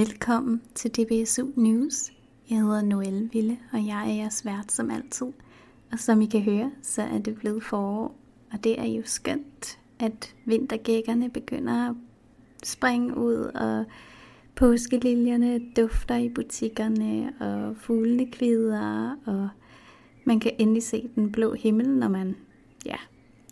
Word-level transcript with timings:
Velkommen 0.00 0.62
til 0.74 0.90
DBSU 0.90 1.46
News. 1.56 2.12
Jeg 2.50 2.58
hedder 2.58 2.82
Noelle 2.82 3.30
Ville, 3.32 3.58
og 3.72 3.86
jeg 3.86 4.10
er 4.10 4.14
jeres 4.14 4.44
vært 4.44 4.72
som 4.72 4.90
altid. 4.90 5.26
Og 5.92 5.98
som 5.98 6.20
I 6.20 6.26
kan 6.26 6.40
høre, 6.40 6.70
så 6.82 7.02
er 7.02 7.18
det 7.18 7.34
blevet 7.34 7.62
forår, 7.62 8.14
og 8.52 8.64
det 8.64 8.80
er 8.80 8.84
jo 8.84 9.02
skønt, 9.04 9.78
at 9.98 10.34
vintergækkerne 10.44 11.30
begynder 11.30 11.90
at 11.90 11.94
springe 12.64 13.16
ud, 13.16 13.34
og 13.54 13.84
påskeliljerne 14.54 15.60
dufter 15.76 16.16
i 16.16 16.28
butikkerne, 16.28 17.32
og 17.40 17.76
fuglene 17.76 18.30
kvider, 18.32 19.16
og 19.26 19.48
man 20.24 20.40
kan 20.40 20.52
endelig 20.58 20.82
se 20.82 21.10
den 21.14 21.32
blå 21.32 21.54
himmel, 21.54 21.88
når 21.88 22.08
man 22.08 22.36
ja, 22.86 22.96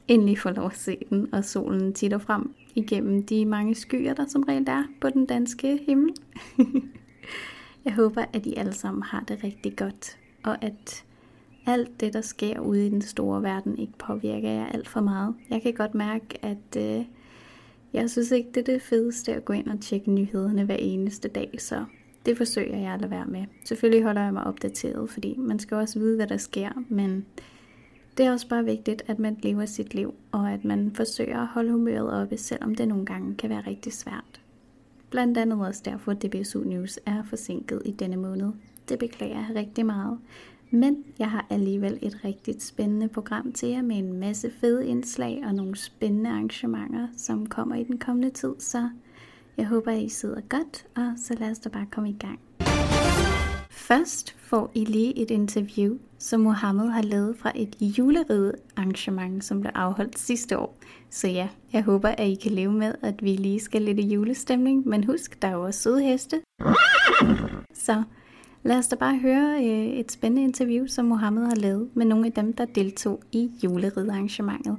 endelig 0.09 0.39
får 0.39 0.51
lov 0.51 0.67
at 0.67 0.79
se 0.79 0.99
den, 1.11 1.35
og 1.35 1.45
solen 1.45 1.93
titter 1.93 2.19
frem 2.19 2.55
igennem 2.78 3.23
de 3.23 3.45
mange 3.46 3.74
skyer, 3.74 4.14
der 4.14 4.27
som 4.27 4.42
regel 4.42 4.68
er 4.68 4.84
på 5.00 5.10
den 5.10 5.27
danske 5.27 5.80
himmel. 5.87 6.14
Jeg 7.84 7.95
håber, 7.95 8.24
at 8.32 8.46
I 8.46 8.54
alle 8.54 8.73
sammen 8.73 9.02
har 9.02 9.24
det 9.28 9.45
rigtig 9.45 9.77
godt, 9.77 10.18
og 10.45 10.64
at 10.64 11.04
alt 11.66 12.01
det, 12.01 12.12
der 12.12 12.20
sker 12.20 12.60
ude 12.60 12.87
i 12.87 12.91
den 12.91 13.02
store 13.02 13.42
verden, 13.42 13.78
ikke 13.78 13.92
påvirker 13.98 14.51
jer 14.51 14.66
alt 14.66 14.88
for 14.88 15.01
meget. 15.01 15.34
Jeg 15.51 15.62
kan 15.62 15.74
godt 15.74 15.95
mærke, 15.95 16.45
at 16.45 16.77
øh, 16.77 17.04
jeg 17.92 18.10
synes 18.10 18.30
ikke, 18.30 18.48
det 18.54 18.68
er 18.68 18.73
det 18.73 18.82
fedeste 18.82 19.34
at 19.34 19.45
gå 19.45 19.52
ind 19.52 19.66
og 19.66 19.80
tjekke 19.80 20.10
nyhederne 20.10 20.65
hver 20.65 20.76
eneste 20.76 21.29
dag, 21.29 21.51
så 21.59 21.84
det 22.26 22.37
forsøger 22.37 22.76
jeg 22.76 22.92
at 22.92 23.01
lade 23.01 23.10
være 23.10 23.26
med. 23.26 23.45
Selvfølgelig 23.65 24.04
holder 24.04 24.23
jeg 24.23 24.32
mig 24.32 24.45
opdateret, 24.45 25.10
fordi 25.10 25.37
man 25.38 25.59
skal 25.59 25.76
også 25.76 25.98
vide, 25.98 26.16
hvad 26.16 26.26
der 26.26 26.37
sker, 26.37 26.70
men 26.88 27.26
det 28.19 28.27
er 28.27 28.33
også 28.33 28.49
bare 28.49 28.65
vigtigt, 28.65 29.03
at 29.07 29.19
man 29.19 29.37
lever 29.43 29.67
sit 29.67 29.95
liv, 29.95 30.15
og 30.33 30.53
at 30.53 30.65
man 30.65 30.91
forsøger 30.95 31.41
at 31.41 31.47
holde 31.47 31.73
humøret 31.73 32.23
oppe, 32.23 32.37
selvom 32.37 32.75
det 32.75 32.89
nogle 32.89 33.07
gange 33.07 33.35
kan 33.35 33.51
være 33.51 33.63
rigtig 33.67 33.93
svært. 33.93 34.41
Blandt 35.10 35.38
andet 35.38 35.66
også 35.66 35.83
derfor, 35.85 36.10
at 36.13 36.23
DBSU 36.23 36.60
News 36.60 36.99
er 37.07 37.23
forsinket 37.23 37.83
i 37.85 37.91
denne 37.91 38.16
måned. 38.16 38.52
Det 38.88 38.99
beklager 38.99 39.37
jeg 39.37 39.57
rigtig 39.57 39.87
meget. 39.87 40.19
Men 40.71 41.05
jeg 41.19 41.30
har 41.30 41.47
alligevel 41.51 41.99
et 42.02 42.25
rigtig 42.25 42.63
spændende 42.63 43.09
program 43.09 43.52
til 43.52 43.69
jer 43.69 43.83
med 43.83 43.97
en 43.97 44.13
masse 44.13 44.51
fede 44.51 44.87
indslag 44.87 45.43
og 45.47 45.55
nogle 45.55 45.77
spændende 45.77 46.30
arrangementer, 46.30 47.09
som 47.16 47.47
kommer 47.47 47.77
i 47.77 47.85
den 47.85 47.99
kommende 47.99 48.30
tid, 48.30 48.55
så 48.59 48.88
jeg 49.57 49.66
håber, 49.66 49.93
at 49.93 50.03
I 50.03 50.09
sidder 50.09 50.41
godt, 50.41 50.87
og 50.97 51.13
så 51.16 51.35
lad 51.35 51.51
os 51.51 51.59
da 51.59 51.69
bare 51.69 51.87
komme 51.91 52.10
i 52.10 52.16
gang. 52.21 52.41
Først 53.71 54.35
får 54.38 54.71
I 54.75 54.85
lige 54.85 55.19
et 55.19 55.30
interview, 55.30 55.99
som 56.19 56.41
Mohammed 56.41 56.91
har 56.91 57.02
lavet 57.02 57.37
fra 57.43 57.52
et 57.55 57.77
juleride 57.80 58.52
arrangement, 58.77 59.45
som 59.45 59.61
blev 59.61 59.73
afholdt 59.74 60.19
sidste 60.19 60.59
år. 60.59 60.79
Så 61.10 61.29
ja, 61.29 61.49
jeg 61.73 61.83
håber, 61.83 62.09
at 62.09 62.27
I 62.27 62.35
kan 62.43 62.52
leve 62.52 62.73
med, 62.73 62.95
at 63.02 63.15
vi 63.23 63.37
lige 63.37 63.60
skal 63.60 63.83
lidt 63.83 63.99
i 63.99 64.12
julestemning, 64.15 64.88
men 64.88 65.05
husk, 65.05 65.43
der 65.43 65.49
er 65.49 65.53
jo 65.53 65.65
også 65.65 65.81
søde 65.81 66.03
heste. 66.03 66.41
Så 67.87 68.03
lad 68.62 68.78
os 68.78 68.88
da 68.88 68.97
bare 68.97 69.19
høre 69.19 69.65
øh, 69.65 69.87
et 69.87 70.12
spændende 70.12 70.43
interview, 70.43 70.87
som 70.87 71.05
Mohammed 71.05 71.47
har 71.47 71.55
lavet 71.55 71.88
med 71.94 72.06
nogle 72.06 72.27
af 72.27 72.32
dem, 72.32 72.53
der 72.53 72.65
deltog 72.65 73.22
i 73.32 73.50
juleride-arrangementet. 73.65 74.77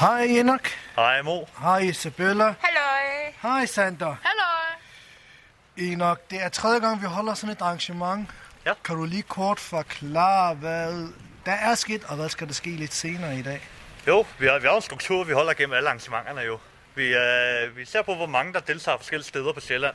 Hej 0.00 0.24
Enoch. 0.24 0.64
Hej 0.96 1.22
Mo. 1.22 1.40
Hej 1.60 1.78
Isabella. 1.78 2.44
Halløj. 2.44 3.32
Hej 3.42 3.66
Sander. 3.66 4.16
Halløj. 4.22 5.92
Enoch, 5.92 6.20
det 6.30 6.38
er 6.42 6.48
tredje 6.48 6.80
gang, 6.80 7.00
vi 7.00 7.06
holder 7.06 7.34
sådan 7.34 7.52
et 7.52 7.62
arrangement. 7.62 8.28
Ja. 8.66 8.72
Kan 8.84 8.96
du 8.96 9.04
lige 9.04 9.22
kort 9.22 9.60
forklare, 9.60 10.54
hvad 10.54 11.08
der 11.46 11.52
er 11.52 11.74
sket, 11.74 12.04
og 12.04 12.16
hvad 12.16 12.28
skal 12.28 12.46
der 12.46 12.54
ske 12.54 12.70
lidt 12.70 12.94
senere 12.94 13.38
i 13.38 13.42
dag? 13.42 13.68
Jo, 14.06 14.26
vi 14.38 14.46
har, 14.46 14.58
vi 14.58 14.66
har 14.66 14.76
en 14.76 14.82
struktur, 14.82 15.24
vi 15.24 15.32
holder 15.32 15.54
gennem 15.54 15.76
alle 15.76 15.88
arrangementerne 15.88 16.40
jo. 16.40 16.58
Vi, 16.94 17.14
øh, 17.14 17.76
vi 17.76 17.84
ser 17.84 18.02
på, 18.02 18.14
hvor 18.14 18.26
mange 18.26 18.52
der 18.52 18.60
deltager 18.60 18.98
forskellige 18.98 19.28
steder 19.28 19.52
på 19.52 19.60
Sjælland. 19.60 19.94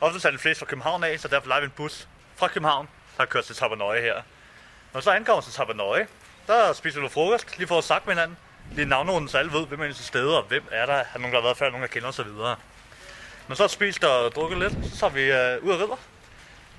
Ofte 0.00 0.28
er 0.28 0.30
det 0.30 0.40
flest 0.40 0.58
fra 0.58 0.66
København 0.66 1.04
af, 1.04 1.20
så 1.20 1.28
derfor 1.28 1.48
leger 1.48 1.60
vi 1.60 1.64
en 1.64 1.72
bus 1.76 2.08
fra 2.36 2.48
København, 2.48 2.88
der 3.18 3.24
kører 3.24 3.42
til 3.42 3.56
Tabernøje 3.56 4.00
her. 4.00 4.14
Når 4.94 5.00
så 5.00 5.10
ankommer 5.10 5.40
til 5.42 5.52
Tabernøje, 5.52 6.06
der 6.46 6.72
spiser 6.72 7.00
du 7.00 7.08
frokost, 7.08 7.58
lige 7.58 7.68
for 7.68 7.78
at 7.78 7.84
snakke 7.84 8.06
med 8.06 8.14
hinanden. 8.14 8.36
Lige 8.72 8.88
navnrunden, 8.88 9.28
så 9.28 9.38
alle 9.38 9.52
ved, 9.52 9.66
hvem 9.66 9.80
er 9.80 9.92
til 9.92 10.04
stede, 10.04 10.38
og 10.38 10.44
hvem 10.44 10.64
er 10.70 10.86
der, 10.86 10.94
er 10.94 11.18
nogen, 11.18 11.32
der 11.32 11.40
har 11.40 11.46
været 11.46 11.56
før, 11.56 11.70
nogen, 11.70 11.82
der 11.82 11.88
kender 11.88 12.08
osv. 12.08 12.26
Når 13.48 13.54
så 13.54 13.64
er 13.64 13.68
spist 13.68 14.04
og 14.04 14.32
drukket 14.34 14.58
lidt, 14.58 14.74
så 14.94 15.06
er 15.06 15.10
vi 15.10 15.22
øh, 15.22 15.64
ud 15.64 15.70
og 15.70 15.80
ridder. 15.80 15.96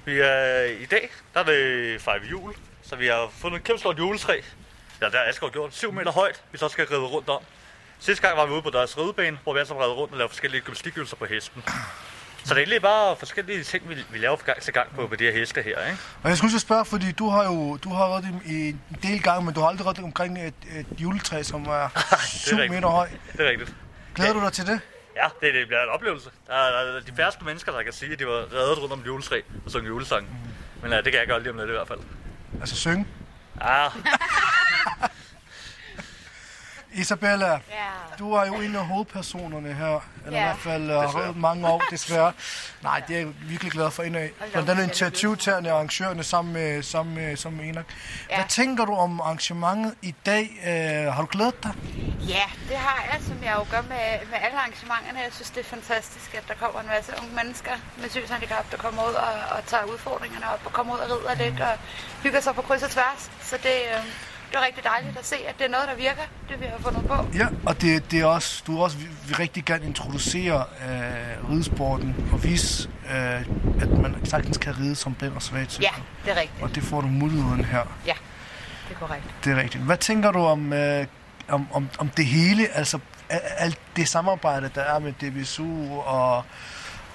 Vi 0.05 0.19
er 0.19 0.63
i 0.63 0.85
dag, 0.85 1.09
der 1.33 1.39
er 1.39 1.43
det 1.43 2.01
fejre 2.01 2.21
jul, 2.31 2.53
så 2.83 2.95
vi 2.95 3.07
har 3.07 3.29
fundet 3.37 3.57
et 3.59 3.63
kæmpe 3.63 3.79
stort 3.79 3.97
juletræ. 3.97 4.41
Ja, 5.01 5.09
der 5.09 5.17
er 5.19 5.29
Asger 5.29 5.49
gjort 5.49 5.75
7 5.75 5.91
meter 5.91 6.11
højt, 6.11 6.41
vi 6.51 6.57
så 6.57 6.69
skal 6.69 6.85
ride 6.87 6.99
rundt 6.99 7.29
om. 7.29 7.41
Sidste 7.99 8.27
gang 8.27 8.37
var 8.37 8.45
vi 8.45 8.51
ude 8.53 8.61
på 8.61 8.69
deres 8.69 8.97
ridebane, 8.97 9.39
hvor 9.43 9.53
vi 9.53 9.59
altså 9.59 9.81
redde 9.81 9.93
rundt 9.93 10.11
og 10.11 10.17
lavede 10.17 10.29
forskellige 10.29 10.61
gymnastikøvelser 10.61 11.15
på 11.15 11.25
hesten. 11.25 11.63
Så 12.43 12.49
det 12.49 12.51
er 12.51 12.57
egentlig 12.57 12.81
bare 12.81 13.15
forskellige 13.15 13.63
ting, 13.63 13.89
vi, 13.89 13.95
vi 14.11 14.17
laver 14.17 14.35
fra 14.37 14.45
gang 14.45 14.61
til 14.61 14.73
gang 14.73 14.95
på, 14.95 15.07
på 15.07 15.15
de 15.15 15.23
her 15.23 15.31
heste 15.31 15.61
her, 15.61 15.85
ikke? 15.85 15.97
Og 16.23 16.29
jeg 16.29 16.37
skulle 16.37 16.51
så 16.51 16.59
spørge, 16.59 16.85
fordi 16.85 17.11
du 17.11 17.29
har 17.29 17.43
jo 17.45 17.77
du 17.77 17.89
har 17.89 18.07
været 18.09 18.25
i 18.45 18.69
en 18.69 18.81
del 19.03 19.21
gange, 19.23 19.45
men 19.45 19.53
du 19.53 19.59
har 19.59 19.67
aldrig 19.67 19.85
været 19.85 19.99
omkring 19.99 20.47
et, 20.47 20.53
et 20.75 20.85
juletræ, 20.99 21.43
som 21.43 21.65
er 21.65 21.89
7 22.27 22.55
rigtigt. 22.55 22.71
meter 22.73 22.87
høj. 22.87 23.09
Det 23.37 23.45
er 23.45 23.49
rigtigt. 23.49 23.73
Glæder 24.15 24.33
du 24.33 24.39
dig 24.41 24.53
til 24.53 24.65
det? 24.67 24.79
Ja, 25.15 25.23
det, 25.41 25.53
det 25.53 25.67
bliver 25.67 25.83
en 25.83 25.89
oplevelse. 25.89 26.29
Der 26.47 26.53
er, 26.53 26.71
der 26.85 26.95
er 26.97 26.99
de 27.01 27.11
færreste 27.15 27.45
mennesker, 27.45 27.71
der 27.71 27.83
kan 27.83 27.93
sige, 27.93 28.13
at 28.13 28.19
de 28.19 28.25
var 28.27 28.33
reddet 28.53 28.81
rundt 28.81 28.93
om 28.93 28.99
et 28.99 29.05
juletræ 29.05 29.41
og 29.65 29.71
sunget 29.71 29.89
julesang. 29.89 30.27
Men 30.81 30.91
ja, 30.91 30.97
det 30.97 31.05
kan 31.11 31.13
jeg 31.19 31.27
gøre 31.27 31.39
lige 31.41 31.51
om 31.51 31.57
lidt 31.57 31.69
i 31.69 31.71
hvert 31.71 31.87
fald. 31.87 31.99
Altså 32.61 32.75
synge. 32.75 33.07
Ah, 33.61 33.91
Isabella, 36.93 37.47
Ja. 37.49 37.59
du 38.19 38.33
er 38.33 38.45
jo 38.45 38.53
en 38.53 38.75
af 38.75 38.85
hovedpersonerne 38.85 39.73
her, 39.73 39.99
eller 40.25 40.39
i 40.39 40.41
Ja. 40.41 40.47
hvert 40.47 40.57
fald 40.59 40.89
har 40.91 41.01
Desværre. 41.05 41.23
været 41.23 41.37
mange 41.37 41.67
år, 41.67 41.83
desværre. 41.91 42.33
Nej, 42.83 43.01
det 43.07 43.15
er 43.15 43.19
jeg 43.19 43.27
virkelig 43.41 43.71
glad 43.71 43.91
for 43.91 44.03
en 44.03 44.15
af. 44.15 44.31
Blandt 44.37 44.55
andet 44.55 44.67
det 44.67 44.77
er 44.79 44.83
initiativtagerne 44.83 45.69
og 45.71 45.75
arrangørerne 45.75 46.23
sammen 46.23 46.53
med, 46.53 46.83
sammen 46.83 47.15
med, 47.15 47.37
sammen 47.37 47.61
med 47.61 47.69
Enoch. 47.69 47.85
Ja. 48.29 48.35
Hvad 48.35 48.45
tænker 48.49 48.85
du 48.85 48.93
om 48.95 49.21
arrangementet 49.21 49.93
i 50.01 50.15
dag? 50.25 50.49
Uh, 51.07 51.13
har 51.13 51.21
du 51.21 51.27
glædet 51.31 51.63
dig? 51.63 51.71
Ja, 52.27 52.45
det 52.69 52.77
har 52.77 52.99
jeg, 53.11 53.19
som 53.21 53.37
jeg 53.43 53.53
jo 53.59 53.65
gør 53.71 53.81
med, 53.81 54.05
med 54.31 54.37
alle 54.45 54.57
arrangementerne. 54.59 55.19
Jeg 55.19 55.33
synes, 55.37 55.49
det 55.49 55.59
er 55.59 55.69
fantastisk, 55.77 56.33
at 56.33 56.43
der 56.47 56.53
kommer 56.53 56.79
en 56.81 56.87
masse 56.87 57.11
unge 57.21 57.35
mennesker 57.35 57.71
med 58.01 58.09
synshandicap, 58.09 58.71
der 58.71 58.77
kommer 58.77 59.01
ud 59.09 59.13
og, 59.13 59.33
og 59.55 59.65
tager 59.65 59.83
udfordringerne 59.83 60.45
op 60.53 60.61
og 60.65 60.73
kommer 60.73 60.93
ud 60.93 60.99
og 60.99 61.09
rider 61.11 61.35
lidt 61.43 61.59
og 61.61 61.73
hygger 62.23 62.41
sig 62.41 62.55
på 62.55 62.61
kryds 62.61 62.83
og 62.83 62.89
tværs. 62.89 63.31
Så 63.41 63.55
det, 63.63 63.77
øh, 63.93 64.03
det 64.51 64.57
er 64.57 64.65
rigtig 64.65 64.83
dejligt 64.83 65.17
at 65.17 65.25
se, 65.25 65.35
at 65.47 65.55
det 65.57 65.65
er 65.65 65.69
noget, 65.69 65.87
der 65.87 65.95
virker, 65.95 66.21
det 66.49 66.59
vi 66.61 66.65
har 66.65 66.77
fundet 66.77 67.07
på. 67.07 67.15
Ja, 67.37 67.47
og 67.65 67.81
det, 67.81 68.11
det 68.11 68.19
er 68.19 68.25
også, 68.25 68.63
du 68.67 68.81
også 68.83 68.97
vil, 68.97 69.35
rigtig 69.35 69.65
gerne 69.65 69.85
introducere 69.85 70.65
uh, 70.81 71.51
ridesporten 71.51 72.29
og 72.33 72.43
vise, 72.43 72.89
uh, 73.03 73.81
at 73.81 73.89
man 74.01 74.25
sagtens 74.25 74.57
kan 74.57 74.79
ride 74.79 74.95
som 74.95 75.15
blind 75.15 75.35
og 75.35 75.41
svag 75.41 75.67
til. 75.67 75.81
Ja, 75.81 75.89
det 76.25 76.31
er 76.37 76.41
rigtigt. 76.41 76.63
Og 76.63 76.75
det 76.75 76.83
får 76.83 77.01
du 77.01 77.07
muligheden 77.07 77.65
her. 77.65 77.83
Ja, 78.05 78.13
det 78.89 78.95
er 78.95 78.99
korrekt. 78.99 79.25
Det 79.43 79.51
er 79.51 79.61
rigtigt. 79.61 79.83
Hvad 79.83 79.97
tænker 79.97 80.31
du 80.31 80.39
om, 80.39 80.73
øh, 80.73 81.05
om, 81.51 81.67
om, 81.73 81.89
om 81.99 82.09
det 82.09 82.25
hele, 82.25 82.67
altså 82.67 82.99
alt 83.57 83.79
det 83.95 84.07
samarbejde, 84.07 84.71
der 84.75 84.81
er 84.81 84.99
med 84.99 85.13
DBSU 85.13 85.99
og, 85.99 86.43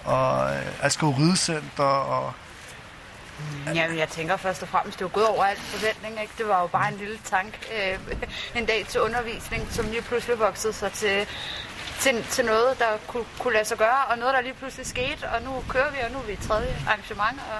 og 0.04 0.50
Asgaard 0.50 0.82
Asger 0.82 1.18
Ridecenter 1.18 1.84
og... 1.84 2.32
Mm, 3.38 3.72
Jamen, 3.74 3.98
jeg 3.98 4.08
tænker 4.08 4.36
først 4.36 4.62
og 4.62 4.68
fremmest, 4.68 4.98
det 4.98 5.04
var 5.04 5.10
gået 5.10 5.26
over 5.26 5.44
alt 5.44 5.58
forventning. 5.58 6.20
Ikke? 6.20 6.32
Det 6.38 6.48
var 6.48 6.60
jo 6.60 6.66
bare 6.66 6.92
en 6.92 6.98
lille 6.98 7.18
tank 7.24 7.68
øh, 7.76 7.98
en 8.60 8.66
dag 8.66 8.86
til 8.88 9.00
undervisning, 9.00 9.68
som 9.70 9.86
lige 9.86 10.02
pludselig 10.02 10.38
voksede 10.38 10.72
sig 10.72 10.92
til, 10.92 11.26
til, 12.00 12.24
til 12.24 12.44
noget, 12.44 12.78
der 12.78 12.90
kunne, 13.06 13.24
kunne 13.38 13.54
lade 13.54 13.64
sig 13.64 13.78
gøre, 13.78 14.04
og 14.10 14.18
noget, 14.18 14.34
der 14.34 14.40
lige 14.40 14.54
pludselig 14.54 14.86
skete, 14.86 15.28
og 15.34 15.42
nu 15.42 15.50
kører 15.68 15.90
vi, 15.90 15.98
og 16.04 16.10
nu 16.12 16.18
er 16.18 16.22
vi 16.22 16.32
i 16.32 16.36
tredje 16.36 16.76
arrangement, 16.86 17.38
og 17.52 17.58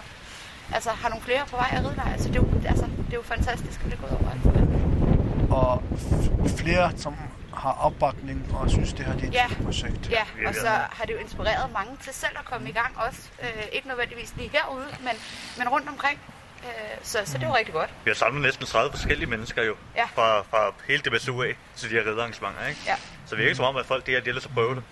altså, 0.74 0.90
har 0.90 1.08
nogle 1.08 1.24
flere 1.24 1.42
på 1.50 1.56
vej 1.56 1.70
at 1.72 1.84
ride 1.84 1.94
dig. 1.94 2.08
Altså, 2.12 2.28
det, 2.28 2.36
er 2.36 2.40
jo, 2.40 2.68
altså, 2.68 2.84
det 2.84 3.12
er 3.12 3.20
jo 3.22 3.22
fantastisk, 3.22 3.80
at 3.80 3.84
det 3.84 3.92
er 3.92 3.96
gået 3.96 4.12
over 4.20 4.30
alt 4.30 4.42
forventning 4.42 4.65
og 5.56 5.82
flere, 6.56 6.92
som 6.96 7.14
har 7.54 7.72
opbakning 7.72 8.46
og 8.54 8.70
synes, 8.70 8.92
det 8.92 9.04
her 9.06 9.12
det 9.12 9.22
er 9.24 9.28
et 9.28 9.34
Ja. 9.34 9.46
projekt. 9.64 10.10
Ja, 10.10 10.22
og 10.48 10.54
så 10.54 10.68
har 10.68 11.04
det 11.06 11.12
jo 11.12 11.18
inspireret 11.18 11.72
mange 11.72 11.92
til 12.04 12.14
selv 12.14 12.32
at 12.38 12.44
komme 12.44 12.68
i 12.68 12.72
gang 12.72 12.92
også. 13.08 13.20
Øh, 13.42 13.48
ikke 13.72 13.88
nødvendigvis 13.88 14.32
lige 14.36 14.50
herude, 14.52 14.86
men, 15.00 15.12
men 15.58 15.68
rundt 15.68 15.88
omkring. 15.88 16.18
Øh, 16.64 16.70
så, 17.02 17.18
så 17.24 17.38
det 17.38 17.44
er 17.44 17.48
jo 17.48 17.56
rigtig 17.56 17.74
godt. 17.74 17.90
vi 18.04 18.10
har 18.10 18.14
samlet 18.14 18.42
næsten 18.42 18.66
30 18.66 18.90
forskellige 18.90 19.30
mennesker 19.30 19.62
jo. 19.62 19.74
Ja. 19.96 20.04
Fra, 20.14 20.40
fra 20.40 20.72
hele 20.88 21.02
DBSU 21.02 21.42
af 21.42 21.54
til 21.76 21.90
de 21.90 21.94
her 21.94 22.00
ridearrangementer, 22.10 22.66
ikke? 22.66 22.80
Ja. 22.86 22.94
Så 23.26 23.34
det 23.36 23.38
virker 23.44 23.56
som 23.56 23.64
om, 23.64 23.76
at 23.76 23.86
folk 23.86 24.06
de 24.06 24.10
her, 24.10 24.20
de 24.20 24.26
har 24.30 24.34
lyst 24.34 24.42
til 24.42 24.48
at 24.48 24.54
prøve 24.54 24.74
det. 24.74 24.82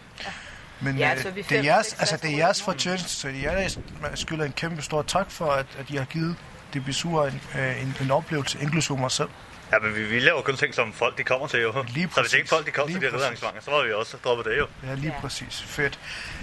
Men 0.81 0.97
Ja, 0.99 1.15
øh, 1.15 1.21
så 1.23 1.29
er 1.29 1.33
vi 1.33 1.43
det 1.43 1.59
er 1.59 1.63
jeres, 1.63 1.97
altså, 1.99 2.17
det 2.17 2.33
er 2.33 2.37
jeres 2.37 2.63
fortjeneste, 2.63 3.09
så 3.09 3.29
det 3.29 3.47
er 3.47 3.53
jeres, 3.53 3.79
man 4.03 4.17
skylder 4.17 4.45
en 4.45 4.53
kæmpe 4.53 4.83
stor 4.83 5.03
tak 5.03 5.31
for, 5.31 5.47
at, 5.53 5.67
at 5.79 5.91
I 5.91 5.97
har 5.97 6.05
givet 6.05 6.37
DBSU 6.75 7.23
en, 7.25 7.41
øh, 7.59 7.83
en, 7.83 7.97
en 8.01 8.11
oplevelse, 8.11 8.59
inklusive 8.63 8.99
mig 8.99 9.11
selv. 9.11 9.29
Ja, 9.75 9.79
men 9.79 9.95
vi, 9.95 10.03
vi 10.05 10.19
laver 10.21 10.43
kun 10.43 10.57
ting, 10.57 10.75
som 10.75 10.93
folk 10.93 11.19
de 11.19 11.25
kommer 11.25 11.47
til 11.47 11.61
jo. 11.63 11.85
Lige 11.89 12.09
så 12.15 12.21
hvis 12.21 12.33
ikke 12.33 12.45
præcis. 12.45 12.51
folk 12.51 12.67
de 12.67 12.71
kom 12.71 12.87
Lige 12.89 13.01
til 13.01 13.13
de 13.13 13.19
her 13.19 13.29
præcis. 13.29 13.65
så 13.65 13.71
var 13.71 13.85
vi 13.85 13.93
også 13.93 14.17
droppet 14.25 14.47
det 14.47 14.59
jo. 14.59 14.67
Ja, 14.87 14.95
lige 14.95 15.13
Ja. 15.15 15.21
præcis. 15.21 15.63
Fedt. 15.63 15.99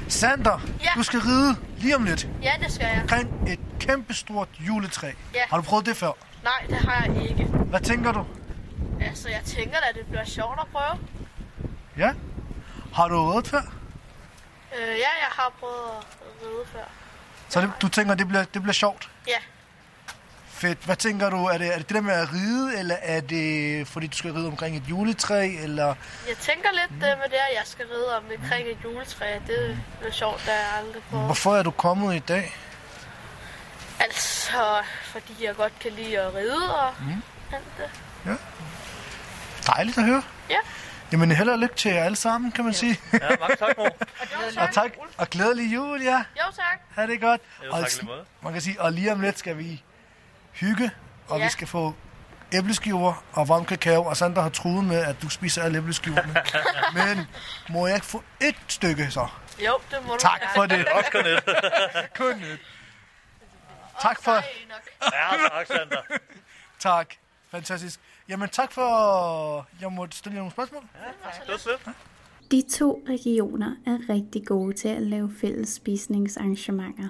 Sander, 0.07 0.62
Ja. 0.83 0.89
du 0.95 1.04
skal 1.04 1.19
ride 1.19 1.56
lige 1.78 1.95
om 1.95 2.04
lidt 2.04 2.28
Ja, 2.44 2.54
det 2.63 2.74
skal 2.74 2.86
jeg. 2.88 3.00
omkring 3.01 3.50
et 3.50 3.60
kæmpestort 3.80 4.48
juletræ. 4.60 5.12
Ja. 5.33 5.39
Har 5.50 5.57
du 5.57 5.63
prøvet 5.63 5.86
det 5.86 5.98
før? 5.98 6.12
Nej, 6.44 6.66
det 6.69 6.78
har 6.78 7.06
jeg 7.06 7.30
ikke. 7.30 7.44
Hvad 7.45 7.80
tænker 7.80 8.12
du? 8.12 8.25
Altså, 9.01 9.30
jeg 9.30 9.42
tænker 9.45 9.78
da, 9.80 9.86
at 9.89 9.95
det 9.95 10.06
bliver 10.06 10.25
sjovt 10.25 10.60
at 10.62 10.68
prøve. 10.72 11.00
Ja? 11.98 12.13
Har 12.94 13.07
du 13.07 13.31
ridet 13.31 13.48
før? 13.48 13.62
Øh, 14.78 14.88
ja, 14.88 14.94
jeg 14.95 15.30
har 15.31 15.54
prøvet 15.60 15.92
at 16.22 16.48
ride 16.48 16.66
før. 16.74 16.83
Så 17.50 17.62
det, 17.62 17.72
du 17.81 17.88
tænker, 17.88 18.16
det 18.16 18.28
bliver, 18.28 18.44
det 18.44 18.62
bliver 18.62 18.74
sjovt? 18.74 19.10
Ja. 19.28 19.38
Fedt. 20.61 20.79
Hvad 20.85 20.95
tænker 20.95 21.29
du? 21.29 21.45
Er 21.45 21.57
det, 21.57 21.67
er 21.67 21.77
det 21.77 21.89
det 21.89 21.95
der 21.95 22.01
med 22.01 22.13
at 22.13 22.33
ride, 22.33 22.79
eller 22.79 22.95
er 23.01 23.21
det 23.21 23.87
fordi 23.87 24.07
du 24.07 24.17
skal 24.17 24.33
ride 24.33 24.47
omkring 24.47 24.77
et 24.77 24.83
juletræ, 24.89 25.55
eller... 25.63 25.95
Jeg 26.27 26.37
tænker 26.37 26.69
lidt 26.71 27.01
det 27.01 27.17
med 27.17 27.29
det, 27.29 27.35
at 27.49 27.55
jeg 27.55 27.63
skal 27.65 27.85
ride 27.85 28.17
om 28.17 28.23
omkring 28.41 28.67
et 28.67 28.77
juletræ. 28.83 29.39
Det 29.47 29.77
er 30.07 30.11
sjovt, 30.11 30.43
da 30.45 30.51
jeg 30.51 30.67
aldrig 30.77 31.03
på. 31.09 31.17
Hvorfor 31.17 31.55
er 31.55 31.63
du 31.63 31.71
kommet 31.71 32.15
i 32.15 32.19
dag? 32.19 32.55
Altså, 33.99 34.83
fordi 35.03 35.33
jeg 35.41 35.55
godt 35.55 35.73
kan 35.79 35.91
lide 35.91 36.19
at 36.19 36.35
ride 36.35 36.75
og 36.75 36.93
mm. 36.99 37.21
alt 37.53 37.63
det. 37.77 38.37
Dejligt 39.67 39.97
at 39.97 40.03
høre. 40.03 40.23
Ja. 40.49 40.59
Jamen, 41.11 41.31
held 41.31 41.49
og 41.49 41.59
lykke 41.59 41.75
til 41.75 41.91
jer 41.91 42.03
alle 42.03 42.15
sammen, 42.15 42.51
kan 42.51 42.65
man 42.65 42.73
sige. 42.73 42.99
Ja, 43.13 43.19
mange 43.39 43.55
tak, 43.55 43.77
mor. 43.77 43.89
og 44.63 44.73
tak, 44.73 44.91
og 45.17 45.29
glædelig 45.29 45.73
jul, 45.73 46.01
ja. 46.01 46.17
Jo, 46.17 46.51
tak. 46.55 46.79
Ha' 46.95 47.07
det 47.07 47.21
godt. 47.21 47.41
Jo, 47.65 47.71
og, 47.71 47.79
tak 47.79 48.03
måde. 48.03 48.25
man 48.41 48.53
kan 48.53 48.61
sige, 48.61 48.81
og 48.81 48.91
lige 48.91 49.11
om 49.11 49.21
lidt 49.21 49.39
skal 49.39 49.57
vi 49.57 49.83
hygge, 50.53 50.92
og 51.27 51.39
Ja. 51.39 51.44
vi 51.45 51.50
skal 51.51 51.68
få 51.68 51.94
æbleskiver 52.53 53.24
og 53.33 53.48
varm 53.50 53.65
kakao, 53.65 54.06
og 54.06 54.18
Sandra 54.18 54.42
har 54.42 54.50
truet 54.50 54.83
med, 54.86 54.98
at 54.98 55.15
du 55.21 55.30
spiser 55.30 55.63
alle 55.63 55.77
æbleskiverne. 55.77 56.36
Men 57.18 57.27
må 57.69 57.88
jeg 57.88 57.95
ikke 57.95 58.06
få 58.07 58.24
et 58.42 58.56
stykke 58.68 59.12
så? 59.12 59.27
Jo, 59.65 59.77
det 59.92 59.98
må 60.07 60.13
du 60.13 60.19
Tak 60.19 60.42
for 60.56 60.65
det. 60.65 60.88
Også 60.95 61.12
kun 61.12 61.25
et. 61.25 61.44
Kun 62.18 62.42
et. 62.44 62.59
Tak 64.01 64.21
for. 64.24 64.31
Ja, 64.31 64.42
tak, 65.57 65.68
Sander. 65.68 66.01
tak. 66.80 67.07
Fantastisk. 67.51 68.00
Jamen 68.30 68.50
tak 68.50 68.71
for, 68.71 69.68
jeg 69.81 69.92
måtte 69.92 70.18
stille 70.18 70.36
nogle 70.38 70.51
spørgsmål. 70.51 70.81
Det 70.81 71.51
var 71.51 71.57
sødt. 71.57 71.81
De 72.51 72.63
to 72.77 73.04
regioner 73.09 73.75
er 73.86 74.13
rigtig 74.13 74.45
gode 74.47 74.74
til 74.74 74.88
at 74.88 75.01
lave 75.01 75.31
fælles 75.42 75.69
spisningsarrangementer. 75.69 77.09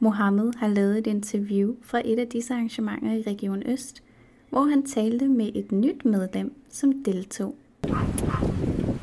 Mohammed 0.00 0.52
har 0.58 0.68
lavet 0.68 0.98
et 0.98 1.06
interview 1.06 1.74
fra 1.84 2.00
et 2.04 2.18
af 2.18 2.26
disse 2.26 2.54
arrangementer 2.54 3.12
i 3.12 3.22
Region 3.26 3.62
Øst, 3.66 4.02
hvor 4.50 4.64
han 4.64 4.86
talte 4.86 5.28
med 5.28 5.50
et 5.54 5.72
nyt 5.72 6.04
medlem, 6.04 6.62
som 6.70 6.92
deltog. 7.04 7.54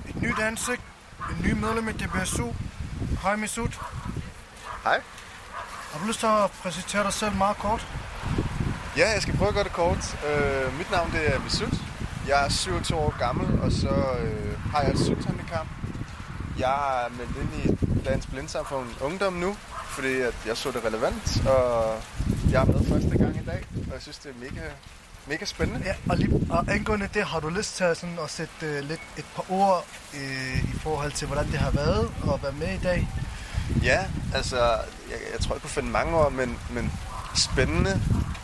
Et 0.09 0.21
nyt 0.21 0.39
ansigt, 0.41 0.81
en 1.19 1.45
ny 1.45 1.51
medlem 1.53 1.87
i 1.87 1.91
DBSU. 1.91 2.47
Hej 3.21 3.35
Misut. 3.35 3.79
Hej. 4.83 5.01
Har 5.91 5.99
du 6.01 6.07
lyst 6.07 6.19
til 6.19 6.27
at 6.27 6.51
præsentere 6.63 7.03
dig 7.03 7.13
selv 7.13 7.35
meget 7.35 7.57
kort? 7.57 7.87
Ja, 8.97 9.11
jeg 9.13 9.21
skal 9.21 9.37
prøve 9.37 9.47
at 9.47 9.53
gøre 9.53 9.63
det 9.63 9.73
kort. 9.73 10.25
Øh, 10.29 10.77
mit 10.77 10.91
navn 10.91 11.11
det 11.11 11.35
er 11.35 11.39
Misut. 11.43 11.73
Jeg 12.27 12.45
er 12.45 12.49
27 12.49 12.99
år 12.99 13.15
gammel, 13.19 13.59
og 13.59 13.71
så 13.71 13.95
øh, 14.23 14.59
har 14.71 14.81
jeg 14.81 14.91
et 14.91 14.99
synshandicap. 14.99 15.67
Jeg 16.59 17.05
er 17.05 17.09
meldt 17.17 17.37
ind 17.41 17.53
i 17.63 17.65
Dansk 18.05 18.31
Blindsamfund 18.31 18.87
Ungdom 19.01 19.33
nu, 19.33 19.55
fordi 19.95 20.13
at 20.21 20.33
jeg 20.45 20.57
så 20.57 20.71
det 20.71 20.85
relevant, 20.85 21.47
og 21.47 22.01
jeg 22.51 22.61
er 22.61 22.65
med 22.65 22.85
første 22.89 23.17
gang 23.17 23.35
i 23.35 23.45
dag, 23.45 23.65
og 23.87 23.93
jeg 23.93 24.01
synes, 24.01 24.17
det 24.17 24.29
er 24.29 24.39
mega, 24.39 24.67
mega 25.27 25.45
spændende. 25.45 25.81
Ja, 25.85 25.95
og, 26.09 26.17
lige, 26.17 26.47
og 26.49 26.65
angående 26.67 27.09
det, 27.13 27.23
har 27.23 27.39
du 27.39 27.49
lyst 27.49 27.75
til 27.75 27.83
at, 27.83 27.97
sådan, 27.97 28.19
at 28.23 28.29
sætte 28.29 28.53
uh, 28.61 28.89
lidt 28.89 29.01
et 29.17 29.25
par 29.35 29.45
ord 29.49 29.85
uh, 30.13 30.75
i 30.75 30.79
forhold 30.79 31.11
til, 31.11 31.27
hvordan 31.27 31.45
det 31.45 31.59
har 31.59 31.71
været 31.71 32.11
at 32.33 32.43
være 32.43 32.51
med 32.51 32.73
i 32.73 32.83
dag? 32.83 33.07
Ja, 33.83 34.05
altså, 34.35 34.57
jeg, 35.11 35.19
jeg 35.33 35.39
tror, 35.39 35.55
jeg 35.55 35.61
kunne 35.61 35.69
finde 35.69 35.89
mange 35.89 36.17
ord, 36.17 36.31
men, 36.31 36.59
men 36.69 36.91
spændende, 37.35 38.01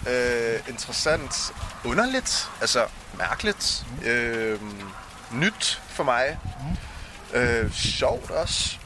øh, 0.10 0.60
interessant, 0.70 1.54
underligt, 1.86 2.50
altså 2.62 2.86
mærkeligt, 3.18 3.86
øh, 4.06 4.60
nyt 5.34 5.82
for 5.88 6.04
mig, 6.04 6.38
øh, 7.34 7.72
sjovt 7.72 8.32
også, 8.32 8.78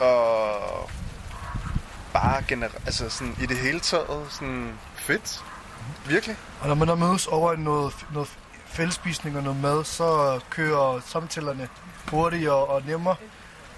og 0.00 0.90
bare 2.12 2.42
gener- 2.48 2.68
altså 2.86 3.08
sådan 3.08 3.36
i 3.42 3.46
det 3.46 3.56
hele 3.56 3.80
taget 3.80 4.26
sådan 4.30 4.72
fedt, 4.94 5.44
virkelig. 6.06 6.36
Og 6.60 6.68
når 6.68 6.74
man 6.74 6.88
er 6.88 6.94
mødes 6.94 7.26
over 7.26 7.56
noget, 7.56 8.06
noget 8.12 8.28
fællespisning 8.66 9.36
og 9.36 9.42
noget 9.42 9.60
mad, 9.60 9.84
så 9.84 10.40
kører 10.50 11.00
samtalerne 11.06 11.68
hurtigere 12.10 12.64
og 12.64 12.82
nemmere. 12.86 13.16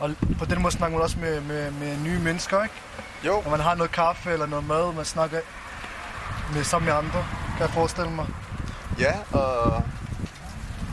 Og 0.00 0.10
på 0.38 0.44
den 0.44 0.62
måde 0.62 0.72
snakker 0.74 0.96
man 0.98 1.02
også 1.02 1.18
med, 1.18 1.40
med, 1.40 1.70
med 1.70 1.96
nye 2.04 2.18
mennesker, 2.18 2.62
ikke? 2.62 2.74
Jo, 3.26 3.42
Når 3.44 3.50
man 3.50 3.60
har 3.60 3.74
noget 3.74 3.92
kaffe 3.92 4.30
eller 4.32 4.46
noget 4.46 4.66
mad, 4.68 4.92
man 4.94 5.04
snakker 5.04 5.38
med 6.54 6.64
sammen 6.64 6.86
med 6.86 6.94
andre, 6.94 7.26
kan 7.56 7.60
jeg 7.60 7.70
forestille 7.70 8.10
mig. 8.10 8.26
Ja, 8.98 9.12
og... 9.38 9.82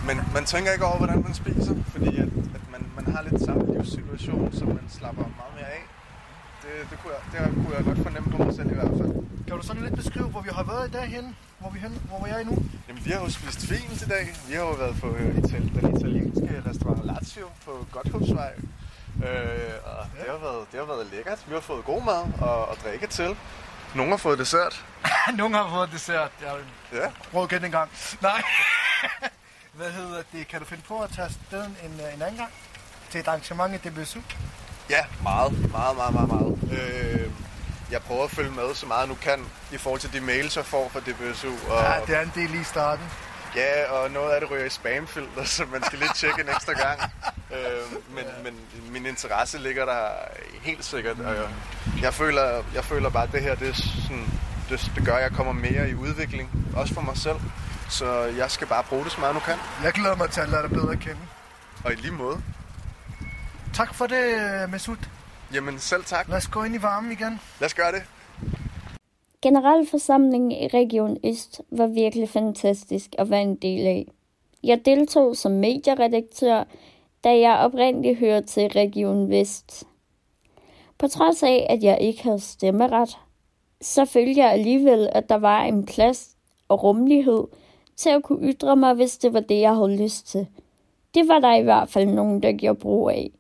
Men 0.07 0.21
man 0.33 0.45
tænker 0.45 0.71
ikke 0.71 0.85
over, 0.85 0.97
hvordan 0.97 1.21
man 1.23 1.33
spiser, 1.33 1.75
fordi 1.91 2.17
at, 2.17 2.27
at 2.55 2.61
man, 2.71 2.85
man 2.95 3.15
har 3.15 3.23
lidt 3.31 3.45
samme 3.45 3.73
livssituation, 3.77 4.53
som 4.53 4.67
man 4.67 4.85
slapper 4.89 5.23
meget 5.23 5.53
mere 5.55 5.65
af. 5.65 5.80
Det, 6.79 6.89
det, 6.89 6.99
kunne 6.99 7.13
jeg, 7.13 7.41
det 7.47 7.53
kunne 7.55 7.75
jeg 7.77 7.83
godt 7.85 7.97
fornemme 8.03 8.31
på 8.31 8.43
mig 8.43 8.55
selv 8.55 8.71
i 8.71 8.73
hvert 8.73 8.87
fald. 8.99 9.13
Kan 9.47 9.57
du 9.57 9.63
sådan 9.67 9.81
lidt 9.83 9.95
beskrive, 9.95 10.25
hvor 10.25 10.41
vi 10.41 10.49
har 10.53 10.63
været 10.63 10.87
i 10.87 10.91
dag 10.91 11.05
henne? 11.07 11.35
Hvor 11.59 11.69
vi 11.69 11.79
henne? 11.79 11.97
Hvor 11.97 12.25
er 12.27 12.35
jeg 12.35 12.43
nu? 12.45 12.57
Jamen, 12.87 13.05
vi 13.05 13.11
har 13.11 13.19
jo 13.19 13.29
spist 13.29 13.59
fint 13.67 14.01
i 14.01 14.05
dag. 14.05 14.33
Vi 14.47 14.53
har 14.53 14.61
jo 14.61 14.71
været 14.71 14.95
på 15.01 15.07
øh, 15.15 15.35
Ital- 15.37 15.79
den 15.79 15.97
italienske 15.97 16.63
restaurant 16.69 17.05
Lazio 17.05 17.47
på 17.65 17.85
Godthåbsvej. 17.91 18.51
Øh, 19.25 19.73
og 19.85 20.05
det 20.17 20.25
har, 20.29 20.37
været, 20.37 20.65
det 20.71 20.79
har 20.79 20.85
været 20.87 21.07
lækkert. 21.11 21.39
Vi 21.47 21.53
har 21.53 21.61
fået 21.61 21.85
god 21.85 22.03
mad 22.03 22.23
og, 22.41 22.65
og 22.69 22.77
drikke 22.83 23.07
til. 23.07 23.37
Nogle 23.95 24.11
har 24.11 24.17
fået 24.17 24.39
dessert. 24.39 24.85
Nogen 25.37 25.53
har 25.53 25.69
fået 25.69 25.89
dessert. 25.91 26.31
Jeg 26.41 26.53
Ja. 26.93 27.07
prøv 27.31 27.47
igen 27.51 27.65
en 27.65 27.71
gang. 27.71 27.89
Nej. 28.21 28.41
Hvad 29.77 29.91
hedder 29.91 30.21
det? 30.33 30.47
Kan 30.47 30.59
du 30.59 30.65
finde 30.65 30.83
på 30.87 30.99
at 30.99 31.09
tage 31.15 31.25
afsted 31.25 31.63
en, 31.65 31.99
øh, 32.07 32.13
en 32.15 32.21
anden 32.21 32.37
gang? 32.37 32.51
Til 33.09 33.19
et 33.19 33.27
arrangement 33.27 33.73
i 33.85 33.89
DBSU? 33.89 34.19
Ja, 34.89 35.05
meget, 35.23 35.71
meget, 35.71 35.95
meget, 35.95 36.13
meget, 36.13 36.27
meget. 36.29 36.57
Øh, 36.71 37.31
jeg 37.91 38.01
prøver 38.01 38.23
at 38.23 38.31
følge 38.31 38.51
med 38.51 38.75
så 38.75 38.85
meget 38.85 39.09
nu 39.09 39.15
kan 39.15 39.45
i 39.71 39.77
forhold 39.77 40.01
til 40.01 40.13
de 40.13 40.21
mails, 40.21 40.57
jeg 40.57 40.65
får 40.65 40.89
fra 40.93 40.99
DBSU. 40.99 41.47
Og, 41.69 41.83
Ja, 41.83 41.93
det 42.07 42.15
er 42.15 42.21
en 42.21 42.31
del 42.35 42.53
i 42.61 42.63
starten. 42.63 43.05
Ja, 43.55 43.91
og 43.91 44.11
noget 44.11 44.31
af 44.31 44.41
det 44.41 44.51
ryger 44.51 44.65
i 44.65 44.69
spamfilter, 44.69 45.43
så 45.55 45.63
man 45.71 45.83
skal 45.83 45.99
lidt 45.99 46.15
tjekke 46.15 46.41
en 46.41 46.49
ekstra 46.49 46.73
gang. 46.73 46.99
Øh, 47.53 48.15
men, 48.15 48.23
men 48.43 48.53
min 48.91 49.05
interesse 49.05 49.57
ligger 49.57 49.85
der 49.85 50.07
helt 50.61 50.85
sikkert, 50.85 51.19
og 51.19 51.35
jeg, 51.35 51.47
jeg, 52.01 52.13
føler, 52.13 52.63
jeg 52.75 52.85
føler 52.85 53.09
bare, 53.09 53.23
at 53.23 53.31
det 53.31 53.41
her 53.41 53.55
det, 53.55 53.75
sådan, 53.75 54.25
det, 54.69 54.91
det 54.95 55.05
gør, 55.05 55.15
at 55.15 55.21
jeg 55.23 55.31
kommer 55.31 55.53
mere 55.53 55.89
i 55.89 55.95
udvikling, 55.95 56.49
også 56.75 56.93
for 56.93 57.01
mig 57.01 57.17
selv. 57.17 57.35
Så 57.89 58.11
jeg 58.23 58.51
skal 58.51 58.67
bare 58.67 58.83
bruge 58.83 59.03
det 59.03 59.11
så 59.11 59.19
meget, 59.19 59.35
nu 59.35 59.39
kan. 59.39 59.55
Jeg 59.83 59.93
glæder 59.93 60.15
mig 60.15 60.29
til 60.29 60.41
at 60.41 60.49
lære 60.49 60.61
dig 60.61 60.69
bedre 60.69 60.91
at 60.91 60.99
kende. 60.99 61.19
Og 61.83 61.91
i 61.93 61.95
lige 61.95 62.11
måde. 62.13 62.41
Tak 63.73 63.93
for 63.93 64.07
det, 64.07 64.35
Mesut. 64.71 64.99
Jamen 65.53 65.79
selv 65.79 66.03
tak. 66.03 66.27
Lad 66.27 66.37
os 66.37 66.47
gå 66.47 66.63
ind 66.63 66.75
i 66.75 66.81
varmen 66.81 67.11
igen. 67.11 67.39
Lad 67.59 67.65
os 67.65 67.73
gøre 67.73 67.91
det. 67.91 68.03
Generalforsamlingen 69.41 70.51
i 70.51 70.67
Region 70.67 71.17
Øst 71.23 71.61
var 71.71 71.87
virkelig 71.87 72.29
fantastisk 72.29 73.15
at 73.17 73.29
være 73.29 73.41
en 73.41 73.55
del 73.55 73.87
af. 73.87 74.07
Jeg 74.63 74.85
deltog 74.85 75.37
som 75.37 75.51
medieredaktør, 75.51 76.63
da 77.23 77.39
jeg 77.39 77.57
oprindeligt 77.57 78.19
hørte 78.19 78.47
til 78.47 78.67
Region 78.67 79.29
Vest. 79.29 79.83
På 80.97 81.07
trods 81.07 81.43
af, 81.43 81.67
at 81.69 81.83
jeg 81.83 81.97
ikke 82.01 82.23
havde 82.23 82.39
stemmeret, 82.39 83.17
så 83.81 84.05
følte 84.05 84.41
jeg 84.41 84.51
alligevel, 84.51 85.09
at 85.11 85.29
der 85.29 85.37
var 85.37 85.63
en 85.63 85.85
plads 85.85 86.29
og 86.67 86.83
rummelighed 86.83 87.43
til 87.95 88.09
at 88.09 88.23
kunne 88.23 88.53
ytre 88.53 88.75
mig, 88.75 88.93
hvis 88.93 89.17
det 89.17 89.33
var 89.33 89.39
det, 89.39 89.59
jeg 89.59 89.75
havde 89.75 90.03
lyst 90.03 90.27
til. 90.27 90.47
Det 91.13 91.27
var 91.27 91.39
der 91.39 91.55
i 91.55 91.63
hvert 91.63 91.89
fald 91.89 92.05
nogen, 92.05 92.43
der 92.43 92.51
gjorde 92.51 92.79
brug 92.79 93.09
af. 93.09 93.31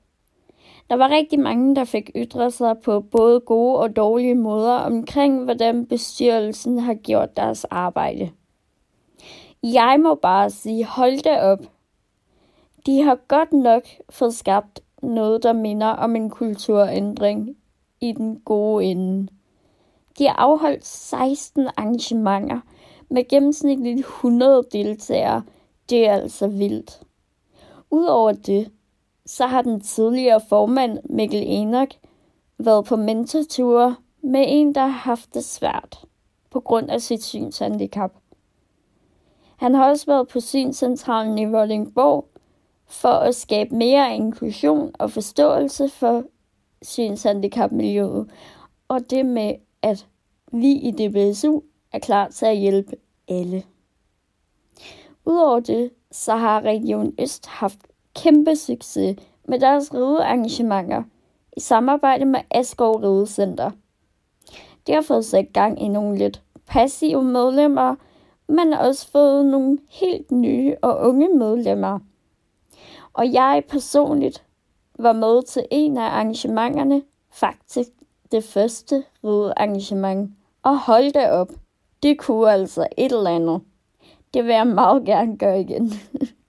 Der 0.91 0.97
var 0.97 1.09
rigtig 1.09 1.39
mange, 1.39 1.75
der 1.75 1.83
fik 1.83 2.11
ytret 2.15 2.53
sig 2.53 2.77
på 2.83 2.99
både 2.99 3.39
gode 3.39 3.79
og 3.79 3.95
dårlige 3.95 4.35
måder 4.35 4.73
omkring, 4.73 5.43
hvordan 5.43 5.85
bestyrelsen 5.85 6.79
har 6.79 6.93
gjort 6.93 7.37
deres 7.37 7.65
arbejde. 7.65 8.31
Jeg 9.63 9.99
må 9.99 10.15
bare 10.15 10.49
sige, 10.49 10.85
hold 10.85 11.23
da 11.23 11.41
op. 11.41 11.59
De 12.85 13.01
har 13.01 13.15
godt 13.27 13.53
nok 13.53 13.83
fået 14.09 14.33
skabt 14.33 14.79
noget, 15.01 15.43
der 15.43 15.53
minder 15.53 15.87
om 15.87 16.15
en 16.15 16.29
kulturændring 16.29 17.57
i 18.01 18.11
den 18.11 18.39
gode 18.39 18.85
ende. 18.85 19.27
De 20.17 20.27
har 20.27 20.35
afholdt 20.35 20.85
16 20.85 21.67
arrangementer 21.77 22.59
med 23.09 23.27
gennemsnitligt 23.27 23.99
100 23.99 24.63
deltagere. 24.71 25.43
Det 25.89 26.07
er 26.07 26.13
altså 26.13 26.47
vildt. 26.47 27.01
Udover 27.91 28.31
det, 28.31 28.71
så 29.31 29.47
har 29.47 29.61
den 29.61 29.81
tidligere 29.81 30.41
formand 30.49 30.99
Mikkel 31.03 31.43
Enok 31.45 31.89
været 32.57 32.85
på 32.85 32.95
mentorture 32.95 33.95
med 34.21 34.45
en, 34.47 34.75
der 34.75 34.81
har 34.81 34.87
haft 34.87 35.33
det 35.33 35.43
svært 35.43 36.05
på 36.49 36.59
grund 36.59 36.89
af 36.89 37.01
sit 37.01 37.23
synshandicap. 37.23 38.11
Han 39.57 39.73
har 39.73 39.89
også 39.89 40.05
været 40.05 40.27
på 40.27 40.39
synscentralen 40.39 41.37
i 41.37 41.45
Vordingborg 41.45 42.27
for 42.85 43.09
at 43.09 43.35
skabe 43.35 43.75
mere 43.75 44.15
inklusion 44.15 44.91
og 44.99 45.11
forståelse 45.11 45.89
for 45.89 46.23
synshandicapmiljøet, 46.81 48.29
og 48.87 49.09
det 49.09 49.25
med, 49.25 49.55
at 49.81 50.07
vi 50.51 50.71
i 50.71 50.91
DBSU 50.91 51.61
er 51.91 51.99
klar 51.99 52.27
til 52.27 52.45
at 52.45 52.57
hjælpe 52.57 52.95
alle. 53.27 53.63
Udover 55.25 55.59
det, 55.59 55.91
så 56.11 56.35
har 56.35 56.61
Region 56.61 57.13
Øst 57.19 57.45
haft 57.45 57.90
kæmpe 58.15 58.55
succes 58.55 59.15
med 59.47 59.59
deres 59.59 59.93
ridearrangementer 59.93 61.03
i 61.57 61.59
samarbejde 61.59 62.25
med 62.25 62.39
Askov 62.51 62.95
Ridecenter. 62.95 63.71
De 64.87 64.93
har 64.93 65.01
fået 65.01 65.25
sat 65.25 65.53
gang 65.53 65.81
i 65.81 65.87
nogle 65.87 66.17
lidt 66.17 66.41
passive 66.67 67.23
medlemmer, 67.23 67.95
men 68.47 68.73
også 68.73 69.11
fået 69.11 69.45
nogle 69.45 69.79
helt 69.89 70.31
nye 70.31 70.75
og 70.81 70.99
unge 70.99 71.37
medlemmer. 71.37 71.99
Og 73.13 73.33
jeg 73.33 73.63
personligt 73.69 74.43
var 74.99 75.13
med 75.13 75.43
til 75.43 75.65
en 75.71 75.97
af 75.97 76.03
arrangementerne, 76.03 77.01
faktisk 77.31 77.89
det 78.31 78.43
første 78.43 79.03
ridearrangement. 79.23 80.31
Og 80.63 80.79
hold 80.79 81.11
da 81.11 81.31
op, 81.31 81.49
det 82.03 82.19
kunne 82.19 82.51
altså 82.51 82.87
et 82.97 83.11
eller 83.11 83.29
andet. 83.29 83.61
Det 84.33 84.43
vil 84.43 84.53
jeg 84.53 84.67
meget 84.67 85.05
gerne 85.05 85.37
gøre 85.37 85.61
igen. 85.61 85.91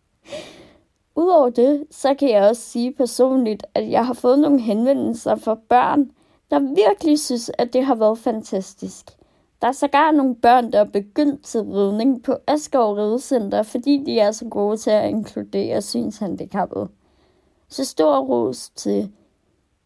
Udover 1.23 1.51
det, 1.51 1.85
så 1.91 2.15
kan 2.15 2.31
jeg 2.31 2.49
også 2.49 2.63
sige 2.63 2.93
personligt, 2.93 3.67
at 3.75 3.91
jeg 3.91 4.07
har 4.07 4.15
fået 4.15 4.39
nogle 4.39 4.61
henvendelser 4.61 5.37
fra 5.37 5.55
børn, 5.69 6.11
der 6.51 6.59
virkelig 6.59 7.21
synes, 7.21 7.51
at 7.59 7.73
det 7.73 7.85
har 7.85 7.95
været 7.95 8.19
fantastisk. 8.19 9.07
Der 9.63 9.69
er 9.69 9.73
sågar 9.73 10.11
nogle 10.11 10.35
børn, 10.35 10.73
der 10.73 10.81
er 10.81 10.85
begyndt 10.85 11.45
til 11.45 11.61
ridning 11.61 12.23
på 12.23 12.37
Asgaard 12.47 12.97
Ridecenter, 12.97 13.63
fordi 13.63 14.03
de 14.07 14.21
er 14.21 14.31
så 14.31 14.45
gode 14.45 14.77
til 14.77 14.91
at 14.91 15.09
inkludere 15.09 15.83
synshandicappede. 15.83 16.89
Så 17.69 17.85
stor 17.85 18.19
ros 18.19 18.71
til 18.71 19.13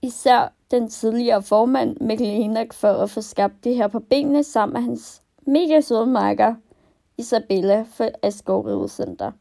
især 0.03 0.53
den 0.71 0.89
tidligere 0.89 1.43
formand 1.43 1.97
Mikkel 2.01 2.27
Enak 2.27 2.73
for 2.73 2.89
at 2.89 3.11
få 3.11 3.21
skabt 3.21 3.65
det 3.65 3.75
her 3.75 3.89
på 3.89 4.01
benene 4.01 4.45
sammen 4.45 4.73
med 4.73 4.83
hans 4.83 5.23
mega 5.47 5.81
søde 5.81 6.07
marker 6.07 6.55
Isabella 7.19 7.87
for 7.93 8.09
Asgaard 8.23 8.67
Ridecenter. 8.67 9.33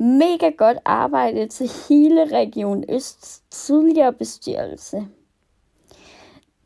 Mega 0.00 0.50
godt 0.50 0.78
arbejde 0.84 1.48
til 1.48 1.70
hele 1.88 2.36
Region 2.36 2.84
Østs 2.88 3.42
tidligere 3.50 4.12
bestyrelse. 4.12 5.06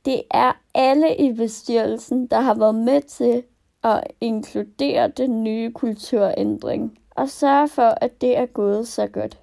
Det 0.04 0.22
er 0.30 0.52
alle 0.74 1.16
i 1.16 1.32
bestyrelsen, 1.32 2.26
der 2.26 2.40
har 2.40 2.54
været 2.54 2.74
med 2.74 3.00
til 3.00 3.42
at 3.82 4.04
inkludere 4.20 5.08
den 5.08 5.44
nye 5.44 5.72
kulturændring 5.72 6.98
og 7.10 7.28
sørge 7.28 7.68
for, 7.68 7.94
at 8.00 8.20
det 8.20 8.36
er 8.36 8.46
gået 8.46 8.88
så 8.88 9.06
godt. 9.06 9.40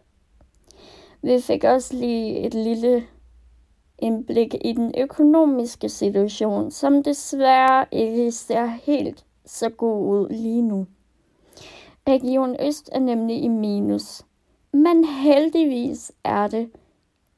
Vi 1.22 1.42
fik 1.42 1.64
også 1.64 1.96
lige 1.96 2.40
et 2.40 2.54
lille 2.54 3.04
indblik 4.00 4.56
i 4.62 4.74
den 4.74 4.94
økonomiske 4.98 5.90
situation, 5.90 6.72
som 6.72 7.04
desværre 7.04 7.86
ikke 7.92 8.32
ser 8.32 8.66
helt 8.66 9.26
så 9.46 9.70
god 9.70 10.08
ud 10.08 10.30
lige 10.30 10.62
nu. 10.62 10.88
Region 12.08 12.56
Øst 12.60 12.90
er 12.92 13.00
nemlig 13.00 13.44
i 13.44 13.48
minus, 13.48 14.26
men 14.72 15.04
heldigvis 15.04 16.12
er 16.24 16.48
det 16.48 16.72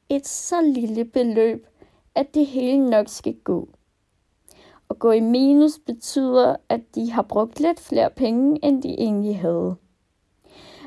et 0.08 0.26
så 0.26 0.60
lille 0.60 1.04
beløb, 1.04 1.66
at 2.14 2.34
det 2.34 2.46
hele 2.46 2.90
nok 2.90 3.08
skal 3.08 3.34
gå. 3.34 3.68
At 4.90 4.98
gå 4.98 5.10
i 5.10 5.20
minus 5.20 5.78
betyder, 5.86 6.56
at 6.68 6.80
de 6.94 7.10
har 7.10 7.22
brugt 7.22 7.60
lidt 7.60 7.80
flere 7.80 8.10
penge, 8.10 8.64
end 8.64 8.82
de 8.82 8.88
egentlig 8.88 9.38
havde. 9.38 9.76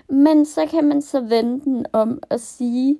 Men 0.09 0.45
så 0.45 0.65
kan 0.65 0.83
man 0.83 1.01
så 1.01 1.21
vende 1.21 1.65
den 1.65 1.85
om 1.93 2.19
og 2.29 2.39
sige, 2.39 2.99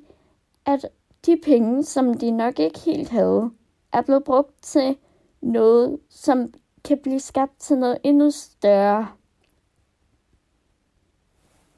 at 0.66 0.86
de 1.26 1.38
penge, 1.44 1.84
som 1.84 2.14
de 2.14 2.32
nok 2.32 2.60
ikke 2.60 2.80
helt 2.80 3.10
havde, 3.10 3.52
er 3.94 4.02
blevet 4.02 4.24
brugt 4.24 4.54
til 4.62 4.98
noget, 5.42 6.00
som 6.10 6.54
kan 6.84 6.98
blive 6.98 7.20
skabt 7.20 7.60
til 7.60 7.78
noget 7.78 7.98
endnu 8.04 8.32
større. 8.32 9.08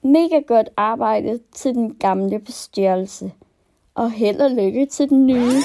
Mega 0.08 0.40
godt 0.40 0.70
arbejde 0.78 1.40
til 1.52 1.76
den 1.76 1.96
gamle 1.96 2.40
bestyrelse, 2.40 3.32
og 3.96 4.12
held 4.12 4.42
og 4.42 4.52
lykke 4.52 4.86
til 4.86 5.10
den 5.10 5.28
nye. 5.28 5.62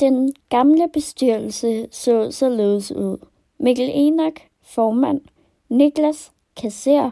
Den 0.00 0.34
gamle 0.48 0.88
bestyrelse 0.92 1.88
så 1.90 2.30
således 2.30 2.92
ud. 2.92 3.18
Mikkel 3.58 3.90
Enak, 3.92 4.40
formand, 4.62 5.20
Niklas, 5.68 6.32
kasser, 6.56 7.10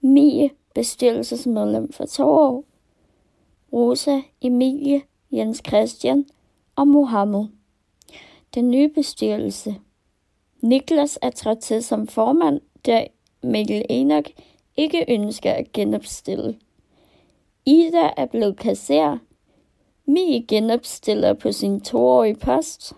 Mie, 0.00 0.50
bestyrelsesmedlem 0.74 1.92
for 1.92 2.06
to 2.06 2.24
år, 2.24 2.64
Rosa, 3.72 4.20
Emilie, 4.40 5.02
Jens 5.32 5.62
Christian 5.68 6.26
og 6.76 6.88
Mohammed. 6.88 7.44
Den 8.54 8.70
nye 8.70 8.88
bestyrelse. 8.88 9.74
Niklas 10.60 11.18
er 11.22 11.30
trådt 11.30 11.58
til 11.58 11.82
som 11.82 12.06
formand, 12.06 12.60
da 12.86 13.06
Mikkel 13.42 13.84
Enak 13.88 14.24
ikke 14.76 15.04
ønsker 15.08 15.52
at 15.52 15.72
genopstille. 15.72 16.58
Ida 17.66 18.10
er 18.16 18.26
blevet 18.26 18.56
kasser, 18.56 19.18
Mie 20.06 20.46
genopstiller 20.46 21.32
på 21.32 21.52
sin 21.52 21.80
toårige 21.80 22.34
post. 22.34 22.92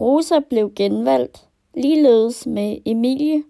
Rosa 0.00 0.40
blev 0.40 0.72
genvalgt, 0.74 1.48
ligeledes 1.74 2.46
med 2.46 2.78
Emilie. 2.84 3.44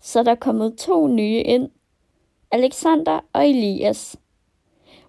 Så 0.00 0.22
der 0.22 0.30
er 0.30 0.34
kommet 0.34 0.78
to 0.78 1.06
nye 1.06 1.40
ind, 1.40 1.70
Alexander 2.50 3.20
og 3.32 3.48
Elias. 3.48 4.16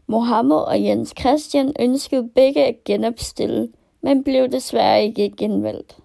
Mohammed 0.08 0.58
og 0.58 0.84
Jens 0.84 1.13
Christian 1.20 1.74
ønskede 1.79 2.29
begge 2.36 2.65
at 2.65 2.84
genopstille, 2.84 3.72
men 4.01 4.24
blev 4.24 4.48
desværre 4.48 5.03
ikke 5.03 5.34
genvalgt. 5.38 5.98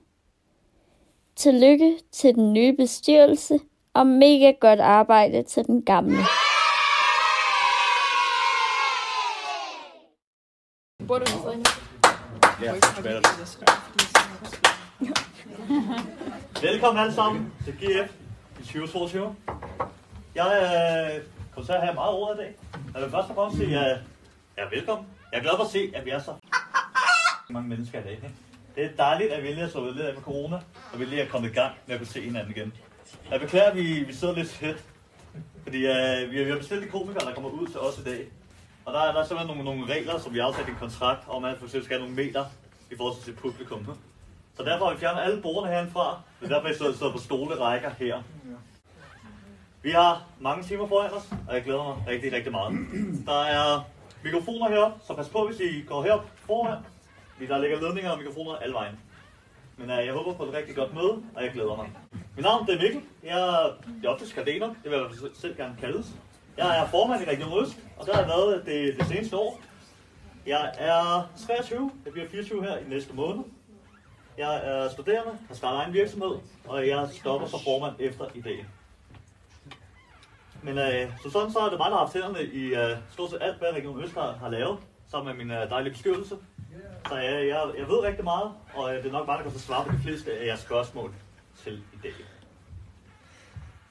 Tillykke 1.36 1.98
til 2.12 2.34
den 2.34 2.52
nye 2.52 2.72
bestyrelse 2.72 3.60
og 3.94 4.06
mega 4.06 4.52
godt 4.60 4.80
arbejde 4.80 5.42
til 5.42 5.66
den 5.66 5.82
gamle. 5.82 6.18
Bor 11.08 11.18
du 11.18 11.24
i 11.24 11.62
Ja, 12.62 12.72
Velkommen 16.62 17.02
alle 17.02 17.14
sammen 17.14 17.52
til 17.64 17.72
GF 17.72 18.12
i 18.60 18.62
2022. 18.62 19.36
Jeg 20.34 20.46
øh, 20.46 21.22
kommer 21.54 21.66
til 21.66 21.72
at 21.72 21.80
have 21.80 21.94
meget 21.94 22.14
ord 22.14 22.36
i 22.36 22.38
dag. 22.38 22.54
Jeg 22.94 23.02
vil 23.02 23.10
først 23.10 23.28
og 23.28 23.34
fremmest 23.34 23.58
sige, 23.58 23.78
at 23.78 23.86
jeg 24.56 24.64
er 24.64 24.70
velkommen. 24.70 25.06
Jeg 25.32 25.38
er 25.38 25.42
glad 25.42 25.52
for 25.56 25.64
at 25.64 25.70
se, 25.70 25.92
at 25.94 26.04
vi 26.04 26.10
er 26.10 26.18
så 26.18 26.34
mange 27.50 27.68
mennesker 27.68 28.00
i 28.00 28.02
dag. 28.02 28.12
Ikke? 28.12 28.30
Det 28.74 28.84
er 28.84 28.96
dejligt, 28.96 29.32
at 29.32 29.42
vi 29.42 29.48
lige 29.48 29.60
har 29.60 29.68
slået 29.68 29.96
lidt 29.96 30.06
af 30.06 30.14
med 30.14 30.22
corona, 30.22 30.56
og 30.92 31.00
vi 31.00 31.04
lige 31.04 31.22
er 31.22 31.28
kommet 31.28 31.50
i 31.50 31.52
gang 31.52 31.72
med 31.86 31.94
at 31.94 32.00
kunne 32.00 32.06
se 32.06 32.20
hinanden 32.20 32.50
igen. 32.56 32.72
Jeg 33.30 33.40
beklager, 33.40 33.70
at 33.70 33.76
vi, 33.76 34.04
vi 34.04 34.12
sidder 34.12 34.34
lidt 34.34 34.48
tæt, 34.48 34.84
fordi 35.62 35.86
uh, 35.86 36.30
vi, 36.30 36.44
vi 36.44 36.50
har 36.50 36.58
bestilt 36.58 36.82
de 36.82 36.88
komikere, 36.88 37.26
der 37.26 37.34
kommer 37.34 37.50
ud 37.50 37.66
til 37.66 37.80
os 37.80 37.98
i 37.98 38.04
dag. 38.04 38.26
Og 38.84 38.92
der 38.92 39.00
er, 39.00 39.12
der 39.12 39.20
er 39.20 39.26
simpelthen 39.26 39.56
nogle, 39.56 39.78
nogle 39.78 39.94
regler, 39.94 40.18
som 40.18 40.34
vi 40.34 40.38
har 40.38 40.46
aftalt 40.46 40.68
i 40.68 40.70
en 40.70 40.76
kontrakt, 40.76 41.28
om 41.28 41.44
at 41.44 41.58
for 41.58 41.64
eksempel 41.64 41.84
skal 41.84 41.98
have 41.98 42.08
nogle 42.08 42.24
meter 42.24 42.44
i 42.90 42.96
forhold 42.96 43.22
til 43.22 43.32
publikum. 43.32 43.86
Så 44.56 44.62
derfor 44.62 44.86
har 44.86 44.94
vi 44.94 45.00
fjernet 45.00 45.22
alle 45.22 45.42
bordene 45.42 45.72
herfra. 45.72 46.20
Det 46.40 46.50
derfor, 46.50 46.68
er 46.68 46.90
vi 46.90 46.96
stået 46.96 47.12
på 47.12 47.18
stolerækker 47.18 47.90
her. 47.98 48.22
Vi 49.82 49.90
har 49.90 50.22
mange 50.40 50.64
timer 50.64 50.86
foran 50.86 51.12
os, 51.12 51.32
og 51.48 51.54
jeg 51.54 51.64
glæder 51.64 51.84
mig 51.84 52.08
rigtig, 52.08 52.32
rigtig 52.32 52.52
meget. 52.52 52.72
Der 53.26 53.42
er 53.42 53.80
mikrofoner 54.24 54.68
heroppe, 54.68 55.00
så 55.06 55.14
pas 55.14 55.28
på, 55.28 55.46
hvis 55.46 55.60
I 55.60 55.82
går 55.82 56.02
herop 56.02 56.24
foran. 56.34 56.78
Fordi 57.32 57.46
der 57.46 57.58
ligger 57.58 57.80
ledninger 57.80 58.10
og 58.10 58.18
mikrofoner 58.18 58.56
alle 58.56 58.74
vejen. 58.74 58.98
Men 59.76 59.90
uh, 59.90 59.96
jeg 59.96 60.12
håber 60.12 60.32
på 60.34 60.44
et 60.44 60.54
rigtig 60.54 60.76
godt 60.76 60.94
møde, 60.94 61.22
og 61.34 61.44
jeg 61.44 61.52
glæder 61.52 61.76
mig. 61.76 61.90
Mit 62.36 62.44
navn 62.44 62.66
det 62.66 62.74
er 62.74 62.82
Mikkel. 62.82 63.02
Jeg 63.24 63.38
er 63.38 63.72
det 64.02 64.08
oftest 64.08 64.34
kardener, 64.34 64.66
det 64.66 64.90
vil 64.90 64.92
jeg 64.92 65.30
selv 65.34 65.56
gerne 65.56 65.76
kaldes. 65.80 66.06
Jeg 66.56 66.78
er 66.78 66.86
formand 66.86 67.22
i 67.22 67.24
Region 67.24 67.62
Øst, 67.62 67.76
og 67.96 68.06
der 68.06 68.12
har 68.12 68.20
jeg 68.20 68.28
været 68.28 68.66
det, 68.66 68.98
det 68.98 69.06
seneste 69.06 69.36
år. 69.36 69.60
Jeg 70.46 70.72
er 70.78 71.30
23, 71.46 71.90
jeg 72.04 72.12
bliver 72.12 72.28
24 72.28 72.62
her 72.62 72.76
i 72.76 72.84
næste 72.88 73.14
måned. 73.14 73.44
Jeg 74.38 74.60
er 74.64 74.88
studerende, 74.88 75.38
har 75.48 75.54
startet 75.54 75.78
egen 75.78 75.92
virksomhed, 75.94 76.36
og 76.66 76.88
jeg 76.88 77.08
stopper 77.12 77.46
som 77.46 77.60
formand 77.64 77.94
efter 77.98 78.24
i 78.34 78.40
dag. 78.40 78.66
Men 80.62 80.78
øh, 80.78 81.12
så 81.22 81.30
sådan 81.30 81.52
så 81.52 81.58
er 81.58 81.68
det 81.68 81.78
mig, 81.78 81.90
der 81.90 81.96
har 81.96 82.04
haft 82.04 82.12
hænderne 82.12 82.42
i 82.42 82.64
øh, 82.74 82.96
stort 83.12 83.30
set 83.30 83.38
alt, 83.42 83.58
hvad 83.58 83.72
Region 83.72 84.02
Øst 84.04 84.14
har, 84.14 84.32
har 84.32 84.48
lavet, 84.48 84.78
sammen 85.10 85.36
med 85.36 85.44
min 85.44 85.56
øh, 85.56 85.70
dejlige 85.70 85.92
beskyttelse. 85.92 86.36
Så 87.08 87.16
jeg, 87.16 87.48
jeg, 87.48 87.62
jeg 87.78 87.88
ved 87.88 88.02
rigtig 88.02 88.24
meget, 88.24 88.52
og 88.74 88.94
øh, 88.94 89.02
det 89.02 89.08
er 89.08 89.12
nok 89.12 89.26
bare, 89.26 89.36
der 89.36 89.42
kan 89.42 89.52
få 89.52 89.58
svare 89.58 89.84
på 89.84 89.92
de 89.92 89.98
fleste 89.98 90.32
af 90.32 90.46
jeres 90.46 90.60
spørgsmål 90.60 91.14
til 91.62 91.82
i 91.92 91.96
dag. 92.02 92.12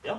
Ja. 0.05 0.15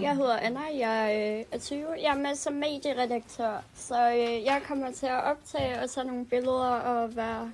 Jeg 0.00 0.16
hedder 0.16 0.36
Anna, 0.36 0.60
jeg 0.78 1.34
øh, 1.38 1.44
er 1.52 1.58
20. 1.58 1.86
Jeg 2.02 2.14
er 2.14 2.18
med 2.18 2.34
som 2.34 2.52
medieredaktør, 2.52 3.62
så 3.74 4.10
øh, 4.10 4.44
jeg 4.44 4.62
kommer 4.68 4.92
til 4.92 5.06
at 5.06 5.24
optage 5.24 5.82
og 5.82 5.90
tage 5.90 6.06
nogle 6.06 6.26
billeder 6.26 6.70
og 6.70 7.16
være 7.16 7.52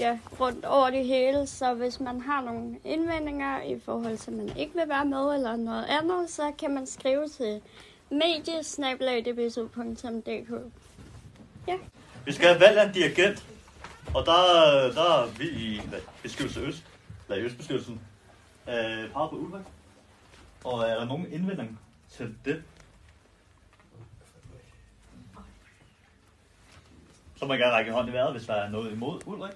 ja, 0.00 0.18
rundt 0.40 0.64
over 0.64 0.90
det 0.90 1.06
hele. 1.06 1.46
Så 1.46 1.74
hvis 1.74 2.00
man 2.00 2.20
har 2.20 2.40
nogle 2.40 2.76
indvendinger 2.84 3.62
i 3.62 3.80
forhold 3.84 4.18
til, 4.18 4.30
at 4.30 4.36
man 4.36 4.56
ikke 4.56 4.74
vil 4.74 4.88
være 4.88 5.04
med 5.04 5.34
eller 5.34 5.56
noget 5.56 5.84
andet, 5.84 6.30
så 6.30 6.52
kan 6.58 6.74
man 6.74 6.86
skrive 6.86 7.28
til 7.28 7.60
mediesnablag.dbsu.dk 8.10 10.50
Ja. 11.68 11.76
Vi 12.24 12.32
skal 12.32 12.48
have 12.48 12.60
valgt 12.60 12.80
en 12.80 12.92
dirigent, 12.92 13.46
og 14.14 14.26
der, 14.26 14.32
der 14.94 15.22
er 15.22 15.26
vi 15.38 15.44
i 15.44 15.80
bestyrelse 16.22 16.60
Øst, 16.60 16.84
eller 17.28 17.42
i 17.42 17.46
Østbestyrelsen, 17.46 18.00
øh, 18.68 19.12
peger 19.12 19.28
på 19.28 19.36
Ulrik. 19.36 19.64
Og 20.64 20.82
er 20.82 20.94
der 20.94 21.04
nogen 21.04 21.32
indvending 21.32 21.80
til 22.08 22.34
det? 22.44 22.62
Så 27.36 27.46
må 27.46 27.52
jeg 27.52 27.60
gerne 27.60 27.74
række 27.74 27.92
hånden 27.92 28.12
i 28.12 28.16
vejret, 28.16 28.32
hvis 28.32 28.46
der 28.46 28.54
er 28.54 28.70
noget 28.70 28.92
imod 28.92 29.20
Ulrik. 29.26 29.52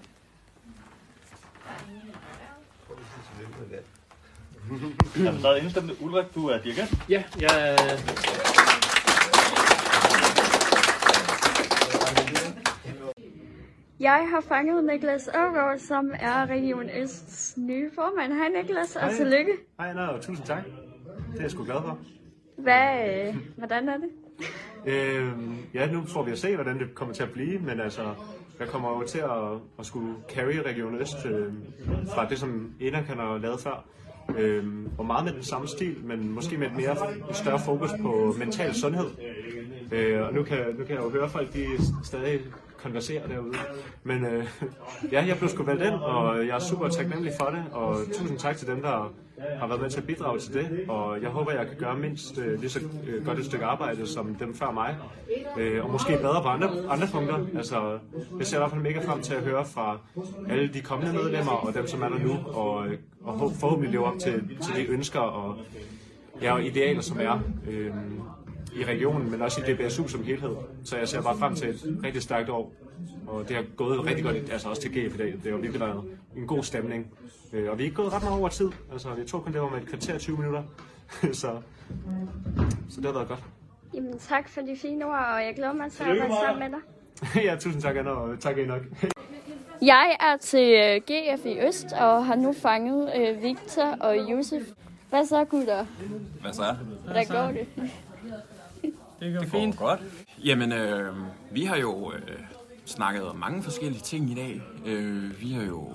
Jamen, 5.16 5.40
så 5.40 5.48
er 5.48 5.56
indstemt 5.56 5.92
Ulrik, 6.00 6.34
du 6.34 6.48
er 6.48 6.58
dirigent. 6.58 7.08
Ja, 7.08 7.24
jeg... 7.40 7.78
Jeg 14.00 14.26
har 14.30 14.40
fanget 14.40 14.84
Niklas 14.84 15.28
Aargaard, 15.28 15.78
som 15.78 16.10
er 16.20 16.46
Region 16.46 16.90
Østs 17.02 17.56
nye 17.56 17.90
formand. 17.94 18.32
Hej 18.32 18.48
Niklas, 18.48 18.96
og 18.96 19.02
Hej. 19.02 19.12
tillykke. 19.12 19.52
Hej 19.78 19.88
Anna, 19.90 20.06
og 20.06 20.20
tusind 20.20 20.46
tak. 20.46 20.64
Det 21.32 21.38
er 21.38 21.42
jeg 21.42 21.50
sgu 21.50 21.64
glad 21.64 21.76
for. 21.82 21.98
Hvad, 22.58 23.28
øh, 23.28 23.36
hvordan 23.56 23.88
er 23.88 23.96
det? 23.96 24.08
Øhm, 24.86 25.56
ja, 25.74 25.92
nu 25.92 26.02
får 26.06 26.22
vi 26.22 26.30
at 26.30 26.38
se, 26.38 26.54
hvordan 26.54 26.78
det 26.78 26.94
kommer 26.94 27.14
til 27.14 27.22
at 27.22 27.30
blive, 27.30 27.58
men 27.58 27.80
altså, 27.80 28.14
jeg 28.60 28.68
kommer 28.68 28.90
jo 28.90 29.06
til 29.06 29.18
at, 29.18 29.58
at 29.78 29.86
skulle 29.86 30.14
carry 30.28 30.56
Region 30.66 30.94
Øst 30.94 31.26
øh, 31.26 31.52
fra 32.14 32.28
det, 32.28 32.38
som 32.38 32.74
Enakan 32.80 33.16
har 33.16 33.38
lavet 33.38 33.60
før. 33.60 33.84
Øhm, 34.38 34.88
og 34.98 35.06
meget 35.06 35.24
med 35.24 35.32
den 35.32 35.42
samme 35.42 35.68
stil, 35.68 35.96
men 36.04 36.32
måske 36.32 36.58
med 36.58 36.66
et 36.66 36.76
mere 36.76 36.96
et 37.30 37.36
større 37.36 37.58
fokus 37.58 37.90
på 38.02 38.34
mental 38.38 38.74
sundhed. 38.74 39.06
Øh, 39.92 40.22
og 40.22 40.34
nu 40.34 40.42
kan, 40.42 40.58
nu 40.78 40.84
kan 40.84 40.94
jeg 40.94 41.04
jo 41.04 41.10
høre 41.10 41.28
folk, 41.28 41.52
de 41.52 41.66
stadig 42.04 42.40
konversere 42.82 43.28
derude. 43.28 43.54
Men 44.04 44.24
øh, 44.24 44.46
ja, 45.12 45.24
jeg 45.26 45.36
blev 45.38 45.48
sgu 45.48 45.62
valgt 45.62 45.82
ind, 45.82 45.94
og 45.94 46.46
jeg 46.46 46.54
er 46.54 46.58
super 46.58 46.88
taknemmelig 46.88 47.32
for 47.40 47.46
det, 47.46 47.64
og 47.72 47.96
tusind 48.12 48.38
tak 48.38 48.56
til 48.56 48.66
dem, 48.66 48.82
der 48.82 49.12
har 49.58 49.66
været 49.66 49.80
med 49.80 49.90
til 49.90 50.00
at 50.00 50.06
bidrage 50.06 50.38
til 50.38 50.54
det, 50.54 50.84
og 50.88 51.22
jeg 51.22 51.30
håber, 51.30 51.52
jeg 51.52 51.66
kan 51.66 51.76
gøre 51.76 51.96
mindst 51.96 52.38
øh, 52.38 52.60
lige 52.60 52.70
så 52.70 52.80
øh, 53.06 53.26
godt 53.26 53.38
et 53.38 53.44
stykke 53.44 53.64
arbejde 53.64 54.06
som 54.06 54.34
dem 54.34 54.54
før 54.54 54.70
mig, 54.70 54.96
øh, 55.58 55.84
og 55.84 55.90
måske 55.90 56.18
bedre 56.22 56.42
på 56.42 56.48
andre, 56.48 56.68
andre 56.88 57.06
punkter. 57.12 57.46
Altså, 57.56 57.98
jeg 58.38 58.46
ser 58.46 58.56
i 58.56 58.60
hvert 58.60 58.70
fald 58.70 58.82
mega 58.82 59.00
frem 59.00 59.22
til 59.22 59.34
at 59.34 59.42
høre 59.42 59.64
fra 59.64 59.98
alle 60.48 60.68
de 60.68 60.80
kommende 60.80 61.12
medlemmer, 61.12 61.52
og 61.52 61.74
dem, 61.74 61.86
som 61.86 62.02
er 62.02 62.08
der 62.08 62.18
nu, 62.18 62.36
og, 62.46 62.86
øh, 62.86 62.98
og 63.24 63.52
forhåbentlig 63.60 63.92
leve 63.92 64.04
op 64.04 64.18
til, 64.18 64.58
til 64.62 64.74
de 64.76 64.86
ønsker 64.86 65.20
og, 65.20 65.56
ja, 66.42 66.52
og 66.52 66.64
idealer, 66.64 67.00
som 67.00 67.20
er 67.20 67.40
øh, 67.70 67.90
i 68.74 68.84
regionen, 68.84 69.30
men 69.30 69.42
også 69.42 69.60
i 69.60 69.72
DBSU 69.74 70.08
som 70.08 70.24
helhed. 70.24 70.56
Så 70.84 70.96
jeg 70.96 71.08
ser 71.08 71.22
bare 71.22 71.36
frem 71.38 71.54
til 71.54 71.68
et 71.68 72.00
rigtig 72.04 72.22
stærkt 72.22 72.48
år. 72.48 72.72
Og 73.26 73.48
det 73.48 73.56
har 73.56 73.64
gået 73.76 74.04
rigtig 74.06 74.24
godt, 74.24 74.36
altså 74.36 74.68
også 74.68 74.82
til 74.82 74.90
GF 74.90 75.14
i 75.14 75.18
dag. 75.18 75.26
Det 75.26 75.40
har 75.42 75.50
jo 75.50 75.56
virkelig 75.56 75.80
været 75.80 76.04
en 76.36 76.46
god 76.46 76.62
stemning. 76.62 77.06
Øh, 77.52 77.70
Og 77.70 77.78
vi 77.78 77.82
er 77.82 77.84
ikke 77.84 77.96
gået 77.96 78.12
ret 78.12 78.22
meget 78.22 78.38
over 78.38 78.48
tid. 78.48 78.70
Altså, 78.92 79.08
jeg 79.18 79.26
tror 79.26 79.40
kun, 79.40 79.52
det 79.52 79.60
var 79.60 79.68
med 79.70 79.80
et 79.82 79.88
kvarter 79.88 80.18
20 80.18 80.36
minutter. 80.36 80.62
så, 81.32 81.56
så 82.90 82.96
det 82.96 83.04
har 83.04 83.12
været 83.12 83.28
godt. 83.28 83.42
Jamen 83.94 84.18
tak 84.18 84.48
for 84.48 84.60
de 84.60 84.76
fine 84.82 85.04
ord, 85.06 85.26
og 85.34 85.44
jeg 85.44 85.52
glæder 85.56 85.72
mig 85.72 85.92
til 85.92 86.02
at 86.02 86.08
arbejde 86.10 86.34
sammen 86.46 86.70
med 86.70 86.78
dig. 86.78 87.42
ja, 87.48 87.56
tusind 87.56 87.82
tak, 87.82 87.96
Anna, 87.96 88.10
og 88.10 88.40
tak 88.40 88.58
Enoch. 88.58 88.84
Jeg 89.82 90.16
er 90.20 90.36
til 90.36 90.72
øh, 90.72 91.00
GF 91.00 91.46
i 91.46 91.60
Øst 91.66 91.86
og 91.92 92.26
har 92.26 92.34
nu 92.34 92.52
fanget 92.52 93.12
øh, 93.16 93.42
Victor 93.42 93.96
og 94.00 94.16
Josef. 94.30 94.62
Hvad 95.10 95.26
så, 95.26 95.44
gutter? 95.44 95.86
Hvad 96.40 96.52
så? 96.52 96.76
Hvordan 97.04 97.26
går 97.26 97.46
det? 97.52 97.90
Det 99.20 99.34
går, 99.34 99.40
det 99.40 99.52
går 99.52 99.86
godt. 99.86 100.00
Jamen, 100.44 100.72
øh, 100.72 101.14
vi 101.50 101.64
har 101.64 101.76
jo 101.76 102.12
øh, 102.12 102.38
snakket 102.84 103.28
om 103.28 103.36
mange 103.36 103.62
forskellige 103.62 104.00
ting 104.02 104.30
i 104.30 104.34
dag. 104.34 104.62
Øh, 104.86 105.40
vi 105.40 105.52
har 105.52 105.62
jo, 105.62 105.88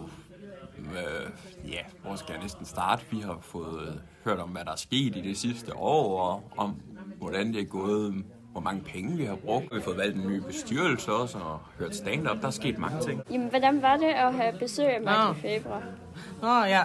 øh, 0.77 1.29
ja, 1.72 1.79
hvor 2.03 2.15
skal 2.15 2.34
jeg 2.34 2.41
næsten 2.41 2.65
starte? 2.65 3.03
Vi 3.12 3.20
har 3.20 3.38
fået 3.41 3.88
øh, 3.88 3.94
hørt 4.25 4.39
om, 4.39 4.50
hvad 4.50 4.65
der 4.65 4.72
er 4.72 4.75
sket 4.75 5.15
i 5.15 5.22
det 5.22 5.38
sidste 5.38 5.75
år, 5.75 6.22
og 6.22 6.44
om 6.58 6.82
hvordan 7.20 7.53
det 7.53 7.62
er 7.62 7.65
gået, 7.65 8.25
hvor 8.51 8.62
mange 8.62 8.82
penge 8.82 9.17
vi 9.17 9.25
har 9.25 9.36
brugt. 9.36 9.65
Vi 9.72 9.75
har 9.75 9.82
fået 9.82 9.98
valgt 9.98 10.15
en 10.17 10.27
ny 10.27 10.41
bestyrelse 10.48 11.12
også, 11.12 11.38
og 11.38 11.60
hørt 11.79 11.96
stand-up. 11.96 12.41
Der 12.41 12.47
er 12.47 12.52
sket 12.52 12.78
mange 12.78 13.02
ting. 13.02 13.21
Jamen, 13.32 13.49
hvordan 13.49 13.82
var 13.82 13.97
det 13.97 14.06
at 14.06 14.34
have 14.34 14.54
besøg 14.60 14.86
af 14.86 14.99
Michael 15.02 15.28
Nå. 15.28 15.34
Fabre? 15.34 15.82
Nå 16.41 16.63
ja, 16.63 16.84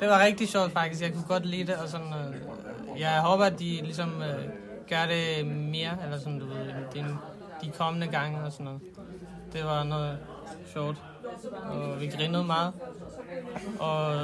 det 0.00 0.08
var 0.08 0.24
rigtig 0.24 0.48
sjovt 0.48 0.72
faktisk. 0.72 1.02
Jeg 1.02 1.12
kunne 1.12 1.24
godt 1.28 1.46
lide 1.46 1.66
det, 1.66 1.76
og 1.76 1.88
sådan, 1.88 2.06
øh, 2.06 3.00
jeg 3.00 3.20
håber, 3.20 3.44
at 3.44 3.58
de 3.58 3.80
ligesom 3.82 4.22
øh, 4.22 4.44
gøre 4.88 5.08
det 5.08 5.46
mere, 5.46 6.04
eller 6.04 6.18
sådan, 6.18 6.38
du 6.38 6.46
ved, 6.46 6.72
din, 6.94 7.06
de 7.62 7.70
kommende 7.78 8.06
gange 8.06 8.40
og 8.40 8.52
sådan 8.52 8.64
noget. 8.64 8.80
Det 9.52 9.64
var 9.64 9.84
noget 9.84 10.18
sjovt, 10.72 10.96
og 11.64 12.00
vi 12.00 12.06
grinede 12.06 12.44
meget. 12.44 12.72
Og 13.80 14.14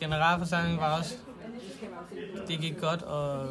generalforsamlingen 0.00 0.80
var 0.80 0.98
også, 0.98 1.16
det 2.48 2.58
gik 2.58 2.80
godt, 2.80 3.02
og 3.02 3.46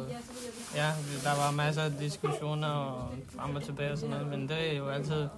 ja, 0.74 0.90
der 1.24 1.44
var 1.44 1.50
masser 1.56 1.82
af 1.82 1.92
diskussioner 1.92 2.68
og 2.68 3.08
frem 3.36 3.56
og 3.56 3.62
tilbage 3.62 3.92
og 3.92 3.98
sådan 3.98 4.10
noget, 4.10 4.26
men 4.26 4.48
det 4.48 4.72
er 4.72 4.76
jo 4.76 4.88
altid 4.88 5.28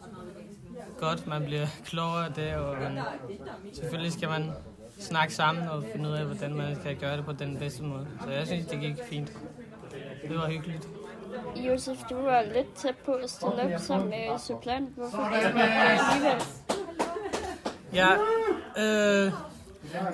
godt, 0.99 1.27
man 1.27 1.45
bliver 1.45 1.67
klogere 1.91 2.27
af 2.27 2.33
det, 2.33 2.55
og 2.55 2.77
man, 2.83 2.99
selvfølgelig 3.73 4.13
skal 4.13 4.29
man 4.29 4.51
snakke 4.99 5.35
sammen 5.35 5.69
og 5.69 5.85
finde 5.93 6.09
ud 6.09 6.15
af, 6.15 6.25
hvordan 6.25 6.55
man 6.55 6.77
kan 6.83 6.97
gøre 6.97 7.17
det 7.17 7.25
på 7.25 7.33
den 7.33 7.59
bedste 7.59 7.83
måde. 7.83 8.07
Så 8.25 8.31
jeg 8.31 8.47
synes, 8.47 8.67
det 8.67 8.81
gik 8.81 8.97
fint. 9.05 9.33
Det 10.29 10.37
var 10.39 10.49
hyggeligt. 10.49 10.89
Josef, 11.57 11.99
du 12.11 12.15
var 12.15 12.43
lidt 12.55 12.75
tæt 12.75 12.95
på 13.05 13.13
at 13.13 13.31
stille 13.31 13.75
op 13.75 13.81
som 13.81 14.09
øh, 14.09 14.39
supplant. 14.39 14.89
Hvorfor 14.97 15.23
det 15.23 15.61
alligevel? 15.63 16.43
Ja, 17.95 18.09
øh, 18.79 19.33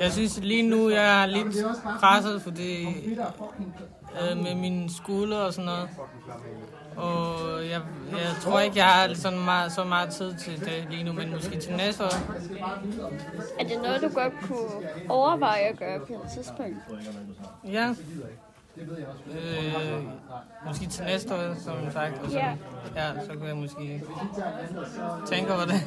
jeg 0.01 0.13
synes 0.13 0.39
lige 0.39 0.71
nu, 0.71 0.91
jeg 0.91 1.23
er 1.23 1.27
lidt 1.27 1.57
presset, 2.01 2.43
fordi 2.43 2.87
øh, 4.23 4.37
med 4.37 4.55
min 4.55 4.91
skole 4.91 5.37
og 5.37 5.53
sådan 5.53 5.65
noget. 5.65 5.89
Og 6.97 7.39
jeg, 7.71 7.81
jeg 8.13 8.35
tror 8.41 8.61
ikke, 8.61 8.79
jeg 8.79 8.87
har 8.87 9.15
sådan 9.15 9.39
meget, 9.39 9.73
så 9.73 9.85
meget 9.85 10.11
tid 10.11 10.35
til 10.35 10.61
det 10.61 10.87
lige 10.91 11.05
nu, 11.05 11.13
men 11.13 11.31
måske 11.31 11.61
til 11.61 11.77
næste 11.77 12.05
år. 12.05 12.15
Er 13.61 13.65
det 13.65 13.83
noget, 13.83 14.03
du 14.03 14.09
godt 14.09 14.33
kunne 14.43 14.89
overveje 15.09 15.61
at 15.61 15.79
gøre 15.79 15.99
på 15.99 16.13
et 16.13 16.21
tidspunkt? 16.35 16.77
Ja. 17.65 17.95
Øh, 18.77 20.03
måske 20.67 20.87
til 20.87 21.05
næste 21.05 21.35
år, 21.35 21.55
som 21.59 21.91
sagt. 21.93 22.19
Og 22.25 22.31
så, 22.31 22.39
Ja. 22.39 22.57
ja, 22.97 23.25
så 23.27 23.33
kunne 23.33 23.47
jeg 23.49 23.57
måske 23.57 24.03
tænke 25.27 25.53
over 25.55 25.65
det. 25.65 25.81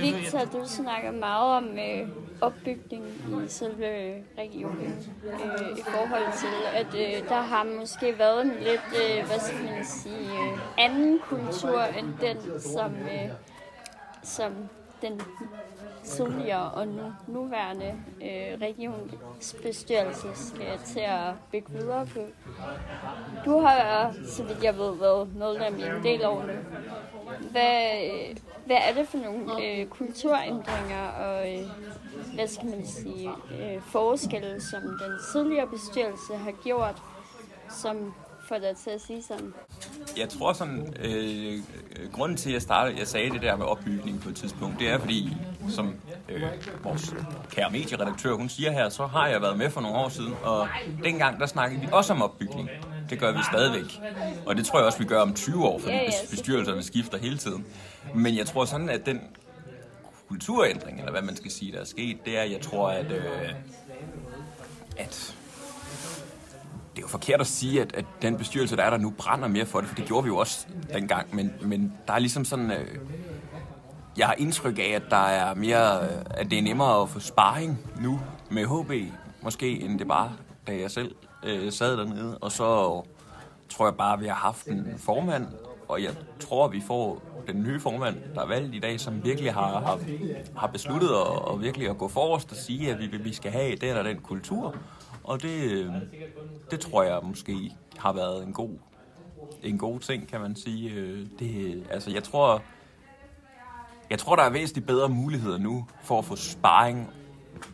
Victor, 0.00 0.38
du 0.38 0.66
snakker 0.66 1.10
meget 1.10 1.56
om 1.56 1.64
øh, 1.78 2.08
opbygning 2.40 3.04
i 3.44 3.48
selve 3.48 4.14
regionen 4.38 5.06
øh, 5.24 5.78
i 5.78 5.82
forhold 5.82 6.32
til, 6.38 6.56
at 6.74 6.86
øh, 7.22 7.28
der 7.28 7.40
har 7.40 7.64
måske 7.64 8.18
været 8.18 8.42
en 8.42 8.52
lidt, 8.60 8.86
øh, 9.02 9.26
hvad 9.26 9.38
skal 9.40 9.64
man 9.64 9.84
sige, 9.84 10.32
øh, 10.32 10.58
anden 10.78 11.18
kultur 11.28 11.82
end 11.82 12.06
den, 12.20 12.60
som, 12.60 12.92
øh, 12.94 13.30
som 14.22 14.52
den 15.02 15.20
tidligere 16.16 16.70
og 16.70 16.88
nu, 16.88 17.12
nuværende 17.26 17.94
øh, 18.22 18.60
regionsbestyrelse 18.60 20.28
skal 20.34 20.78
til 20.86 21.00
at 21.00 21.34
bygge 21.52 21.72
videre 21.72 22.06
på. 22.06 22.20
Du 23.44 23.58
har, 23.58 24.14
så 24.26 24.44
vidt 24.44 24.64
jeg 24.64 24.78
ved, 24.78 24.96
været 24.96 25.36
medlem 25.36 25.78
i 25.78 25.82
en 25.82 26.02
del 26.02 26.24
år 26.26 26.42
nu. 26.42 26.52
Hvad, 27.50 28.04
øh, 28.04 28.36
hvad 28.66 28.76
er 28.76 28.94
det 28.94 29.08
for 29.08 29.18
nogle 29.18 29.64
øh, 29.66 29.86
kulturændringer 29.86 31.08
og, 31.08 31.52
øh, 31.52 31.66
hvad 32.34 32.46
skal 32.46 32.68
man 32.68 32.86
sige, 32.86 33.30
øh, 33.60 33.82
forskelle, 33.82 34.60
som 34.60 34.82
den 34.82 35.18
tidligere 35.32 35.66
bestyrelse 35.66 36.34
har 36.34 36.52
gjort, 36.64 37.02
som 37.68 38.14
får 38.52 38.58
dig 38.58 38.76
til 38.76 38.90
at 38.90 39.00
sige 39.00 39.22
sådan? 39.22 39.54
Jeg 40.16 40.28
tror 40.28 40.52
sådan, 40.52 40.94
øh, 41.00 41.58
grunden 42.12 42.36
til, 42.36 42.50
at 42.50 42.54
jeg, 42.54 42.62
startede, 42.62 42.98
jeg 42.98 43.06
sagde 43.06 43.30
det 43.30 43.42
der 43.42 43.56
med 43.56 43.66
opbygning 43.66 44.20
på 44.20 44.28
et 44.28 44.36
tidspunkt, 44.36 44.78
det 44.80 44.88
er 44.88 44.98
fordi, 44.98 45.36
som 45.68 45.94
øh, 46.28 46.42
vores 46.84 47.14
kære 47.50 47.70
medieredaktør, 47.70 48.32
hun 48.32 48.48
siger 48.48 48.70
her, 48.72 48.88
så 48.88 49.06
har 49.06 49.28
jeg 49.28 49.42
været 49.42 49.58
med 49.58 49.70
for 49.70 49.80
nogle 49.80 49.96
år 49.96 50.08
siden, 50.08 50.34
og 50.42 50.68
dengang 51.04 51.40
der 51.40 51.46
snakkede 51.46 51.80
vi 51.80 51.88
også 51.92 52.12
om 52.12 52.22
opbygning. 52.22 52.68
Det 53.10 53.18
gør 53.20 53.32
vi 53.32 53.38
stadigvæk. 53.52 54.00
Og 54.46 54.56
det 54.56 54.66
tror 54.66 54.78
jeg 54.78 54.86
også, 54.86 54.98
vi 54.98 55.04
gør 55.04 55.20
om 55.20 55.34
20 55.34 55.64
år, 55.64 55.78
fordi 55.78 55.94
Ja, 55.94 56.02
ja, 56.02 56.08
bes- 56.08 56.30
bestyrelserne 56.30 56.82
skifter 56.82 57.18
hele 57.18 57.38
tiden. 57.38 57.66
Men 58.14 58.36
jeg 58.36 58.46
tror 58.46 58.64
sådan, 58.64 58.88
at 58.88 59.06
den 59.06 59.20
kulturændring, 60.28 60.98
eller 60.98 61.10
hvad 61.12 61.22
man 61.22 61.36
skal 61.36 61.50
sige, 61.50 61.72
der 61.72 61.80
er 61.80 61.84
sket, 61.84 62.18
det 62.24 62.38
er, 62.38 62.42
jeg 62.42 62.60
tror, 62.60 62.88
at, 62.88 63.12
øh, 63.12 63.22
at 64.96 65.36
det 66.92 66.98
er 66.98 67.02
jo 67.02 67.08
forkert 67.08 67.40
at 67.40 67.46
sige, 67.46 67.80
at, 67.80 67.94
at 67.94 68.04
den 68.22 68.36
bestyrelse, 68.36 68.76
der 68.76 68.82
er 68.82 68.90
der 68.90 68.96
nu, 68.96 69.10
brænder 69.10 69.48
mere 69.48 69.66
for 69.66 69.80
det, 69.80 69.88
for 69.88 69.94
det 69.94 70.04
gjorde 70.04 70.24
vi 70.24 70.28
jo 70.28 70.36
også 70.36 70.66
dengang. 70.92 71.34
Men, 71.34 71.52
men 71.62 71.92
der 72.06 72.12
er 72.12 72.18
ligesom 72.18 72.44
sådan... 72.44 72.70
Øh, 72.70 72.86
jeg 74.16 74.26
har 74.26 74.34
indtryk 74.38 74.78
af, 74.78 74.92
at 74.94 75.02
der 75.10 75.16
er 75.16 75.54
mere, 75.54 76.02
øh, 76.02 76.10
at 76.30 76.50
det 76.50 76.58
er 76.58 76.62
nemmere 76.62 77.02
at 77.02 77.08
få 77.08 77.20
sparring 77.20 77.78
nu 78.00 78.20
med 78.50 78.66
HB, 78.66 79.12
måske, 79.42 79.80
end 79.80 79.98
det 79.98 80.08
bare, 80.08 80.32
da 80.66 80.76
jeg 80.76 80.90
selv 80.90 81.14
øh, 81.44 81.72
sad 81.72 81.96
dernede. 81.96 82.38
Og 82.38 82.52
så 82.52 83.02
tror 83.68 83.86
jeg 83.86 83.94
bare, 83.94 84.12
at 84.12 84.20
vi 84.20 84.26
har 84.26 84.34
haft 84.34 84.66
en 84.66 84.94
formand, 84.98 85.46
og 85.88 86.02
jeg 86.02 86.10
tror, 86.40 86.64
at 86.64 86.72
vi 86.72 86.82
får 86.86 87.22
den 87.46 87.62
nye 87.62 87.80
formand, 87.80 88.16
der 88.34 88.40
er 88.40 88.46
valgt 88.46 88.74
i 88.74 88.78
dag, 88.78 89.00
som 89.00 89.24
virkelig 89.24 89.52
har, 89.52 89.80
har, 89.80 89.98
har 90.56 90.66
besluttet 90.66 91.08
at, 91.08 91.14
og 91.14 91.62
virkelig 91.62 91.90
at 91.90 91.98
gå 91.98 92.08
forrest 92.08 92.50
og 92.50 92.56
sige, 92.56 92.90
at 92.90 92.98
vi, 92.98 93.06
vi 93.06 93.34
skal 93.34 93.50
have 93.50 93.76
den 93.76 93.96
og 93.96 94.04
den 94.04 94.18
kultur. 94.18 94.76
Og 95.24 95.42
det, 95.42 95.70
øh, 95.70 95.92
det 96.70 96.80
tror 96.80 97.02
jeg 97.02 97.20
måske 97.22 97.76
har 97.98 98.12
været 98.12 98.46
en 98.46 98.52
god, 98.52 98.78
en 99.62 99.78
god 99.78 100.00
ting, 100.00 100.28
kan 100.28 100.40
man 100.40 100.56
sige. 100.56 100.90
Øh, 100.90 101.26
det, 101.38 101.82
altså, 101.90 102.10
jeg 102.10 102.24
tror, 102.24 102.62
jeg 104.10 104.18
tror, 104.18 104.36
der 104.36 104.42
er 104.42 104.50
væsentligt 104.50 104.86
bedre 104.86 105.08
muligheder 105.08 105.58
nu 105.58 105.86
for 106.02 106.18
at 106.18 106.24
få 106.24 106.36
sparring 106.36 107.10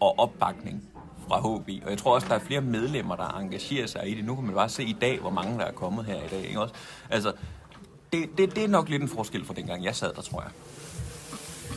og 0.01 0.19
opbakning 0.19 0.91
fra 1.29 1.41
HB. 1.41 1.69
Og 1.85 1.91
jeg 1.91 1.99
tror 1.99 2.15
også, 2.15 2.29
der 2.29 2.35
er 2.35 2.39
flere 2.39 2.61
medlemmer, 2.61 3.17
der 3.17 3.39
engagerer 3.39 3.87
sig 3.87 4.11
i 4.11 4.15
det. 4.15 4.25
Nu 4.25 4.35
kan 4.35 4.45
man 4.45 4.55
bare 4.55 4.69
se 4.69 4.85
i 4.85 4.97
dag, 5.01 5.21
hvor 5.21 5.31
mange 5.31 5.59
der 5.59 5.65
er 5.65 5.73
kommet 5.73 6.05
her 6.05 6.17
i 6.17 6.29
dag. 6.31 6.47
Ikke 6.47 6.61
også? 6.61 6.75
Altså, 7.11 7.33
det, 8.13 8.39
det, 8.39 8.55
det 8.57 8.65
er 8.65 8.69
nok 8.69 8.89
lidt 8.89 9.03
en 9.03 9.09
forskel 9.09 9.45
fra 9.45 9.55
dengang 9.55 9.85
jeg 9.85 9.97
sad 9.97 10.13
der, 10.13 10.23
tror 10.23 10.43
jeg. 10.43 10.51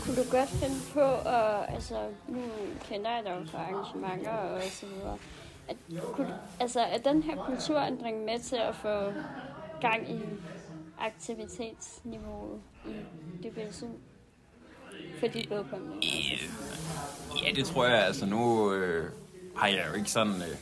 Kunne 0.02 0.16
du 0.16 0.24
godt 0.32 0.50
finde 0.50 0.80
på, 0.94 1.30
at, 1.30 1.76
altså 1.76 1.96
nu 2.28 2.42
kender 2.90 3.12
jeg 3.12 3.22
dig 3.26 3.32
jo 3.40 3.52
fra 3.52 3.58
arrangementer 3.58 4.32
og 4.32 4.62
så 4.72 4.86
videre, 4.86 5.18
at, 5.68 5.76
altså, 6.60 6.80
er 6.80 6.98
den 6.98 7.24
her 7.24 7.46
kulturændring 7.46 8.26
med 8.26 8.40
til 8.40 8.56
at 8.56 8.76
få 8.76 9.14
gang 9.82 10.12
i 10.12 10.20
aktivitetsniveauet 11.00 12.62
i 12.86 13.48
DBSU? 13.48 13.88
For 15.20 15.28
dit 15.28 15.50
vedkommende? 15.50 15.96
Ja, 17.46 17.52
det 17.56 17.66
tror 17.66 17.86
jeg. 17.86 18.06
Altså 18.06 18.26
nu 18.26 18.74
øh, 18.74 19.12
har 19.56 19.68
jeg 19.68 19.86
jo 19.90 19.98
ikke 19.98 20.12
sådan... 20.12 20.34
Øh, 20.34 20.58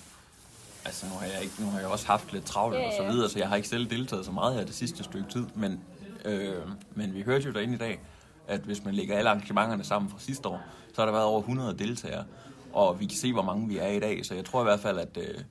altså 0.86 1.06
nu 1.06 1.12
har 1.12 1.26
jeg, 1.26 1.44
ikke, 1.44 1.54
nu 1.60 1.70
har 1.70 1.80
jeg 1.80 1.88
også 1.88 2.08
haft 2.08 2.34
lidt 2.34 2.46
travlt 2.46 2.78
Ja, 2.78 2.88
og 2.88 2.94
så 2.98 3.04
ja. 3.04 3.12
videre, 3.12 3.30
så 3.30 3.40
jeg 3.40 3.50
har 3.50 3.56
ikke 3.56 3.68
selv 3.68 3.90
deltaget 3.90 4.26
så 4.26 4.32
meget 4.32 4.56
her 4.56 4.66
det 4.66 4.76
sidste 4.76 5.04
stykke 5.04 5.30
tid. 5.30 5.46
Men, 5.56 5.82
øh, 6.26 6.56
men 6.92 7.14
vi 7.14 7.22
hørte 7.22 7.46
jo 7.46 7.52
derinde 7.52 7.74
i 7.74 7.78
dag, 7.78 8.00
at 8.48 8.60
hvis 8.60 8.84
man 8.84 8.94
lægger 8.94 9.18
alle 9.18 9.30
arrangementerne 9.30 9.84
sammen 9.84 10.12
fra 10.12 10.20
sidste 10.20 10.50
år, 10.50 10.62
så 10.94 11.02
har 11.02 11.06
der 11.06 11.12
været 11.12 11.26
over 11.26 11.40
100 11.40 11.78
deltagere. 11.78 12.26
Og 12.74 13.00
vi 13.00 13.06
kan 13.06 13.18
se, 13.18 13.34
hvor 13.34 13.42
mange 13.44 13.68
vi 13.68 13.78
er 13.78 13.88
i 13.88 14.00
dag, 14.00 14.26
så 14.26 14.36
jeg 14.36 14.46
tror 14.46 14.62
i 14.62 14.64
hvert 14.64 14.80
fald, 14.80 15.00
at... 15.00 15.18
Øh, 15.18 15.44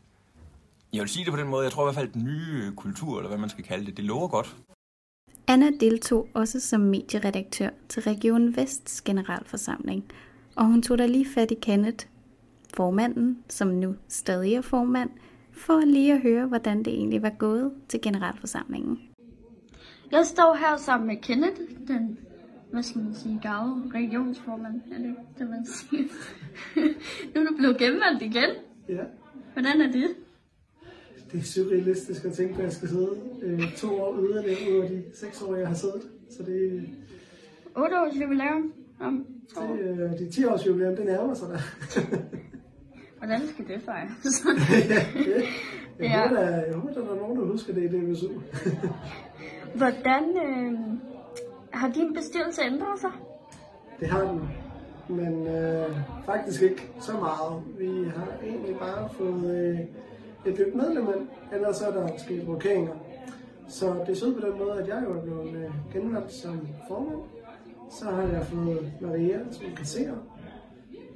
jeg 0.93 1.01
vil 1.01 1.09
sige 1.09 1.25
det 1.25 1.33
på 1.33 1.39
den 1.39 1.49
måde, 1.49 1.65
jeg 1.65 1.73
tror 1.73 1.83
i 1.83 1.87
hvert 1.87 1.95
fald, 1.95 2.09
at 2.09 2.15
den 2.15 2.25
nye 2.25 2.73
kultur, 2.77 3.17
eller 3.17 3.29
hvad 3.29 3.39
man 3.39 3.49
skal 3.49 3.65
kalde 3.65 3.87
det, 3.87 3.97
det 3.97 4.05
lover 4.05 4.29
godt. 4.29 4.57
Anna 5.47 5.71
deltog 5.81 6.29
også 6.35 6.61
som 6.61 6.81
medieredaktør 6.81 7.71
til 7.89 8.03
Region 8.03 8.57
Vests 8.57 9.03
generalforsamling, 9.03 10.05
og 10.57 10.65
hun 10.65 10.83
tog 10.83 10.99
da 10.99 11.07
lige 11.07 11.27
fat 11.35 11.51
i 11.51 11.55
Kenneth, 11.55 12.07
formanden, 12.75 13.39
som 13.49 13.69
nu 13.69 13.95
stadig 14.09 14.55
er 14.55 14.61
formand, 14.61 15.11
for 15.53 15.81
lige 15.81 16.13
at 16.13 16.21
høre, 16.21 16.47
hvordan 16.47 16.79
det 16.79 16.95
egentlig 16.95 17.23
var 17.23 17.33
gået 17.39 17.73
til 17.89 18.01
generalforsamlingen. 18.01 18.99
Jeg 20.11 20.27
står 20.27 20.55
her 20.55 20.77
sammen 20.77 21.07
med 21.07 21.17
Kenneth, 21.17 21.61
den, 21.89 22.19
hvad 22.73 22.83
skal 22.83 23.01
man 23.03 23.15
sige, 23.15 23.39
gave 23.43 23.83
regionsformand, 23.95 24.75
er 24.93 24.99
det 24.99 25.15
det, 25.39 25.51
man 25.51 25.67
siger? 25.67 26.03
nu 27.35 27.41
er 27.41 27.47
du 27.47 27.57
blevet 27.57 27.79
genvalgt 27.79 28.23
igen. 28.23 28.51
Ja, 28.89 29.03
Hvordan 29.53 29.81
er 29.81 29.93
det? 29.93 30.09
det 31.33 31.41
er 31.41 31.45
surrealistisk 31.45 32.25
at 32.25 32.33
tænke 32.33 32.55
på, 32.55 32.59
at 32.61 32.65
jeg 32.65 32.73
skal 32.73 32.89
sidde 32.89 33.11
øh, 33.43 33.77
to 33.77 34.01
år 34.03 34.19
yderligere 34.23 34.79
ud 34.79 34.83
af 34.85 34.89
de 34.91 35.03
seks 35.15 35.43
år, 35.43 35.57
jeg 35.57 35.69
har 35.69 35.75
siddet. 35.75 36.03
Så 36.31 36.43
det, 36.43 36.89
8 37.77 38.01
års 38.01 38.21
jubilæum 38.21 38.73
om 39.01 39.27
to 39.55 39.61
år. 39.61 39.77
det, 39.77 40.01
øh, 40.13 40.19
de 40.19 40.31
10 40.31 40.45
års 40.45 40.67
jubilæum, 40.67 40.97
det 40.97 41.07
nærmer 41.07 41.35
sig 41.35 41.49
der. 41.49 41.59
Hvordan 43.19 43.41
skal 43.49 43.69
det 43.69 43.83
fejres? 43.83 44.45
ja, 44.91 44.95
det, 45.19 45.35
jeg, 45.35 45.45
Ja. 46.01 46.23
håber, 46.29 46.41
der, 46.41 46.65
jeg 46.65 46.75
håber, 46.75 46.93
der 46.95 47.11
er 47.11 47.17
nogen, 47.17 47.39
der 47.41 47.47
husker 47.47 47.75
det 47.75 47.83
i 47.83 47.87
DVSU. 47.97 48.29
Hvordan 49.75 50.23
øh, 50.47 50.73
har 51.79 51.89
din 51.89 52.15
bestyrelse 52.15 52.63
ændret 52.63 53.01
sig? 53.01 53.11
Det 54.01 54.09
har 54.09 54.21
den, 54.21 54.41
men 55.09 55.47
øh, 55.47 55.97
faktisk 56.25 56.63
ikke 56.63 56.91
så 57.01 57.13
meget. 57.13 57.63
Vi 57.79 58.09
har 58.17 58.29
egentlig 58.45 58.77
bare 58.79 59.09
fået 59.09 59.45
øh, 59.57 59.81
et 60.53 60.59
nyt 60.59 60.75
medlem 60.75 61.07
ind, 61.07 61.29
ellers 61.53 61.81
er 61.81 61.91
der 61.91 62.09
sket 62.17 62.49
rokeringer. 62.49 62.95
Så 63.69 63.87
det 64.07 64.23
er 64.23 64.41
på 64.41 64.47
den 64.47 64.59
måde, 64.59 64.83
at 64.83 64.89
jeg 64.89 65.03
jo 65.05 65.19
er 65.19 65.23
blevet 65.23 65.55
øh, 65.55 65.71
genvalgt 65.93 66.33
som 66.33 66.69
formand. 66.89 67.21
Så 67.91 68.05
har 68.05 68.23
jeg 68.23 68.47
fået 68.47 68.93
Maria 69.01 69.39
som 69.51 69.67
kasserer. 69.77 70.17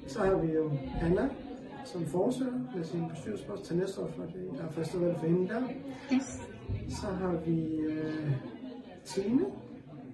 Så 0.06 0.18
har 0.18 0.34
vi 0.34 0.52
jo 0.52 0.70
Anna 1.02 1.28
som 1.84 2.06
forsøger 2.06 2.52
med 2.76 2.84
sin 2.84 3.08
bestyrelsespost 3.08 3.64
til 3.64 3.76
næste 3.76 4.00
år, 4.00 4.10
for 4.16 4.22
det 4.22 4.50
der 4.58 4.64
er 4.64 4.70
festival 4.70 5.14
for 5.18 5.26
hende 5.26 5.48
der. 5.48 5.62
Yes. 6.14 6.40
Så 6.88 7.06
har 7.06 7.36
vi 7.46 7.76
øh, 7.76 8.32
Tine 9.04 9.44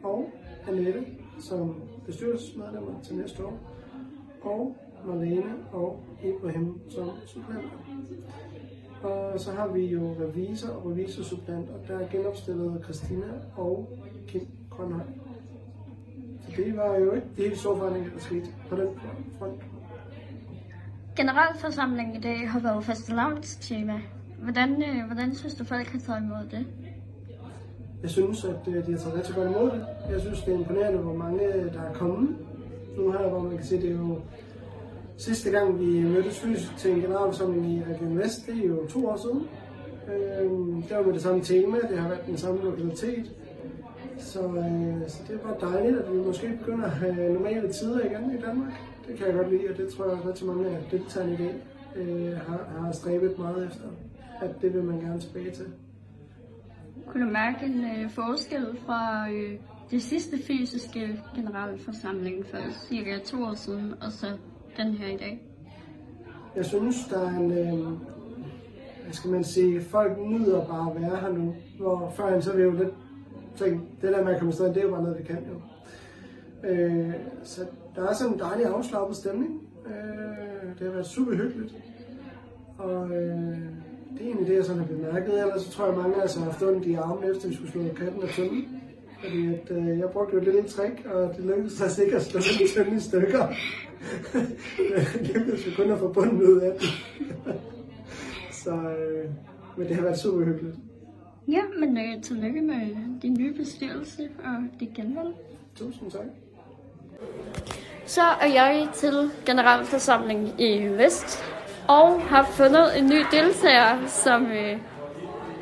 og 0.02 0.30
Annette 0.68 1.04
som 1.40 1.82
bestyrelsesmedlemmer 2.06 3.00
til 3.02 3.16
næste 3.16 3.44
år. 3.44 3.58
Og 4.42 4.76
Marlene 5.06 5.54
og 5.72 6.04
Ibrahim 6.24 6.80
som 6.90 7.10
supplanter. 7.26 7.78
Og 9.02 9.40
så 9.40 9.52
har 9.52 9.68
vi 9.68 9.86
jo 9.86 10.16
revisor 10.20 10.68
og 10.68 10.90
revisorsupplanter, 10.90 11.74
og 11.74 11.88
der 11.88 11.98
er 11.98 12.08
genopstillet 12.08 12.80
Christina 12.84 13.26
og 13.56 13.98
Kim 14.26 14.46
Grønhøj. 14.70 15.04
Så 16.40 16.52
det 16.56 16.76
var 16.76 16.96
jo 16.96 17.12
ikke 17.12 17.26
de 17.36 17.42
helt 17.42 17.58
store 17.58 17.78
forandringer, 17.78 18.10
der 18.10 18.18
skete 18.18 18.46
på 18.68 18.76
den 18.76 18.88
front. 19.38 19.62
Generalforsamlingen 21.16 22.16
i 22.16 22.20
dag 22.20 22.50
har 22.50 22.60
været 22.60 22.84
fastelavnstema. 22.84 24.00
Hvordan, 24.42 24.82
øh, 24.82 25.06
hvordan 25.06 25.34
synes 25.34 25.54
du, 25.54 25.64
folk 25.64 25.86
har 25.86 25.98
taget 25.98 26.22
imod 26.22 26.48
det? 26.50 26.66
Jeg 28.02 28.10
synes, 28.10 28.44
at 28.44 28.68
øh, 28.68 28.86
de 28.86 28.92
har 28.92 28.98
taget 28.98 29.16
rigtig 29.16 29.34
godt 29.34 29.48
imod 29.48 29.70
det. 29.70 29.86
Jeg 30.10 30.20
synes, 30.20 30.42
det 30.42 30.54
er 30.54 30.58
imponerende, 30.58 30.98
hvor 30.98 31.14
mange 31.14 31.54
øh, 31.54 31.72
der 31.74 31.80
er 31.80 31.92
kommet. 31.92 32.36
Nu 32.96 33.10
her, 33.12 33.28
hvor 33.28 33.38
man 33.40 33.56
kan 33.56 33.66
se, 33.66 33.76
det 33.76 33.90
er 33.90 33.96
jo 33.96 34.20
sidste 35.16 35.50
gang, 35.50 35.80
vi 35.80 36.02
mødtes 36.02 36.38
fysisk 36.38 36.76
til 36.76 36.90
en 36.90 37.00
generalforsamling 37.00 37.72
i 37.72 37.82
Region 37.92 38.18
Vest, 38.18 38.46
det 38.46 38.64
er 38.64 38.68
jo 38.68 38.86
to 38.86 39.06
år 39.06 39.16
siden. 39.16 39.48
Øhm, 40.14 40.82
det 40.82 40.96
var 40.96 41.02
med 41.02 41.12
det 41.12 41.22
samme 41.22 41.42
tema, 41.42 41.78
det 41.90 41.98
har 41.98 42.08
været 42.08 42.26
den 42.26 42.36
samme 42.36 42.62
lokalitet. 42.62 43.32
Så, 44.18 44.40
øh, 44.42 45.08
så 45.08 45.22
det 45.28 45.34
er 45.34 45.38
bare 45.38 45.72
dejligt, 45.72 45.98
at 45.98 46.12
vi 46.12 46.18
måske 46.18 46.58
begynder 46.58 46.84
at 46.84 46.90
have 46.90 47.32
normale 47.32 47.72
tider 47.72 48.00
igen 48.04 48.38
i 48.38 48.40
Danmark. 48.40 48.72
Det 49.08 49.16
kan 49.16 49.26
jeg 49.26 49.34
godt 49.34 49.50
lide, 49.50 49.70
og 49.70 49.76
det 49.76 49.88
tror 49.88 50.04
jeg 50.08 50.18
rigtig 50.28 50.46
mange 50.46 50.66
af 50.66 50.78
deltagerne 50.90 51.34
i 51.34 51.36
dag 51.36 51.54
øh, 51.96 52.36
har, 52.36 52.68
har 52.78 52.92
stræbet 52.92 53.38
meget 53.38 53.66
efter. 53.66 53.84
At 54.40 54.50
det 54.62 54.74
vil 54.74 54.84
man 54.84 55.00
gerne 55.00 55.20
tilbage 55.20 55.50
til. 55.50 55.66
Kunne 57.08 57.26
du 57.26 57.30
mærke 57.30 57.66
en 57.66 57.84
øh, 57.84 58.10
forskel 58.10 58.78
fra 58.86 59.30
øh, 59.30 59.58
det 59.90 60.02
sidste 60.02 60.36
fysiske 60.46 61.22
generalforsamling 61.34 62.46
for 62.46 62.58
cirka 62.88 63.18
to 63.18 63.42
år 63.42 63.54
siden, 63.54 63.94
og 64.00 64.12
så 64.12 64.26
den 64.76 64.92
her 64.92 65.06
i 65.06 65.16
dag? 65.16 65.42
Jeg 66.56 66.64
synes, 66.64 66.96
der 67.10 67.20
er 67.20 67.38
en, 67.38 67.50
øh, 67.50 67.78
hvad 69.02 69.12
skal 69.12 69.30
man 69.30 69.44
sige, 69.44 69.80
folk 69.80 70.18
nyder 70.18 70.66
bare 70.66 70.90
at 70.90 71.02
være 71.02 71.16
her 71.20 71.32
nu. 71.32 71.54
Hvor 71.78 72.12
førhen 72.16 72.42
så 72.42 72.56
vi 72.56 72.62
jo 72.62 72.72
lidt 72.72 72.94
tænkt, 73.56 74.02
det 74.02 74.12
der 74.12 74.24
med 74.24 74.32
at 74.32 74.38
komme 74.38 74.50
afsted, 74.50 74.66
det 74.66 74.76
er 74.76 74.82
jo 74.82 74.90
bare 74.90 75.02
noget, 75.02 75.18
vi 75.18 75.24
kan 75.24 75.38
jo. 75.52 75.60
Øh, 76.68 77.14
så 77.42 77.66
der 77.96 78.08
er 78.08 78.14
sådan 78.14 78.32
en 78.32 78.38
dejlig 78.38 78.66
afslappet 78.66 79.16
stemning. 79.16 79.60
Øh, 79.86 80.78
det 80.78 80.86
har 80.86 80.92
været 80.92 81.06
super 81.06 81.34
hyggeligt. 81.34 81.74
Og 82.78 83.10
øh, 83.10 83.58
det 84.18 84.26
er 84.26 84.30
egentlig 84.30 84.48
det, 84.48 84.56
jeg 84.56 84.64
sådan 84.64 84.80
har 84.80 84.88
bemærket. 84.88 85.40
Ellers 85.40 85.62
så 85.62 85.70
tror 85.70 85.86
jeg, 85.86 85.96
mange 85.96 86.16
af 86.16 86.24
os 86.24 86.34
har 86.34 86.44
haft 86.44 86.62
ondt 86.62 86.86
i 86.86 86.94
armen, 86.94 87.30
efter 87.30 87.48
vi 87.48 87.54
skulle 87.54 87.72
slå 87.72 87.82
katten 87.96 88.22
af 88.22 88.28
tønden. 88.28 88.80
Fordi 89.22 89.54
at, 89.54 89.70
øh, 89.70 89.98
jeg 89.98 90.10
brugte 90.10 90.34
jo 90.34 90.38
et 90.38 90.44
lille 90.44 90.62
trick, 90.62 91.06
og 91.06 91.34
det 91.36 91.44
lykkedes 91.44 91.80
os 91.80 91.98
ikke 91.98 92.16
at 92.16 92.22
slå 92.22 92.40
den 92.40 92.68
tønde 92.74 92.96
i 92.96 93.00
stykker. 93.00 93.46
det 95.12 95.30
lykkedes 95.34 95.66
jo 95.66 95.70
kun 95.76 95.90
at 95.92 95.98
få 95.98 96.12
bunden 96.12 96.42
ud 96.42 96.60
af 96.60 96.72
den. 96.80 96.88
så, 98.62 98.70
øh, 98.70 99.30
men 99.76 99.88
det 99.88 99.96
har 99.96 100.02
været 100.02 100.18
super 100.18 100.44
hyggeligt. 100.44 100.76
Ja, 101.48 101.62
men 101.78 101.98
øh, 101.98 102.22
tillykke 102.22 102.60
med 102.60 102.96
din 103.22 103.34
nye 103.38 103.54
bestyrelse 103.54 104.28
og 104.44 104.80
dit 104.80 104.94
genvalg. 104.94 105.34
Tusind 105.76 106.10
tak. 106.10 106.26
Så 108.06 108.22
er 108.40 108.46
jeg 108.46 108.88
til 108.94 109.30
generalforsamlingen 109.46 110.48
i 110.58 110.88
Vest, 110.88 111.44
og 111.88 112.22
har 112.30 112.46
fundet 112.52 112.98
en 112.98 113.06
ny 113.06 113.24
deltager, 113.32 113.96
som 114.06 114.46
øh, 114.46 114.76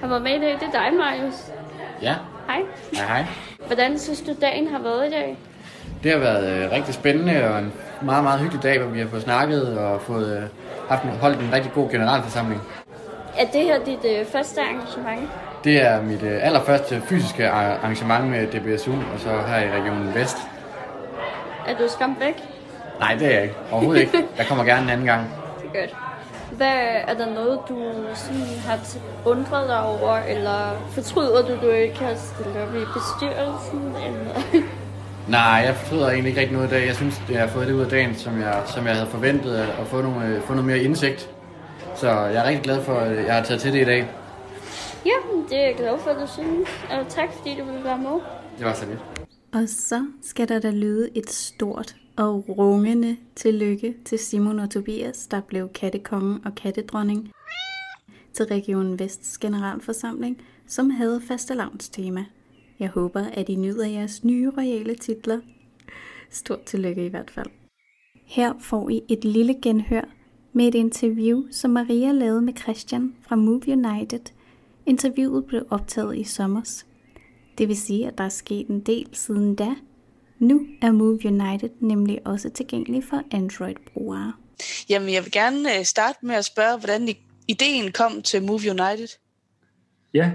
har 0.01 0.09
været 0.09 0.23
med 0.23 0.31
i 0.33 0.41
dag. 0.41 0.53
Det 0.53 0.63
er 0.63 0.71
dig, 0.73 0.99
Marius. 0.99 1.45
Ja, 2.03 2.15
Hej. 2.49 2.61
hej 2.93 3.07
hej. 3.07 3.25
Hvordan 3.67 3.99
synes 3.99 4.21
du, 4.21 4.31
dagen 4.41 4.69
har 4.69 4.79
været 4.79 5.07
i 5.07 5.11
dag? 5.11 5.37
Det 6.03 6.11
har 6.13 6.19
været 6.19 6.65
øh, 6.65 6.71
rigtig 6.73 6.95
spændende 6.95 7.49
og 7.51 7.59
en 7.59 7.73
meget, 8.03 8.25
meget 8.25 8.41
hyggelig 8.41 8.63
dag, 8.63 8.79
hvor 8.79 8.89
vi 8.91 9.01
har 9.01 9.07
fået 9.09 9.23
snakket 9.23 9.79
og 9.79 10.01
fået 10.01 10.37
øh, 10.37 10.43
haft 10.89 11.03
en, 11.03 11.11
holdt 11.11 11.41
en 11.41 11.53
rigtig 11.53 11.73
god 11.73 11.91
generalforsamling. 11.91 12.63
Er 13.39 13.45
det 13.47 13.61
her 13.63 13.85
dit 13.85 14.05
øh, 14.19 14.27
første 14.27 14.61
arrangement? 14.61 15.31
Det 15.65 15.83
er 15.87 16.03
mit 16.03 16.23
øh, 16.23 16.47
allerførste 16.47 17.03
fysiske 17.09 17.49
ar- 17.49 17.79
arrangement 17.83 18.25
med 18.31 18.47
DBSU, 18.47 18.93
og 18.93 19.21
så 19.21 19.29
her 19.47 19.59
i 19.59 19.81
Regionen 19.81 20.15
Vest. 20.15 20.37
Er 21.69 21.75
du 21.77 21.89
skræmt 21.89 22.21
væk? 22.21 22.43
Nej, 23.01 23.15
det 23.15 23.27
er 23.27 23.31
jeg 23.31 23.43
ikke. 23.43 23.55
Overhovedet 23.73 24.01
ikke. 24.01 24.25
Jeg 24.39 24.47
kommer 24.47 24.65
gerne 24.65 24.83
en 24.83 24.91
anden 24.91 25.07
gang. 25.07 25.21
Det 25.73 25.81
er 25.83 25.87
godt. 25.87 25.97
Hvad 26.53 27.03
er 27.09 27.15
der 27.15 27.35
noget, 27.35 27.61
du 27.69 27.93
sådan 28.15 28.41
har 28.67 28.79
undret 29.25 29.69
dig 29.69 29.83
over, 29.83 30.17
eller 30.17 30.83
fortryder 30.91 31.43
du, 31.43 31.67
du 31.67 31.71
ikke 31.71 31.99
har 31.99 32.15
stillet 32.15 32.57
op 32.57 32.75
i 32.75 32.85
bestyrelsen? 32.95 33.81
Eller? 34.07 34.63
Nej, 35.29 35.63
jeg 35.67 35.77
fortryder 35.77 36.09
egentlig 36.09 36.29
ikke 36.29 36.41
rigtig 36.41 36.57
noget 36.57 36.69
i 36.69 36.71
dag. 36.71 36.87
Jeg 36.87 36.97
synes, 36.97 37.23
det 37.29 37.37
har 37.37 37.47
fået 37.47 37.67
det 37.67 37.75
ud 37.75 37.81
af 37.81 37.89
dagen, 37.89 38.15
som 38.15 38.41
jeg, 38.41 38.63
som 38.67 38.87
jeg 38.87 38.95
havde 38.95 39.11
forventet, 39.11 39.57
at 39.57 39.87
få, 39.87 40.03
nogle, 40.03 40.27
øh, 40.27 40.43
få 40.43 40.53
noget 40.53 40.67
mere 40.67 40.79
indsigt. 40.79 41.31
Så 41.97 42.09
jeg 42.09 42.35
er 42.35 42.45
rigtig 42.45 42.63
glad 42.65 42.83
for, 42.83 42.95
at 42.95 43.27
jeg 43.27 43.35
har 43.35 43.43
taget 43.43 43.61
til 43.61 43.73
det 43.73 43.81
i 43.81 43.85
dag. 43.85 44.09
Ja, 45.07 45.13
det 45.51 45.59
er 45.59 45.67
jeg 45.67 45.75
glad 45.77 45.99
for, 45.99 46.11
at 46.11 46.17
du 46.21 46.27
synes. 46.33 46.69
Og 46.91 47.09
tak, 47.09 47.33
fordi 47.33 47.57
du 47.59 47.65
ville 47.65 47.85
være 47.85 47.99
med. 47.99 48.21
Det 48.59 48.67
var 48.67 48.73
så 48.75 48.87
lidt. 48.87 48.99
Og 49.53 49.69
så 49.69 50.07
skal 50.23 50.49
der 50.49 50.59
da 50.59 50.71
lyde 50.71 51.09
et 51.15 51.31
stort 51.31 51.95
og 52.17 52.45
rungende 52.49 53.17
tillykke 53.35 53.97
til 54.05 54.19
Simon 54.19 54.59
og 54.59 54.71
Tobias, 54.71 55.27
der 55.27 55.41
blev 55.41 55.69
kattekongen 55.69 56.45
og 56.45 56.55
kattedronning 56.55 57.33
til 58.33 58.47
Region 58.47 58.99
Vests 58.99 59.39
generalforsamling, 59.39 60.43
som 60.67 60.91
havde 60.91 61.21
fastelavnstema. 61.21 62.25
Jeg 62.79 62.89
håber, 62.89 63.21
at 63.21 63.49
I 63.49 63.55
nyder 63.55 63.87
jeres 63.87 64.25
nye 64.25 64.51
royale 64.57 64.95
titler. 64.95 65.41
Stort 66.31 66.63
tillykke 66.63 67.07
i 67.07 67.09
hvert 67.09 67.31
fald. 67.31 67.47
Her 68.25 68.55
får 68.61 68.89
I 68.89 69.03
et 69.09 69.25
lille 69.25 69.55
genhør 69.63 70.05
med 70.53 70.69
et 70.69 70.75
interview, 70.75 71.43
som 71.51 71.71
Maria 71.71 72.13
lavede 72.13 72.43
med 72.43 72.55
Christian 72.57 73.15
fra 73.21 73.37
Move 73.37 73.63
United. 73.69 74.33
Interviewet 74.87 75.45
blev 75.45 75.67
optaget 75.71 76.19
i 76.19 76.25
sommers. 76.25 76.87
Det 77.59 77.69
vil 77.69 77.77
sige, 77.77 78.07
at 78.07 78.19
der 78.19 78.25
er 78.25 78.29
sket 78.29 78.69
en 78.69 78.81
del 78.81 79.09
siden 79.13 79.55
da. 79.55 79.75
Nu 80.39 80.67
er 80.83 80.93
Move 80.93 81.21
United 81.25 81.71
nemlig 81.81 82.21
også 82.25 82.51
tilgængelig 82.51 83.05
for 83.05 83.23
Android-brugere. 83.33 84.33
Jamen, 84.89 85.13
jeg 85.13 85.23
vil 85.25 85.33
gerne 85.33 85.79
øh, 85.79 85.85
starte 85.85 86.19
med 86.23 86.35
at 86.35 86.45
spørge, 86.45 86.79
hvordan 86.79 87.09
ideen 87.49 87.93
kom 87.93 88.23
til 88.23 88.43
Move 88.43 88.61
United. 88.71 89.19
Ja, 90.15 90.33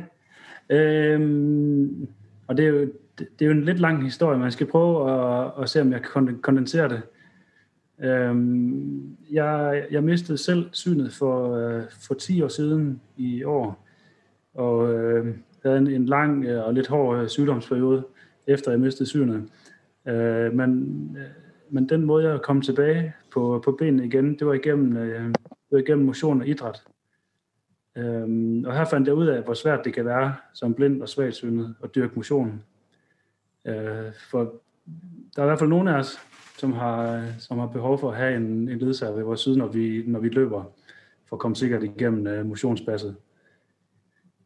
øhm, 0.69 2.07
og 2.47 2.57
det 2.57 2.65
er, 2.65 2.69
jo, 2.69 2.79
det 3.17 3.41
er 3.41 3.45
jo 3.45 3.51
en 3.51 3.65
lidt 3.65 3.79
lang 3.79 4.03
historie. 4.03 4.39
Man 4.39 4.51
skal 4.51 4.67
prøve 4.67 5.11
at, 5.11 5.51
at 5.61 5.69
se, 5.69 5.81
om 5.81 5.91
jeg 5.91 6.01
kan 6.01 6.39
kondensere 6.41 6.89
det. 6.89 7.01
Øhm, 8.03 9.17
jeg, 9.31 9.85
jeg 9.91 10.03
mistede 10.03 10.37
selv 10.37 10.69
synet 10.71 11.13
for, 11.13 11.55
øh, 11.55 11.83
for 12.07 12.13
10 12.13 12.41
år 12.41 12.47
siden 12.47 13.01
i 13.17 13.43
år, 13.43 13.87
og 14.53 14.93
øh, 14.93 15.35
havde 15.63 15.77
en, 15.77 15.87
en 15.87 16.05
lang 16.05 16.45
øh, 16.45 16.67
og 16.67 16.73
lidt 16.73 16.87
hård 16.87 17.27
sygdomsperiode, 17.27 18.03
efter 18.47 18.71
jeg 18.71 18.79
mistede 18.79 19.09
synet. 19.09 19.49
Øh, 20.07 20.53
men, 20.53 20.71
øh, 21.19 21.23
men 21.69 21.89
den 21.89 22.05
måde, 22.05 22.29
jeg 22.29 22.41
kom 22.41 22.61
tilbage 22.61 23.13
på, 23.33 23.61
på 23.65 23.71
benene 23.71 24.05
igen, 24.05 24.39
det 24.39 24.47
var 24.47 24.53
igennem, 24.53 24.97
øh, 24.97 25.25
det 25.49 25.71
var 25.71 25.79
igennem 25.79 26.05
motion 26.05 26.41
og 26.41 26.47
idræt. 26.47 26.83
Øhm, 27.97 28.63
og 28.65 28.77
her 28.77 28.85
fandt 28.85 29.07
jeg 29.07 29.15
ud 29.15 29.27
af, 29.27 29.43
hvor 29.43 29.53
svært 29.53 29.85
det 29.85 29.93
kan 29.93 30.05
være 30.05 30.35
som 30.53 30.73
blind 30.73 31.01
og 31.01 31.09
svagsynet 31.09 31.75
at 31.83 31.95
dyrke 31.95 32.13
motion. 32.15 32.63
Øh, 33.67 34.13
for 34.29 34.53
der 35.35 35.41
er 35.41 35.45
i 35.45 35.49
hvert 35.49 35.59
fald 35.59 35.69
nogle 35.69 35.91
af 35.91 35.99
os, 35.99 36.19
som 36.57 36.73
har, 36.73 37.25
som 37.39 37.57
har 37.59 37.67
behov 37.67 37.99
for 37.99 38.11
at 38.11 38.17
have 38.17 38.35
en, 38.35 38.69
en 38.69 38.77
ledsager 38.77 39.13
ved 39.13 39.23
vores 39.23 39.39
side, 39.39 39.57
når 39.57 39.67
vi, 39.67 40.03
når 40.07 40.19
vi 40.19 40.29
løber, 40.29 40.63
for 41.25 41.35
at 41.35 41.39
komme 41.39 41.55
sikkert 41.55 41.83
igennem 41.83 42.27
øh, 42.27 42.45
motionspasset. 42.45 43.15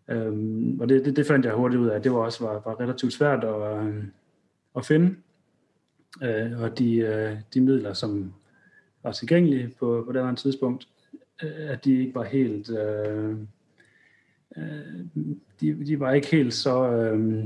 Øhm, 0.09 0.79
og 0.79 0.89
det, 0.89 1.05
det, 1.05 1.15
det 1.15 1.27
fandt 1.27 1.45
jeg 1.45 1.53
hurtigt 1.53 1.81
ud 1.81 1.87
af, 1.87 1.95
at 1.95 2.03
det 2.03 2.11
var 2.11 2.17
også 2.17 2.45
var, 2.45 2.61
var 2.65 2.79
relativt 2.79 3.13
svært 3.13 3.43
at, 3.43 3.85
øh, 3.85 4.03
at 4.75 4.85
finde 4.85 5.15
øh, 6.23 6.61
og 6.61 6.79
de, 6.79 6.95
øh, 6.95 7.37
de 7.53 7.61
midler, 7.61 7.93
som 7.93 8.33
var 9.03 9.11
tilgængelige 9.11 9.73
på, 9.79 10.03
på 10.07 10.13
det 10.13 10.25
her 10.25 10.35
tidspunkt, 10.35 10.87
øh, 11.43 11.69
at 11.69 11.85
de 11.85 11.99
ikke 11.99 12.15
var 12.15 12.23
helt... 12.23 12.69
Uh, 12.69 13.37
de, 15.61 15.85
de 15.85 15.99
var 15.99 16.11
ikke 16.11 16.27
helt 16.27 16.53
så, 16.53 16.91
øh, 16.91 17.45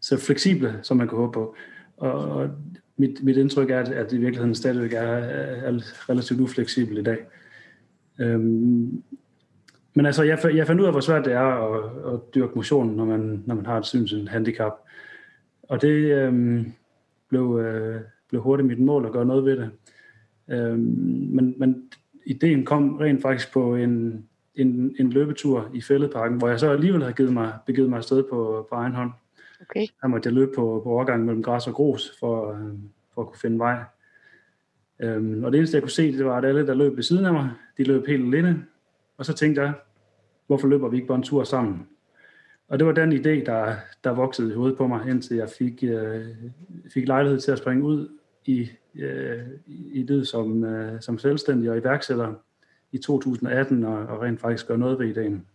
så 0.00 0.16
fleksible, 0.16 0.78
som 0.82 0.96
man 0.96 1.08
kunne 1.08 1.20
håbe 1.20 1.32
på. 1.32 1.56
Og, 1.96 2.12
og 2.12 2.50
mit, 2.96 3.24
mit 3.24 3.36
indtryk 3.36 3.70
er, 3.70 3.78
at 3.80 4.10
det 4.10 4.16
i 4.16 4.20
virkeligheden 4.20 4.54
stadigvæk 4.54 4.92
er, 4.92 5.00
er 5.00 5.78
relativt 6.10 6.40
ufleksibel 6.40 6.98
i 6.98 7.02
dag. 7.02 7.18
Øhm, 8.18 9.02
men 9.94 10.06
altså, 10.06 10.22
jeg, 10.22 10.38
jeg 10.54 10.66
fandt 10.66 10.80
ud 10.80 10.86
af, 10.86 10.92
hvor 10.92 11.00
svært 11.00 11.24
det 11.24 11.32
er 11.32 11.74
at, 11.74 12.14
at 12.14 12.20
dyrke 12.34 12.54
motion, 12.54 12.96
når 12.96 13.04
man, 13.04 13.42
når 13.46 13.54
man 13.54 13.66
har 13.66 13.78
et 13.78 13.86
synshandicap. 13.86 14.72
Og 15.62 15.82
det 15.82 16.12
øhm, 16.12 16.72
blev, 17.28 17.58
øh, 17.58 18.00
blev 18.28 18.42
hurtigt 18.42 18.66
mit 18.66 18.78
mål 18.78 19.06
at 19.06 19.12
gøre 19.12 19.26
noget 19.26 19.44
ved 19.44 19.56
det. 19.56 19.70
Øhm, 20.50 21.28
men, 21.32 21.54
men 21.56 21.90
ideen 22.26 22.64
kom 22.64 22.96
rent 22.96 23.22
faktisk 23.22 23.52
på 23.52 23.74
en, 23.74 24.24
en, 24.54 24.96
en 24.98 25.10
løbetur 25.10 25.70
i 25.74 25.80
Fælledparken, 25.80 26.38
hvor 26.38 26.48
jeg 26.48 26.60
så 26.60 26.70
alligevel 26.70 27.02
havde 27.02 27.14
givet 27.14 27.32
mig, 27.32 27.52
begivet 27.66 27.90
mig 27.90 27.96
afsted 27.96 28.22
på, 28.22 28.66
på 28.70 28.74
egen 28.74 28.92
hånd. 28.92 29.10
Okay. 29.60 29.86
Her 30.02 30.08
måtte 30.08 30.26
jeg 30.26 30.34
løbe 30.34 30.52
på, 30.54 30.80
på 30.84 30.90
overgangen 30.90 31.26
mellem 31.26 31.42
græs 31.42 31.66
og 31.66 31.74
grus 31.74 32.16
for, 32.20 32.52
øh, 32.52 32.72
for 33.14 33.22
at 33.22 33.28
kunne 33.28 33.38
finde 33.38 33.58
vej. 33.58 33.82
Øhm, 35.00 35.44
og 35.44 35.52
det 35.52 35.58
eneste, 35.58 35.74
jeg 35.74 35.82
kunne 35.82 35.90
se, 35.90 36.12
det 36.12 36.24
var, 36.24 36.38
at 36.38 36.44
alle, 36.44 36.66
der 36.66 36.74
løb 36.74 36.96
ved 36.96 37.02
siden 37.02 37.24
af 37.26 37.32
mig, 37.32 37.50
de 37.78 37.84
løb 37.84 38.06
helt 38.06 38.34
alene. 38.34 38.64
Og 39.16 39.26
så 39.26 39.34
tænkte 39.34 39.62
jeg, 39.62 39.72
hvorfor 40.46 40.68
løber 40.68 40.88
vi 40.88 40.96
ikke 40.96 41.08
bare 41.08 41.16
en 41.16 41.22
tur 41.22 41.44
sammen? 41.44 41.86
Og 42.68 42.78
det 42.78 42.86
var 42.86 42.92
den 42.92 43.12
idé, 43.12 43.44
der, 43.44 43.76
der 44.04 44.10
voksede 44.10 44.50
i 44.50 44.54
hovedet 44.54 44.78
på 44.78 44.86
mig, 44.86 45.08
indtil 45.08 45.36
jeg 45.36 45.48
fik, 45.58 45.84
øh, 45.84 46.26
fik 46.94 47.06
lejlighed 47.08 47.40
til 47.40 47.52
at 47.52 47.58
springe 47.58 47.84
ud 47.84 48.18
i, 48.44 48.70
øh, 48.94 49.42
i 49.68 50.02
det 50.02 50.28
som, 50.28 50.64
øh, 50.64 51.00
som 51.02 51.18
selvstændig 51.18 51.70
og 51.70 51.78
iværksætter 51.78 52.34
i 52.92 52.98
2018, 52.98 53.84
og, 53.84 53.98
og 53.98 54.22
rent 54.22 54.40
faktisk 54.40 54.66
gøre 54.66 54.78
noget 54.78 54.98
ved 54.98 55.06
ideen. 55.06 55.46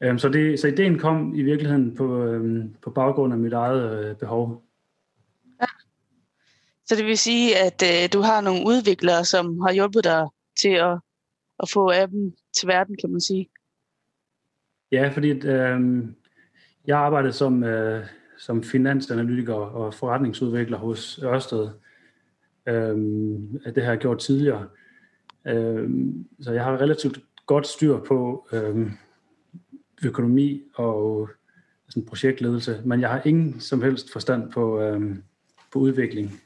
Øhm, 0.00 0.18
så, 0.18 0.28
det, 0.28 0.60
så 0.60 0.66
ideen 0.68 0.98
kom 0.98 1.34
i 1.34 1.42
virkeligheden 1.42 1.94
på, 1.96 2.24
øhm, 2.24 2.74
på 2.82 2.90
baggrund 2.90 3.32
af 3.32 3.38
mit 3.38 3.52
eget 3.52 4.04
øh, 4.04 4.16
behov. 4.16 4.62
Ja. 5.60 5.66
Så 6.86 6.96
det 6.96 7.06
vil 7.06 7.18
sige, 7.18 7.56
at 7.58 7.82
øh, 7.82 8.12
du 8.12 8.20
har 8.20 8.40
nogle 8.40 8.66
udviklere, 8.66 9.24
som 9.24 9.60
har 9.60 9.72
hjulpet 9.72 10.04
dig 10.04 10.26
til 10.60 10.68
at, 10.68 10.98
at 11.62 11.70
få 11.70 11.92
appen 11.92 12.34
til 12.56 12.68
verden, 12.68 12.96
kan 13.00 13.10
man 13.10 13.20
sige. 13.20 13.48
Ja, 14.92 15.08
fordi 15.08 15.30
øh, 15.30 16.04
jeg 16.86 16.98
arbejdede 16.98 17.32
som, 17.32 17.64
øh, 17.64 18.04
som 18.38 18.62
finansanalytiker 18.62 19.54
og 19.54 19.94
forretningsudvikler 19.94 20.78
hos 20.78 21.20
Ørsted. 21.22 21.68
Øh, 22.66 22.96
det 23.74 23.82
har 23.82 23.90
jeg 23.90 23.98
gjort 23.98 24.18
tidligere. 24.18 24.66
Øh, 25.46 25.90
så 26.40 26.52
jeg 26.52 26.64
har 26.64 26.80
relativt 26.80 27.18
godt 27.46 27.66
styr 27.66 27.98
på, 27.98 28.48
øh, 28.52 28.90
økonomi 30.04 30.62
og 30.74 31.30
sådan 31.88 32.06
projektledelse, 32.06 32.82
men 32.84 33.00
jeg 33.00 33.10
har 33.10 33.22
ingen 33.24 33.60
som 33.60 33.82
helst 33.82 34.12
forstand 34.12 34.52
på, 34.52 34.80
øh, 34.80 35.16
på 35.72 35.78
udvikling 35.78 36.40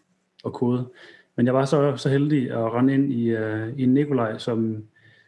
og 0.44 0.52
kode. 0.52 0.88
Men 1.36 1.46
jeg 1.46 1.54
var 1.54 1.64
så, 1.64 1.96
så 1.96 2.08
heldig 2.08 2.50
at 2.50 2.72
rende 2.72 2.94
ind 2.94 3.12
i, 3.12 3.28
øh, 3.28 3.72
i 3.76 3.86
Nikolaj, 3.86 4.38
som, 4.38 4.84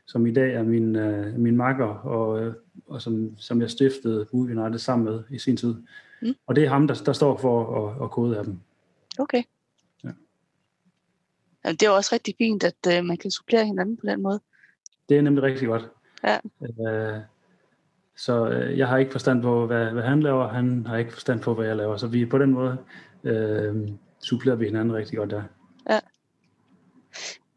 som 0.06 0.26
i 0.26 0.32
dag 0.32 0.54
er 0.54 0.62
min, 0.62 0.96
øh, 0.96 1.38
min 1.38 1.56
makker, 1.56 1.86
og, 1.86 2.42
øh, 2.42 2.54
og 2.86 3.02
som, 3.02 3.38
som 3.38 3.60
jeg 3.60 3.70
stiftede 3.70 4.26
Movie 4.32 4.60
United 4.60 4.78
sammen 4.78 5.04
med 5.04 5.22
i 5.30 5.38
sin 5.38 5.56
tid. 5.56 5.74
Mm. 6.22 6.34
Og 6.46 6.56
det 6.56 6.64
er 6.64 6.68
ham, 6.68 6.86
der, 6.86 7.02
der 7.06 7.12
står 7.12 7.36
for 7.36 7.86
at, 7.86 8.04
at 8.04 8.10
kode 8.10 8.38
af 8.38 8.44
dem. 8.44 8.58
Okay. 9.18 9.42
Ja. 10.04 10.10
Jamen, 11.64 11.76
det 11.76 11.82
er 11.82 11.90
også 11.90 12.10
rigtig 12.12 12.34
fint, 12.38 12.64
at 12.64 12.98
øh, 12.98 13.04
man 13.04 13.16
kan 13.16 13.30
supplere 13.30 13.66
hinanden 13.66 13.96
på 13.96 14.06
den 14.06 14.22
måde. 14.22 14.40
Det 15.08 15.16
er 15.16 15.22
nemlig 15.22 15.42
rigtig 15.42 15.68
godt. 15.68 15.88
Ja. 16.24 16.38
Øh, 16.60 17.20
så 18.16 18.48
øh, 18.48 18.78
jeg 18.78 18.88
har 18.88 18.98
ikke 18.98 19.12
forstand 19.12 19.42
på, 19.42 19.66
hvad, 19.66 19.90
hvad 19.90 20.02
han 20.02 20.22
laver, 20.22 20.48
han 20.48 20.86
har 20.86 20.96
ikke 20.96 21.12
forstand 21.12 21.40
på, 21.40 21.54
hvad 21.54 21.66
jeg 21.66 21.76
laver. 21.76 21.96
Så 21.96 22.06
vi 22.06 22.26
på 22.26 22.38
den 22.38 22.50
måde 22.50 22.76
øh, 23.24 23.88
supplerer 24.22 24.56
vi 24.56 24.64
hinanden 24.64 24.94
rigtig 24.94 25.18
godt 25.18 25.30
der. 25.30 25.36
Ja. 25.36 25.42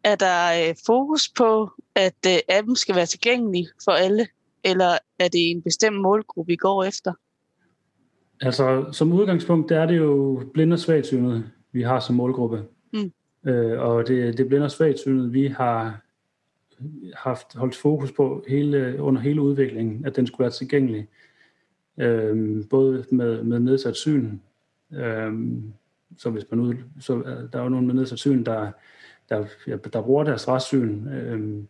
Er 0.06 0.16
der 0.16 0.70
øh, 0.70 0.76
fokus 0.86 1.30
på, 1.38 1.70
at 1.96 2.16
øh, 2.28 2.38
appen 2.50 2.76
skal 2.76 2.96
være 2.96 3.06
tilgængelig 3.06 3.68
for 3.84 3.92
alle, 3.92 4.28
eller 4.64 4.98
er 5.20 5.28
det 5.28 5.52
en 5.52 5.62
bestemt 5.62 6.02
målgruppe, 6.02 6.54
I 6.54 6.56
går 6.56 6.84
efter? 6.84 7.14
Altså, 8.42 8.90
som 8.92 9.14
udgangspunkt, 9.14 9.70
der 9.70 9.80
er 9.80 9.86
det 9.86 9.98
jo 9.98 10.42
blinde 10.54 10.74
og 10.74 10.80
svagsynede, 10.80 11.44
vi 11.72 11.82
har 11.82 12.00
som 12.00 12.16
målgruppe. 12.16 12.64
Mm. 12.94 13.12
Øh, 13.50 13.80
og 13.80 14.08
det, 14.08 14.38
det 14.38 14.48
blinde 14.48 14.66
og 14.66 14.72
svagsynede, 14.72 15.32
vi 15.32 15.48
har 15.48 16.02
haft 17.14 17.56
holdt 17.56 17.76
fokus 17.76 18.12
på 18.12 18.46
hele, 18.48 18.96
under 19.00 19.22
hele 19.22 19.42
udviklingen, 19.42 20.06
at 20.06 20.16
den 20.16 20.28
skulle 20.28 20.44
være 20.44 20.52
tilgængelig. 20.52 21.08
Øhm, 21.98 22.68
både 22.70 23.06
med, 23.12 23.44
med 23.44 23.60
nedsat 23.60 23.96
syn, 23.96 24.40
øhm, 24.94 25.74
så 26.18 26.30
hvis 26.30 26.44
man 26.52 26.60
ud, 26.60 26.76
så 27.00 27.14
der 27.54 27.60
er 27.60 27.64
jo 27.64 27.70
nogen 27.70 27.88
med 27.88 27.96
nedsat 27.96 28.20
syn, 28.20 28.44
der, 28.44 28.72
der, 29.30 29.46
der 29.94 30.02
bruger 30.02 30.24
deres 30.24 30.48
restsyn 30.48 31.08
øhm, 31.08 31.68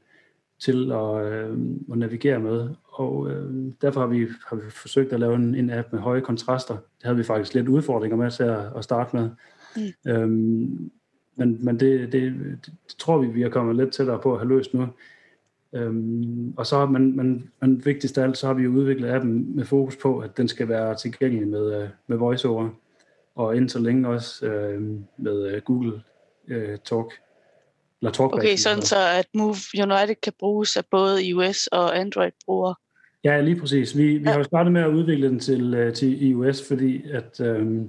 til 0.60 0.92
at, 0.92 1.26
øhm, 1.26 1.86
at 1.92 1.98
navigere 1.98 2.40
med. 2.40 2.70
Og 2.86 3.32
øhm, 3.32 3.74
derfor 3.82 4.00
har 4.00 4.08
vi, 4.08 4.28
har 4.48 4.56
vi 4.56 4.70
forsøgt 4.70 5.14
at 5.14 5.20
lave 5.20 5.36
en, 5.36 5.56
en 5.56 5.70
app 5.70 5.88
med 5.92 6.00
høje 6.00 6.22
kontraster. 6.22 6.74
Det 6.74 7.04
havde 7.04 7.18
vi 7.18 7.24
faktisk 7.24 7.54
lidt 7.54 7.68
udfordringer 7.68 8.18
med 8.18 8.32
til 8.32 8.44
at, 8.44 8.60
at 8.78 8.84
starte 8.84 9.16
med. 9.16 9.30
Mm. 9.76 10.12
Øhm, 10.12 10.92
men, 11.36 11.66
men 11.66 11.80
det, 11.80 12.12
det, 12.12 12.34
det, 12.66 12.98
tror 12.98 13.18
vi, 13.18 13.28
vi 13.28 13.44
er 13.44 13.50
kommet 13.50 13.76
lidt 13.76 13.94
tættere 13.94 14.20
på 14.20 14.34
at 14.34 14.40
have 14.40 14.50
løst 14.50 14.74
nu. 14.74 14.88
Øhm, 15.74 16.54
og 16.58 16.66
så, 16.66 16.86
men, 16.86 17.18
men, 17.18 17.52
men 17.62 17.86
vigtigst 17.86 18.18
af 18.18 18.24
alt, 18.24 18.38
så 18.38 18.48
har 18.48 18.54
vi 18.54 18.64
jo 18.64 18.72
udviklet 18.72 19.10
appen 19.10 19.56
med 19.56 19.66
fokus 19.66 19.96
på, 19.96 20.20
at 20.20 20.38
den 20.38 20.48
skal 20.48 20.68
være 20.70 20.96
tilgængelig 20.96 21.48
med, 21.48 21.82
øh, 21.82 21.90
med 22.08 22.18
voiceover, 22.18 22.70
og 23.36 23.58
indtil 23.58 23.82
længe 23.82 24.08
også 24.08 24.46
øh, 24.46 24.82
med 25.18 25.48
øh, 25.48 25.62
Google 25.62 26.02
øh, 26.48 26.78
Talk. 26.86 27.14
Eller 28.06 28.14
Talkback. 28.14 28.44
Okay, 28.44 28.56
sådan 28.56 28.82
så 28.82 28.98
at 29.20 29.28
Move 29.34 29.56
United 29.78 30.16
kan 30.24 30.34
bruges 30.40 30.78
af 30.78 30.86
både 30.92 31.26
iOS 31.26 31.68
og 31.68 31.98
Android-brugere. 32.00 32.76
Ja, 33.24 33.42
lige 33.42 33.60
præcis. 33.60 33.98
Vi, 33.98 34.04
vi 34.04 34.24
ja. 34.24 34.32
har 34.32 34.38
jo 34.38 34.44
startet 34.44 34.74
med 34.74 34.82
at 34.82 34.88
udvikle 34.88 35.30
den 35.30 35.40
til, 35.40 35.92
til 35.96 36.24
iOS, 36.30 36.68
fordi 36.68 37.10
at 37.10 37.40
øh, 37.40 37.82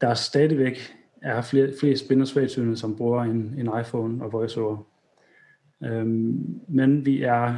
der 0.00 0.08
er 0.08 0.14
stadigvæk 0.14 0.94
er 1.22 1.42
flere, 1.42 1.72
flest 1.80 2.06
blind 2.06 2.22
og 2.22 2.28
svagsynede, 2.28 2.76
som 2.76 2.96
bruger 2.96 3.22
en, 3.22 3.54
en 3.58 3.80
iPhone 3.80 4.24
og 4.24 4.32
VoiceOver. 4.32 4.76
Øhm, 5.84 6.60
men 6.68 7.06
vi 7.06 7.22
er 7.22 7.54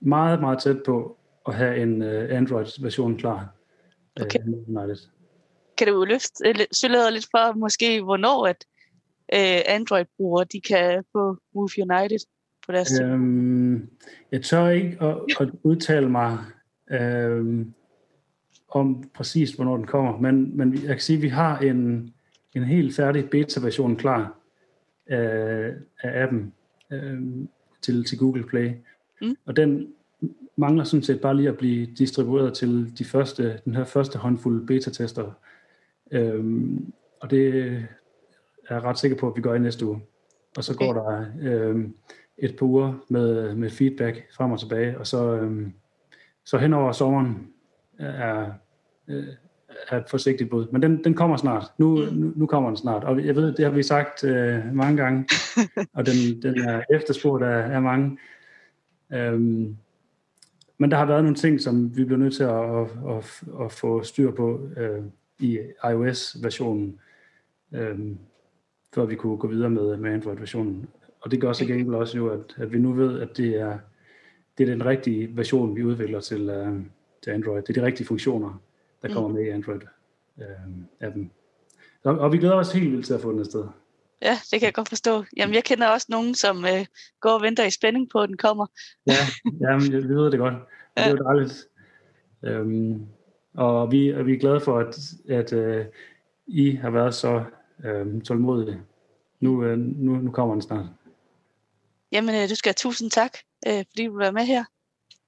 meget, 0.00 0.40
meget 0.40 0.58
tæt 0.58 0.82
på 0.86 1.16
at 1.48 1.54
have 1.54 1.82
en 1.82 2.02
uh, 2.02 2.36
Android-version 2.36 3.18
klar. 3.18 3.48
Okay. 4.20 4.38
Uh, 4.38 4.76
United. 4.76 5.08
Kan 5.78 5.86
du 5.86 6.04
løfte 6.04 6.48
øh, 6.48 6.54
lidt 7.12 7.26
for 7.30 7.58
måske, 7.58 8.02
hvornår 8.02 8.46
at 8.46 8.64
øh, 9.34 9.60
Android-brugere 9.66 10.46
de 10.52 10.60
kan 10.60 11.04
få 11.12 11.36
Move 11.54 11.68
United 11.78 12.18
på 12.66 12.72
deres 12.72 13.00
øhm, 13.00 13.90
Jeg 14.32 14.42
tør 14.42 14.68
ikke 14.68 14.96
at, 15.00 15.16
at 15.40 15.48
udtale 15.62 16.08
mig 16.08 16.38
øhm, 16.90 17.74
om 18.68 19.10
præcis, 19.14 19.52
hvornår 19.52 19.76
den 19.76 19.86
kommer, 19.86 20.18
men, 20.18 20.56
men 20.56 20.74
jeg 20.74 20.88
kan 20.88 21.00
sige, 21.00 21.16
at 21.16 21.22
vi 21.22 21.28
har 21.28 21.58
en, 21.58 22.12
en 22.54 22.64
helt 22.64 22.96
færdig 22.96 23.30
beta-version 23.30 23.96
klar 23.96 24.38
af, 25.06 25.72
af 26.02 26.22
appen 26.22 26.52
øh, 26.92 27.22
til, 27.82 28.04
til 28.04 28.18
Google 28.18 28.46
Play. 28.46 28.70
Mm. 29.22 29.36
Og 29.46 29.56
den 29.56 29.92
mangler 30.56 30.84
sådan 30.84 31.02
set 31.02 31.20
bare 31.20 31.36
lige 31.36 31.48
at 31.48 31.58
blive 31.58 31.86
distribueret 31.86 32.54
til 32.54 32.98
de 32.98 33.04
første, 33.04 33.60
den 33.64 33.74
her 33.74 33.84
første 33.84 34.18
håndfuld 34.18 34.66
beta-tester. 34.66 35.32
Øhm, 36.10 36.92
og 37.20 37.30
det 37.30 37.86
er 38.68 38.84
ret 38.84 38.98
sikker 38.98 39.16
på, 39.16 39.28
at 39.28 39.36
vi 39.36 39.40
gør 39.40 39.54
i 39.54 39.58
næste 39.58 39.86
uge. 39.86 40.02
Og 40.56 40.64
så 40.64 40.72
okay. 40.72 40.86
går 40.86 40.92
der 40.92 41.26
øhm, 41.42 41.94
et 42.38 42.56
par 42.58 42.66
uger 42.66 42.94
med, 43.08 43.54
med 43.54 43.70
feedback 43.70 44.26
frem 44.36 44.52
og 44.52 44.60
tilbage, 44.60 44.98
og 44.98 45.06
så, 45.06 45.34
øhm, 45.34 45.72
så 46.44 46.58
hen 46.58 46.72
over 46.72 46.92
sommeren 46.92 47.48
er, 47.98 48.52
øh, 49.08 49.24
er 49.88 49.96
et 49.96 50.10
forsigtigt 50.10 50.50
bud. 50.50 50.66
Men 50.72 50.82
den, 50.82 51.04
den 51.04 51.14
kommer 51.14 51.36
snart. 51.36 51.72
Nu, 51.78 51.96
mm. 51.96 52.16
nu, 52.16 52.32
nu 52.36 52.46
kommer 52.46 52.68
den 52.68 52.76
snart. 52.76 53.04
Og 53.04 53.26
jeg 53.26 53.36
ved, 53.36 53.52
det 53.52 53.64
har 53.64 53.72
vi 53.72 53.82
sagt 53.82 54.24
øh, 54.24 54.74
mange 54.74 55.02
gange, 55.02 55.28
og 55.92 56.06
den, 56.06 56.42
den 56.42 56.60
er 56.60 56.82
efterspurgt 56.90 57.44
af, 57.44 57.74
af 57.74 57.82
mange. 57.82 58.18
Øhm, 59.12 59.76
men 60.78 60.90
der 60.90 60.96
har 60.96 61.06
været 61.06 61.22
nogle 61.24 61.36
ting, 61.36 61.60
som 61.60 61.96
vi 61.96 62.04
bliver 62.04 62.18
nødt 62.18 62.34
til 62.34 62.42
at, 62.42 62.80
at, 62.80 63.16
at, 63.16 63.42
at 63.64 63.72
få 63.72 64.02
styr 64.02 64.30
på 64.30 64.68
øh, 64.76 65.02
i 65.38 65.58
iOS-versionen, 65.90 67.00
øh, 67.72 67.98
før 68.96 69.04
vi 69.04 69.14
kunne 69.14 69.36
gå 69.36 69.48
videre 69.48 69.70
med, 69.70 69.96
med 69.96 70.12
Android-versionen. 70.12 70.88
Og 71.20 71.30
det 71.30 71.40
gør 71.40 71.48
også 71.48 71.64
igen 71.64 71.94
også 71.94 72.16
jo, 72.16 72.28
at, 72.28 72.54
at 72.56 72.72
vi 72.72 72.78
nu 72.78 72.92
ved, 72.92 73.20
at 73.20 73.36
det 73.36 73.60
er, 73.60 73.78
det 74.58 74.68
er 74.68 74.72
den 74.72 74.86
rigtige 74.86 75.36
version, 75.36 75.76
vi 75.76 75.82
udvikler 75.82 76.20
til, 76.20 76.50
uh, 76.50 76.80
til 77.22 77.30
Android. 77.30 77.62
Det 77.62 77.76
er 77.76 77.80
de 77.80 77.86
rigtige 77.86 78.06
funktioner, 78.06 78.60
der 79.02 79.12
kommer 79.12 79.28
med 79.28 79.42
i 79.42 79.50
Android-appen. 79.50 81.20
Uh, 81.20 81.26
og, 82.02 82.18
og 82.18 82.32
vi 82.32 82.38
glæder 82.38 82.54
os 82.54 82.72
helt 82.72 82.92
vildt 82.92 83.06
til 83.06 83.14
at 83.14 83.20
få 83.20 83.32
den 83.32 83.40
afsted. 83.40 83.64
Ja, 84.22 84.38
det 84.50 84.60
kan 84.60 84.66
jeg 84.66 84.74
godt 84.74 84.88
forstå. 84.88 85.24
Jamen, 85.36 85.54
jeg 85.54 85.64
kender 85.64 85.88
også 85.88 86.06
nogen, 86.10 86.34
som 86.34 86.64
øh, 86.64 86.86
går 87.20 87.30
og 87.30 87.42
venter 87.42 87.64
i 87.64 87.70
spænding 87.70 88.10
på, 88.10 88.20
at 88.20 88.28
den 88.28 88.36
kommer. 88.36 88.66
ja, 89.06 89.12
jamen, 89.60 89.92
vi 89.92 90.14
ved 90.14 90.30
det 90.30 90.38
godt. 90.38 90.54
Ja. 90.96 91.02
Det 91.02 91.06
er 91.06 91.10
jo 91.10 91.24
dejligt. 91.24 91.68
Øhm, 92.44 93.06
og 93.54 93.92
vi, 93.92 94.08
og 94.14 94.26
vi 94.26 94.34
er 94.34 94.38
glade 94.38 94.60
for, 94.60 94.78
at, 94.78 94.98
at 95.28 95.52
uh, 95.52 95.86
I 96.46 96.70
har 96.70 96.90
været 96.90 97.14
så 97.14 97.44
øh, 97.84 98.22
tålmodige. 98.22 98.80
Nu, 99.40 99.64
øh, 99.64 99.78
nu, 99.78 100.12
nu 100.16 100.30
kommer 100.30 100.54
den 100.54 100.62
snart. 100.62 100.86
Jamen, 102.12 102.34
øh, 102.34 102.48
du 102.50 102.54
skal 102.54 102.68
have 102.68 102.74
tusind 102.74 103.10
tak, 103.10 103.30
øh, 103.66 103.84
fordi 103.90 104.06
du 104.06 104.16
var 104.16 104.30
med 104.30 104.44
her. 104.44 104.64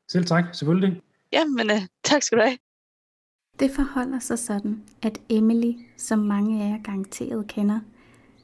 Selv 0.08 0.24
tak, 0.24 0.44
selvfølgelig. 0.52 1.02
Jamen, 1.32 1.70
øh, 1.70 1.80
tak 2.04 2.22
skal 2.22 2.38
du 2.38 2.42
have. 2.42 2.58
Det 3.60 3.70
forholder 3.70 4.18
sig 4.18 4.38
sådan, 4.38 4.82
at 5.02 5.20
Emily, 5.28 5.72
som 5.96 6.18
mange 6.18 6.64
af 6.64 6.70
jer 6.70 6.82
garanteret 6.82 7.46
kender, 7.46 7.80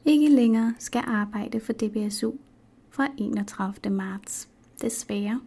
ikke 0.05 0.29
længere 0.29 0.75
skal 0.79 1.03
arbejde 1.07 1.61
for 1.61 1.73
DBSU 1.73 2.33
fra 2.91 3.09
31. 3.19 3.91
marts. 3.91 4.49
Desværre. 4.81 5.41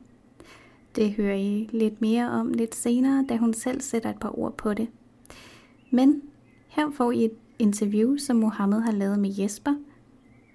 Det 0.96 1.12
hører 1.12 1.36
I 1.36 1.70
lidt 1.72 2.02
mere 2.02 2.32
om 2.32 2.54
lidt 2.54 2.76
senere, 2.76 3.26
da 3.30 3.38
hun 3.38 3.54
selv 3.54 3.82
sætter 3.82 4.10
et 4.10 4.20
par 4.20 4.40
ord 4.40 4.58
på 4.58 4.74
det. 4.74 4.88
Men 5.92 6.22
her 6.68 6.92
får 6.92 7.12
I 7.12 7.26
et 7.26 7.38
interview, 7.60 8.18
som 8.18 8.36
Mohammed 8.36 8.82
har 8.82 8.92
lavet 8.92 9.20
med 9.20 9.30
Jesper, 9.30 9.74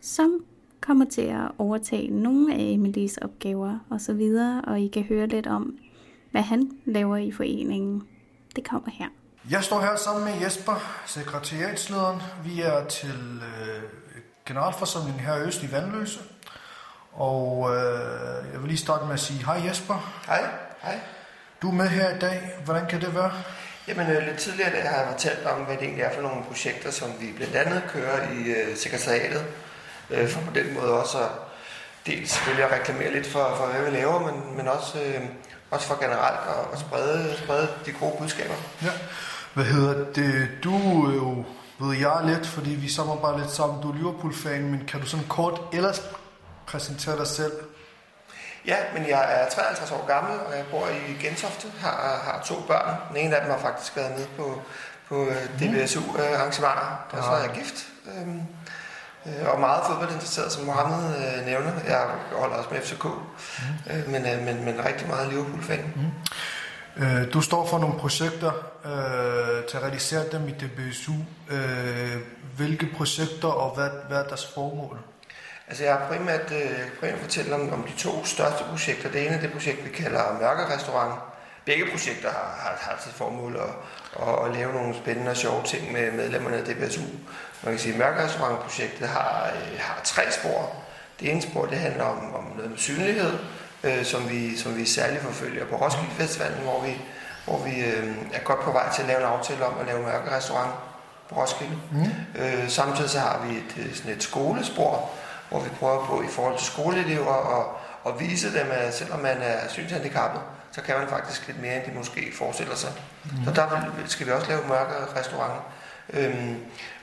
som 0.02 0.44
kommer 0.80 1.04
til 1.04 1.22
at 1.22 1.50
overtage 1.58 2.10
nogle 2.10 2.54
af 2.54 2.58
Emilys 2.60 3.16
opgaver 3.16 3.78
og 3.90 4.00
så 4.00 4.12
videre, 4.12 4.62
og 4.66 4.80
I 4.80 4.88
kan 4.88 5.02
høre 5.02 5.26
lidt 5.26 5.46
om, 5.46 5.78
hvad 6.30 6.42
han 6.42 6.70
laver 6.84 7.16
i 7.16 7.32
foreningen. 7.32 8.02
Det 8.56 8.68
kommer 8.68 8.90
her. 8.90 9.06
Jeg 9.50 9.64
står 9.64 9.80
her 9.80 9.96
sammen 9.96 10.24
med 10.24 10.42
Jesper, 10.42 11.02
sekretariatslederen. 11.06 12.20
Vi 12.44 12.60
er 12.60 12.84
til 12.84 13.42
øh, 13.42 13.82
generalforsamlingen 14.46 15.20
her 15.24 15.36
i 15.36 15.40
Øst 15.40 15.62
i 15.62 15.72
Vandløse. 15.72 16.20
Og 17.12 17.70
øh, 17.70 18.52
jeg 18.52 18.60
vil 18.60 18.68
lige 18.68 18.78
starte 18.78 19.04
med 19.04 19.12
at 19.12 19.20
sige 19.20 19.44
hej 19.44 19.60
Jesper. 19.68 20.22
Hej. 20.26 20.50
Hej. 20.82 21.00
Du 21.62 21.68
er 21.68 21.72
med 21.72 21.88
her 21.88 22.16
i 22.16 22.18
dag. 22.18 22.50
Hvordan 22.64 22.86
kan 22.86 23.00
det 23.00 23.14
være? 23.14 23.32
Jamen 23.88 24.10
øh, 24.10 24.26
lidt 24.26 24.38
tidligere 24.38 24.70
der 24.70 24.88
har 24.88 24.96
jeg 24.96 25.08
fortalt 25.12 25.46
om, 25.46 25.60
hvad 25.60 25.76
det 25.76 25.82
egentlig 25.82 26.04
er 26.04 26.14
for 26.14 26.22
nogle 26.22 26.44
projekter, 26.44 26.90
som 26.90 27.08
vi 27.20 27.32
blandt 27.36 27.56
andet 27.56 27.82
kører 27.88 28.32
i 28.32 28.38
øh, 28.38 28.76
sekretariatet. 28.76 29.44
Øh, 30.10 30.28
for 30.28 30.40
på 30.40 30.50
den 30.54 30.74
måde 30.74 31.00
også 31.00 31.18
at 31.18 31.30
dels 32.06 32.30
selvfølgelig 32.30 32.64
at 32.64 32.72
reklamere 32.72 33.12
lidt 33.12 33.26
for, 33.26 33.54
for 33.56 33.66
hvad 33.66 33.90
vi 33.90 33.96
laver, 33.96 34.32
men, 34.32 34.56
men 34.56 34.68
også, 34.68 34.98
øh, 35.02 35.20
også 35.70 35.86
for 35.86 36.00
generelt 36.00 36.40
at, 36.48 36.72
at 36.72 36.78
sprede, 36.78 37.34
sprede 37.44 37.68
de 37.86 37.92
gode 37.92 38.14
budskaber. 38.18 38.54
Ja. 38.82 38.90
Hvad 39.54 39.64
hedder 39.64 40.12
det? 40.12 40.48
Du 40.64 41.06
er 41.06 41.14
jo, 41.14 41.44
ved 41.78 41.96
jeg 41.96 42.20
lidt, 42.24 42.46
fordi 42.46 42.70
vi 42.70 42.88
samarbejder 42.88 43.38
lidt 43.38 43.50
sammen. 43.50 43.82
Du 43.82 43.90
er 43.90 43.94
Liverpool-fan, 43.94 44.70
men 44.70 44.84
kan 44.88 45.00
du 45.00 45.06
sådan 45.06 45.26
kort 45.28 45.60
ellers 45.72 46.02
præsentere 46.66 47.18
dig 47.18 47.26
selv? 47.26 47.52
Ja, 48.66 48.76
men 48.94 49.08
jeg 49.08 49.42
er 49.42 49.50
53 49.50 49.90
år 49.90 50.06
gammel, 50.06 50.40
og 50.46 50.56
jeg 50.56 50.64
bor 50.70 50.88
i 50.88 51.26
Gentofte, 51.26 51.68
har, 51.80 52.20
har 52.24 52.42
to 52.44 52.54
børn. 52.68 52.96
Den 53.08 53.16
ene 53.16 53.36
af 53.36 53.42
dem 53.42 53.50
har 53.50 53.58
faktisk 53.58 53.96
været 53.96 54.18
med 54.18 54.26
på, 54.36 54.62
på 55.08 55.26
øh, 55.26 55.60
DBSU-arrangementer, 55.60 57.06
og 57.10 57.24
så 57.24 57.30
er 57.30 57.40
jeg 57.40 57.50
gift. 57.54 57.86
Øhm, 58.06 58.40
øh, 59.26 59.48
og 59.52 59.60
meget 59.60 59.82
fodboldinteresseret, 59.86 60.52
som 60.52 60.64
Mohammed 60.64 61.16
øh, 61.16 61.46
nævner. 61.46 61.72
Jeg 61.86 62.06
holder 62.32 62.56
også 62.56 62.70
med 62.72 62.80
FCK, 62.80 63.04
mm. 63.04 64.10
men, 64.10 64.22
men, 64.22 64.64
men 64.64 64.84
rigtig 64.84 65.08
meget 65.08 65.28
Liverpool-fan. 65.28 65.92
Mm. 65.96 66.10
Du 67.32 67.40
står 67.40 67.66
for 67.66 67.78
nogle 67.78 67.98
projekter 67.98 68.52
øh, 68.84 69.64
til 69.64 69.76
at 69.76 69.82
realisere 69.82 70.24
dem 70.32 70.48
i 70.48 70.52
DBSU. 70.52 71.12
Øh, 71.50 72.16
hvilke 72.56 72.88
projekter 72.96 73.48
og 73.48 73.74
hvad, 73.74 73.90
hvad 74.08 74.18
er 74.18 74.28
deres 74.28 74.46
formål? 74.54 74.98
Altså 75.72 75.84
jeg 75.84 75.94
har 75.94 76.06
primært, 76.08 76.52
øh, 76.52 76.90
primært 77.00 77.18
fortælle 77.18 77.54
om, 77.54 77.72
om 77.72 77.82
de 77.82 77.92
to 77.98 78.24
største 78.24 78.64
projekter. 78.64 79.10
Det 79.10 79.26
ene 79.26 79.36
er 79.36 79.40
det 79.40 79.52
projekt, 79.52 79.84
vi 79.84 79.90
kalder 79.90 80.38
Mørkerestaurant. 80.40 81.14
Begge 81.64 81.84
projekter 81.90 82.28
har, 82.30 82.56
har, 82.60 82.78
har 82.80 83.00
til 83.02 83.12
formål 83.12 83.56
at, 83.56 83.72
at, 84.28 84.44
at 84.44 84.56
lave 84.56 84.72
nogle 84.72 84.94
spændende 84.94 85.30
og 85.30 85.36
sjove 85.36 85.62
ting 85.64 85.92
med 85.92 86.12
medlemmerne 86.12 86.56
af 86.56 86.64
DBSU. 86.64 87.00
Man 87.62 87.72
kan 87.72 87.78
sige, 87.78 87.92
at 87.92 87.98
Mørkerestaurantprojektet 87.98 89.08
har, 89.08 89.52
øh, 89.54 89.78
har 89.78 90.00
tre 90.04 90.22
spor. 90.30 90.74
Det 91.20 91.30
ene 91.30 91.42
spor 91.42 91.66
det 91.66 91.78
handler 91.78 92.04
om, 92.04 92.34
om 92.34 92.44
noget 92.56 92.70
med 92.70 92.78
synlighed, 92.78 93.38
øh, 93.84 94.04
som, 94.04 94.30
vi, 94.30 94.56
som 94.56 94.76
vi 94.76 94.84
særligt 94.84 95.22
forfølger 95.22 95.64
på 95.66 95.76
Roskilde 95.76 96.14
Festivalen, 96.18 96.62
hvor 96.62 96.80
vi, 96.80 97.00
hvor 97.44 97.58
vi 97.64 97.80
øh, 97.80 98.16
er 98.32 98.40
godt 98.44 98.60
på 98.60 98.72
vej 98.72 98.92
til 98.94 99.02
at 99.02 99.08
lave 99.08 99.20
en 99.20 99.26
aftale 99.26 99.66
om 99.66 99.74
at 99.80 99.86
lave 99.86 100.02
mørkerestaurant 100.02 100.72
på 101.28 101.40
Roskilde. 101.40 101.78
Mm. 101.92 102.42
Øh, 102.42 102.68
samtidig 102.68 103.10
så 103.10 103.18
har 103.18 103.46
vi 103.46 103.56
et, 103.56 103.96
sådan 103.96 104.12
et 104.12 104.22
skolespor, 104.22 105.10
hvor 105.52 105.60
vi 105.60 105.70
prøver 105.80 106.06
på 106.06 106.22
i 106.22 106.28
forhold 106.30 106.58
til 106.58 106.66
skoleelever 106.66 107.34
og, 107.54 107.76
og 108.04 108.20
vise 108.20 108.58
dem, 108.58 108.66
at 108.70 108.94
selvom 108.94 109.20
man 109.20 109.36
er 109.42 109.68
synshandicappet, 109.68 110.40
så 110.72 110.82
kan 110.82 110.98
man 110.98 111.08
faktisk 111.08 111.46
lidt 111.46 111.62
mere, 111.62 111.76
end 111.76 111.92
de 111.92 111.98
måske 111.98 112.32
forestiller 112.38 112.74
sig. 112.74 112.92
Mm. 113.24 113.44
Så 113.44 113.50
der 113.50 113.66
skal 114.06 114.26
vi 114.26 114.32
også 114.32 114.48
lave 114.48 114.68
mørke 114.68 114.92
restauranter. 115.16 115.62
Øhm, 116.12 116.56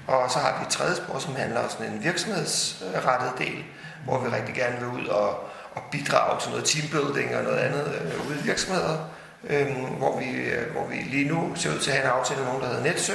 og 0.07 0.31
så 0.31 0.39
har 0.39 0.59
vi 0.59 0.65
et 0.65 0.71
tredje 0.71 0.95
spor, 0.95 1.19
som 1.19 1.35
handler 1.35 1.59
om 1.63 1.69
sådan 1.69 1.91
en 1.91 2.03
virksomhedsrettet 2.03 3.31
del, 3.37 3.63
hvor 4.05 4.19
vi 4.19 4.29
rigtig 4.29 4.55
gerne 4.55 4.77
vil 4.79 4.87
ud 4.87 5.07
og, 5.07 5.29
og 5.75 5.81
bidrage 5.91 6.39
til 6.39 6.49
noget 6.49 6.65
teambuilding 6.65 7.35
og 7.35 7.43
noget 7.43 7.57
andet 7.57 8.01
øh, 8.01 8.27
ude 8.27 8.39
i 8.39 8.43
virksomheder. 8.43 8.97
Øhm, 9.43 9.85
hvor, 9.85 10.19
vi, 10.19 10.25
øh, 10.25 10.71
hvor 10.71 10.87
vi 10.87 10.95
lige 10.95 11.27
nu 11.27 11.55
ser 11.55 11.73
ud 11.73 11.79
til 11.79 11.91
at 11.91 11.97
have 11.97 12.05
en 12.05 12.19
aftale 12.19 12.39
med 12.39 12.47
nogen, 12.47 12.61
der 12.61 12.67
hedder 12.67 12.83
Netsø, 12.83 13.13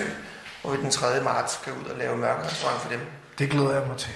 hvor 0.62 0.70
vi 0.70 0.82
den 0.82 0.91
3. 0.91 1.20
marts 1.20 1.53
skal 1.53 1.72
ud 1.72 1.91
og 1.91 1.99
lave 1.99 2.16
mørke 2.16 2.45
restaurant 2.45 2.80
for 2.80 2.89
dem. 2.89 3.01
Det 3.39 3.51
glæder 3.51 3.72
jeg 3.72 3.87
mig 3.89 3.97
til. 3.97 4.11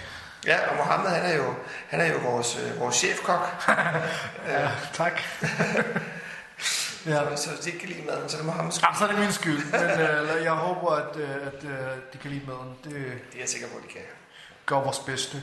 Ja, 0.49 0.69
og 0.71 0.77
Mohammed, 0.77 1.11
han 1.11 1.33
er 1.33 1.37
jo, 1.37 1.55
han 1.89 2.01
er 2.01 2.07
jo 2.07 2.19
vores, 2.19 2.59
øh, 2.65 2.81
vores 2.81 2.97
chefkok. 2.97 3.65
ja, 4.49 4.71
tak. 4.93 5.13
ja. 7.07 7.37
Så, 7.37 7.43
så 7.43 7.51
hvis 7.51 7.61
de 7.61 7.71
ikke 7.71 7.79
kan 7.79 7.89
lide 7.89 8.07
maden, 8.07 8.29
så 8.29 8.37
er 8.37 8.39
det 8.39 8.47
Mohammed. 8.47 8.73
Ja, 8.73 8.99
så 8.99 9.05
er 9.05 9.09
det 9.09 9.19
min 9.19 9.33
skyld. 9.33 9.65
Men 9.73 10.01
øh, 10.01 10.45
jeg 10.45 10.53
håber, 10.53 10.91
at, 10.91 11.17
øh, 11.17 11.31
at 11.47 11.65
øh, 11.65 11.97
de 12.13 12.19
kan 12.19 12.31
lide 12.31 12.47
maden. 12.47 12.75
Det, 12.85 12.93
det 12.93 13.37
er 13.37 13.41
jeg 13.41 13.49
sikker 13.49 13.69
på, 13.69 13.77
at 13.77 13.83
de 13.83 13.93
kan. 13.93 14.01
Gør 14.67 14.77
vores 14.77 14.99
bedste. 14.99 15.43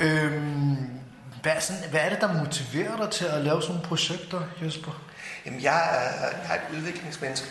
Øhm, 0.00 1.00
hvad, 1.42 1.52
er 1.52 1.60
sådan, 1.60 1.82
hvad 1.90 2.00
er 2.00 2.08
det, 2.08 2.20
der 2.20 2.44
motiverer 2.44 2.96
dig 2.96 3.10
til 3.10 3.24
at 3.24 3.40
lave 3.40 3.62
sådan 3.62 3.74
nogle 3.74 3.88
projekter, 3.88 4.40
Jesper? 4.62 5.02
Jamen, 5.46 5.62
jeg 5.62 5.78
er, 5.78 6.26
jeg 6.26 6.50
er 6.50 6.54
et 6.54 6.76
udviklingsmenneske. 6.76 7.48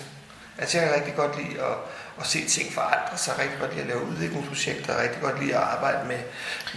Altså 0.57 0.77
jeg 0.77 0.87
kan 0.87 0.95
rigtig 0.95 1.15
godt 1.15 1.37
lide 1.37 1.61
at, 1.61 1.75
at 2.19 2.27
se 2.27 2.47
ting 2.47 2.73
forandre 2.73 3.17
sig, 3.17 3.39
rigtig 3.39 3.59
godt 3.59 3.71
lide 3.71 3.81
at 3.81 3.87
lave 3.87 4.05
udviklingsprojekter, 4.05 5.01
rigtig 5.01 5.21
godt 5.21 5.39
lide 5.39 5.55
at 5.55 5.61
arbejde 5.61 6.07
med, 6.07 6.19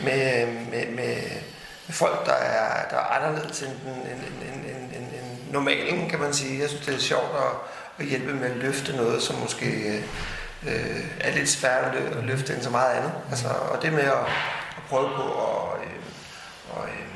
med, 0.04 0.46
med, 0.46 0.86
med, 0.86 1.16
med 1.86 1.94
folk, 1.94 2.26
der 2.26 2.32
er, 2.32 2.88
der 2.90 2.96
er 2.96 3.04
anderledes 3.04 3.62
end, 3.62 3.70
end, 3.70 4.02
end, 4.06 4.64
end, 4.64 4.94
end, 4.96 5.06
end 5.14 5.52
normalen, 5.52 6.10
kan 6.10 6.18
man 6.18 6.32
sige. 6.32 6.60
Jeg 6.60 6.68
synes, 6.68 6.86
det 6.86 6.94
er 6.94 6.98
sjovt 6.98 7.30
at, 7.36 7.52
at 7.98 8.06
hjælpe 8.06 8.34
med 8.34 8.50
at 8.50 8.56
løfte 8.56 8.96
noget, 8.96 9.22
som 9.22 9.36
måske 9.36 10.02
øh, 10.66 11.04
er 11.20 11.34
lidt 11.34 11.48
svært 11.48 11.94
at 11.94 12.24
løfte 12.24 12.54
end 12.54 12.62
så 12.62 12.70
meget 12.70 12.96
andet. 12.96 13.12
Altså, 13.30 13.48
og 13.48 13.82
det 13.82 13.92
med 13.92 14.02
at, 14.02 14.26
at 14.76 14.82
prøve 14.88 15.08
på 15.16 15.22
at, 15.22 15.80
øh, 15.82 16.00
og, 16.70 16.84
øh, 16.84 17.06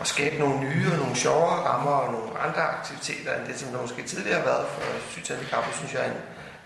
at 0.00 0.06
skabe 0.06 0.38
nogle 0.38 0.60
nye 0.60 0.92
og 0.92 0.98
nogle 0.98 1.16
sjovere 1.16 1.56
rammer 1.68 1.90
og 1.90 2.12
nogle 2.12 2.38
andre 2.38 2.62
aktiviteter, 2.62 3.36
end 3.36 3.46
det, 3.46 3.58
som 3.58 3.68
der 3.68 3.80
måske 3.80 4.02
tidligere 4.02 4.38
har 4.38 4.44
været 4.44 4.66
for 4.68 4.82
synshandicappede, 5.10 5.76
synes 5.76 5.94
jeg 5.94 6.00
er 6.00 6.10
en, 6.10 6.16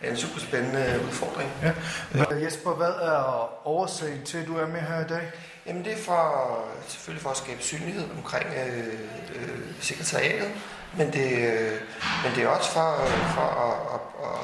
en 0.03 0.16
super 0.16 0.40
spændende 0.40 1.01
udfordring. 1.07 1.51
Ja. 1.62 1.72
Ja. 2.14 2.44
Jesper, 2.44 2.70
hvad 2.70 2.86
er 2.86 3.51
årsagen 3.66 4.24
til, 4.24 4.38
at 4.38 4.46
du 4.46 4.59
er 4.59 4.66
med 4.66 4.80
her 4.80 5.01
i 5.05 5.09
dag? 5.09 5.32
Jamen 5.66 5.84
det 5.84 5.92
er 5.92 6.03
for, 6.05 6.59
selvfølgelig 6.88 7.22
for 7.22 7.30
at 7.30 7.36
skabe 7.36 7.62
synlighed 7.62 8.05
omkring 8.16 8.46
øh, 8.66 8.86
øh, 9.34 9.59
sekretariatet, 9.80 10.51
men 10.96 11.12
det, 11.12 11.30
øh, 11.38 11.80
men 12.24 12.34
det 12.34 12.44
er 12.44 12.49
også 12.49 12.70
for, 12.70 13.07
for 13.34 13.49
at, 13.66 13.94
at, 13.94 14.28
at, 14.28 14.40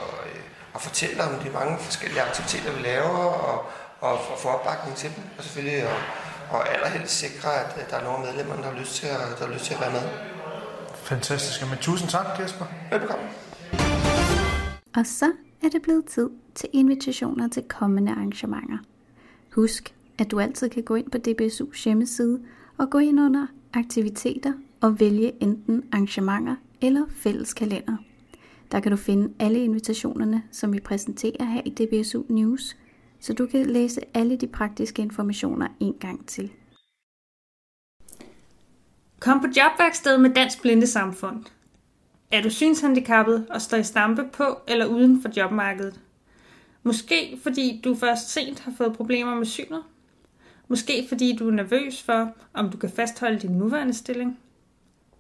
at 0.75 0.81
fortælle 0.81 1.23
om 1.25 1.35
de 1.45 1.51
mange 1.51 1.79
forskellige 1.79 2.23
aktiviteter, 2.23 2.73
vi 2.73 2.83
laver, 2.83 3.25
og, 3.25 3.67
og 4.01 4.19
for 4.27 4.35
at 4.35 4.41
få 4.41 4.49
opbakning 4.49 4.97
til 4.97 5.11
dem, 5.17 5.25
og 5.39 5.45
selvfølgelig 5.45 5.83
at, 5.83 5.97
og 6.51 6.75
allerhelst 6.75 7.19
sikre, 7.19 7.55
at 7.55 7.91
der 7.91 7.97
er 7.97 8.05
nogle 8.05 8.27
medlemmer, 8.27 8.57
der 8.57 8.63
har 8.63 8.79
lyst 8.79 8.95
til 8.95 9.07
at, 9.07 9.19
der 9.39 9.47
har 9.47 9.53
lyst 9.53 9.65
til 9.65 9.75
at 9.75 9.81
være 9.81 9.93
med. 9.93 10.03
Fantastisk. 10.95 11.69
Men 11.69 11.79
tusind 11.79 12.09
tak, 12.09 12.27
Jesper. 12.41 12.67
Velbekomme. 12.91 13.25
Og 14.95 15.07
så 15.07 15.33
er 15.63 15.69
det 15.69 15.83
blevet 15.83 16.05
tid 16.05 16.31
til 16.55 16.69
invitationer 16.73 17.49
til 17.49 17.63
kommende 17.63 18.13
arrangementer. 18.13 18.79
Husk, 19.55 19.95
at 20.19 20.31
du 20.31 20.41
altid 20.41 20.69
kan 20.69 20.83
gå 20.83 20.95
ind 20.95 21.11
på 21.11 21.19
DBSU's 21.29 21.85
hjemmeside 21.85 22.41
og 22.79 22.91
gå 22.91 22.99
ind 22.99 23.21
under 23.21 23.47
aktiviteter 23.73 24.53
og 24.81 25.01
vælge 25.01 25.43
enten 25.43 25.85
arrangementer 25.93 26.57
eller 26.81 27.07
fælleskalender. 27.09 27.97
Der 28.73 28.81
kan 28.81 28.91
du 28.91 28.97
finde 28.97 29.35
alle 29.39 29.65
invitationerne, 29.65 30.43
som 30.51 30.73
vi 30.73 30.81
præsenterer 30.81 31.45
her 31.45 31.63
i 31.65 31.71
DBSU 31.71 32.23
News, 32.29 32.77
så 33.21 33.33
du 33.33 33.47
kan 33.47 33.67
læse 33.67 34.01
alle 34.15 34.37
de 34.37 34.47
praktiske 34.47 35.03
informationer 35.03 35.69
en 35.81 35.95
gang 36.01 36.27
til. 36.27 36.53
Kom 39.21 39.41
på 39.41 39.47
jobværksted 39.47 40.19
med 40.19 40.35
Dansk 40.35 40.63
Blinde 40.63 40.87
Samfund. 40.87 41.45
Er 42.35 42.43
du 42.43 42.51
synshandicappet 42.51 43.47
og 43.51 43.63
står 43.63 43.77
i 43.77 43.83
stampe 43.83 44.25
på 44.33 44.59
eller 44.69 44.87
uden 44.87 45.23
for 45.23 45.31
jobmarkedet? 45.37 46.01
Måske 46.83 47.39
fordi 47.43 47.81
du 47.85 47.95
først 47.95 48.31
sent 48.31 48.61
har 48.61 48.73
fået 48.77 48.97
problemer 48.97 49.35
med 49.35 49.47
synet? 49.47 49.83
Måske 50.69 51.07
fordi 51.09 51.37
du 51.37 51.49
er 51.49 51.53
nervøs 51.53 52.03
for, 52.03 52.33
om 52.55 52.71
du 52.71 52.77
kan 52.77 52.91
fastholde 52.91 53.39
din 53.39 53.51
nuværende 53.51 53.95
stilling? 53.95 54.39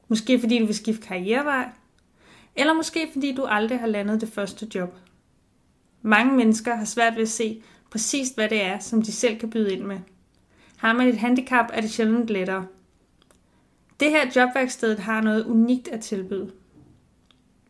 Måske 0.08 0.40
fordi 0.40 0.58
du 0.58 0.66
vil 0.66 0.74
skifte 0.74 1.06
karrierevej? 1.06 1.68
Eller 2.56 2.74
måske 2.74 3.08
fordi 3.12 3.34
du 3.34 3.44
aldrig 3.44 3.80
har 3.80 3.86
landet 3.86 4.20
det 4.20 4.28
første 4.28 4.68
job? 4.74 4.94
Mange 6.02 6.32
mennesker 6.32 6.74
har 6.74 6.84
svært 6.84 7.14
ved 7.14 7.22
at 7.22 7.28
se 7.28 7.62
præcis, 7.90 8.30
hvad 8.30 8.48
det 8.48 8.62
er, 8.62 8.78
som 8.78 9.02
de 9.02 9.12
selv 9.12 9.38
kan 9.38 9.50
byde 9.50 9.72
ind 9.72 9.84
med. 9.84 9.98
Har 10.76 10.92
man 10.92 11.08
et 11.08 11.18
handicap, 11.18 11.66
er 11.72 11.80
det 11.80 11.90
sjældent 11.90 12.30
lettere. 12.30 12.66
Det 14.00 14.10
her 14.10 14.30
jobværkstedet 14.36 14.98
har 14.98 15.20
noget 15.20 15.44
unikt 15.44 15.88
at 15.88 16.00
tilbyde. 16.00 16.52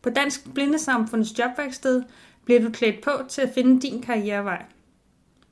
På 0.05 0.11
Dansk 0.11 0.53
Blindesamfunds 0.53 1.39
jobværksted 1.39 2.03
bliver 2.43 2.61
du 2.61 2.69
klædt 2.69 3.01
på 3.01 3.11
til 3.29 3.41
at 3.41 3.51
finde 3.53 3.81
din 3.81 4.01
karrierevej. 4.01 4.65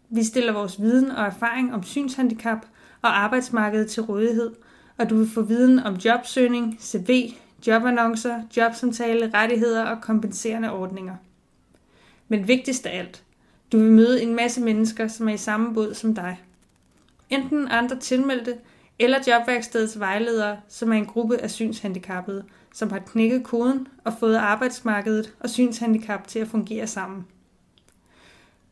Vi 0.10 0.24
stiller 0.24 0.54
vores 0.54 0.82
viden 0.82 1.12
og 1.12 1.26
erfaring 1.26 1.74
om 1.74 1.84
synshandicap 1.84 2.66
og 3.01 3.24
arbejdsmarkedet 3.24 3.89
til 3.89 4.04
rådighed, 4.04 4.51
og 4.97 5.10
du 5.10 5.18
vil 5.18 5.30
få 5.30 5.41
viden 5.41 5.80
om 5.80 5.95
jobsøgning, 5.95 6.78
CV, 6.82 7.34
jobannoncer, 7.68 8.41
jobsamtale, 8.58 9.32
rettigheder 9.34 9.84
og 9.84 10.01
kompenserende 10.01 10.72
ordninger. 10.72 11.16
Men 12.28 12.47
vigtigst 12.47 12.86
af 12.86 12.99
alt, 12.99 13.24
du 13.72 13.78
vil 13.78 13.91
møde 13.91 14.24
en 14.24 14.36
masse 14.36 14.62
mennesker, 14.62 15.08
som 15.08 15.30
er 15.30 15.34
i 15.34 15.38
samme 15.38 15.74
båd 15.74 15.93
som 15.93 16.16
dig. 16.16 16.41
Enten 17.30 17.68
andre 17.68 17.99
tilmeldte, 17.99 18.58
eller 18.99 19.20
jobværkstedets 19.28 19.99
vejledere, 19.99 20.58
som 20.68 20.91
er 20.91 20.97
en 20.97 21.06
gruppe 21.06 21.38
af 21.38 21.51
synshandicappede, 21.51 22.43
som 22.74 22.92
har 22.92 23.00
knækket 23.00 23.44
koden 23.44 23.88
og 24.04 24.14
fået 24.20 24.36
arbejdsmarkedet 24.36 25.34
og 25.40 25.50
synshandicap 25.50 26.28
til 26.28 26.40
at 26.40 26.48
fungere 26.48 26.88
sammen. 26.88 27.26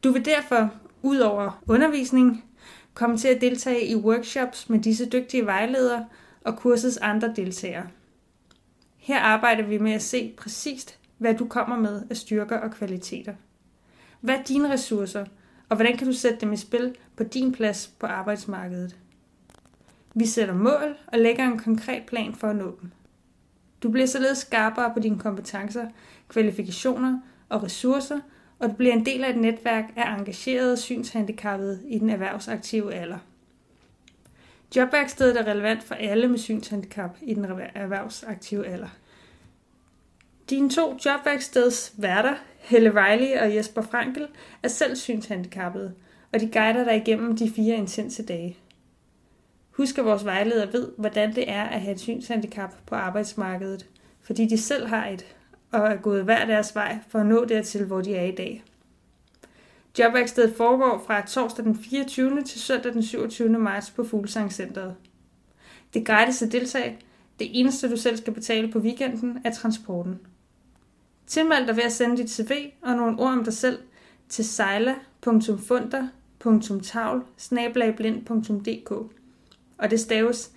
Du 0.03 0.11
vil 0.11 0.25
derfor, 0.25 0.69
ud 1.01 1.17
over 1.17 1.61
undervisning, 1.67 2.45
komme 2.93 3.17
til 3.17 3.27
at 3.27 3.41
deltage 3.41 3.87
i 3.87 3.95
workshops 3.95 4.69
med 4.69 4.79
disse 4.79 5.09
dygtige 5.09 5.45
vejledere 5.45 6.05
og 6.41 6.57
kursets 6.57 6.97
andre 6.97 7.33
deltagere. 7.35 7.87
Her 8.97 9.19
arbejder 9.19 9.63
vi 9.63 9.77
med 9.77 9.91
at 9.91 10.01
se 10.01 10.33
præcist, 10.37 10.99
hvad 11.17 11.35
du 11.35 11.47
kommer 11.47 11.77
med 11.77 12.01
af 12.09 12.17
styrker 12.17 12.57
og 12.57 12.71
kvaliteter. 12.71 13.33
Hvad 14.21 14.35
er 14.35 14.43
dine 14.43 14.71
ressourcer, 14.71 15.25
og 15.69 15.75
hvordan 15.75 15.97
kan 15.97 16.07
du 16.07 16.13
sætte 16.13 16.37
dem 16.41 16.53
i 16.53 16.57
spil 16.57 16.95
på 17.15 17.23
din 17.23 17.51
plads 17.51 17.91
på 17.99 18.05
arbejdsmarkedet? 18.05 18.95
Vi 20.13 20.25
sætter 20.25 20.53
mål 20.53 20.95
og 21.07 21.19
lægger 21.19 21.43
en 21.43 21.59
konkret 21.59 22.03
plan 22.07 22.35
for 22.35 22.47
at 22.47 22.55
nå 22.55 22.77
dem. 22.81 22.91
Du 23.83 23.91
bliver 23.91 24.07
således 24.07 24.37
skarpere 24.37 24.93
på 24.93 24.99
dine 24.99 25.19
kompetencer, 25.19 25.85
kvalifikationer 26.29 27.19
og 27.49 27.63
ressourcer, 27.63 28.19
og 28.59 28.69
du 28.69 28.73
bliver 28.73 28.93
en 28.93 29.05
del 29.05 29.23
af 29.23 29.29
et 29.29 29.37
netværk 29.37 29.85
af 29.95 30.17
engagerede 30.17 30.77
synshandicappede 30.77 31.79
i 31.87 31.99
den 31.99 32.09
erhvervsaktive 32.09 32.93
alder. 32.93 33.17
Jobværkstedet 34.75 35.39
er 35.39 35.47
relevant 35.47 35.83
for 35.83 35.95
alle 35.95 36.27
med 36.27 36.37
synshandicap 36.37 37.17
i 37.21 37.33
den 37.33 37.45
erhvervsaktive 37.75 38.67
alder. 38.67 38.87
Dine 40.49 40.69
to 40.69 40.97
jobværksteds 41.05 41.93
værter, 41.97 42.35
Helle 42.59 42.89
Riley 42.89 43.39
og 43.39 43.55
Jesper 43.55 43.81
Frankel, 43.81 44.27
er 44.63 44.67
selv 44.67 44.95
synshandicappede, 44.95 45.93
og 46.33 46.39
de 46.39 46.49
guider 46.53 46.83
dig 46.83 46.95
igennem 46.95 47.37
de 47.37 47.51
fire 47.55 47.75
intense 47.75 48.25
dage. 48.25 48.57
Husk, 49.71 49.97
at 49.97 50.05
vores 50.05 50.25
vejleder 50.25 50.71
ved, 50.71 50.87
hvordan 50.97 51.35
det 51.35 51.49
er 51.49 51.63
at 51.63 51.81
have 51.81 51.93
et 51.93 51.99
synshandicap 51.99 52.73
på 52.85 52.95
arbejdsmarkedet, 52.95 53.85
fordi 54.21 54.45
de 54.45 54.57
selv 54.57 54.87
har 54.87 55.07
et, 55.07 55.35
og 55.71 55.79
er 55.79 55.95
gået 55.95 56.23
hver 56.23 56.45
deres 56.45 56.75
vej 56.75 56.99
for 57.07 57.19
at 57.19 57.25
nå 57.25 57.45
dertil, 57.45 57.85
hvor 57.85 58.01
de 58.01 58.15
er 58.15 58.23
i 58.23 58.35
dag. 58.35 58.63
Jobværkstedet 59.99 60.55
foregår 60.55 61.03
fra 61.07 61.25
torsdag 61.25 61.65
den 61.65 61.75
24. 61.75 62.41
til 62.41 62.61
søndag 62.61 62.93
den 62.93 63.03
27. 63.03 63.49
marts 63.49 63.89
på 63.89 64.03
Fuglsangcenteret. 64.03 64.95
Det 65.93 65.99
er 65.99 66.03
gratis 66.03 66.41
at 66.41 66.51
deltage. 66.51 66.99
Det 67.39 67.59
eneste, 67.59 67.91
du 67.91 67.97
selv 67.97 68.17
skal 68.17 68.33
betale 68.33 68.71
på 68.71 68.79
weekenden, 68.79 69.41
er 69.43 69.51
transporten. 69.51 70.19
Tilmeld 71.27 71.67
dig 71.67 71.75
ved 71.75 71.83
at 71.83 71.91
sende 71.91 72.17
dit 72.17 72.31
CV 72.31 72.51
og 72.81 72.95
nogle 72.95 73.19
ord 73.19 73.31
om 73.31 73.43
dig 73.43 73.53
selv 73.53 73.79
til 74.29 74.45
sejla.funder.tavl 74.45 77.23
og 79.81 79.91
det 79.91 79.99
staves 79.99 80.51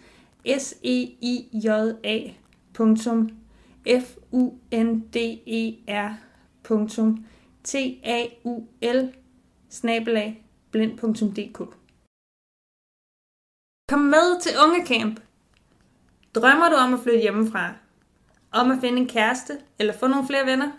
s 0.59 0.75
e 0.83 0.97
i 1.21 1.49
j 1.53 1.69
a 2.05 2.35
f 3.87 4.17
u 4.33 4.59
n 4.73 5.01
d 5.15 5.17
e 5.47 5.79
r 5.89 6.13
t 7.65 7.75
a 8.05 8.27
u 8.45 8.69
l 8.83 9.13
blind.dk 10.71 11.59
Kom 13.89 14.01
med 14.01 14.41
til 14.41 14.53
Ungecamp. 14.65 15.21
Drømmer 16.35 16.69
du 16.69 16.75
om 16.75 16.95
at 16.95 17.01
flytte 17.01 17.21
hjemmefra? 17.21 17.73
Om 18.53 18.71
at 18.71 18.79
finde 18.81 18.99
en 18.99 19.09
kæreste 19.09 19.59
eller 19.79 19.93
få 19.93 20.07
nogle 20.07 20.27
flere 20.27 20.47
venner? 20.47 20.71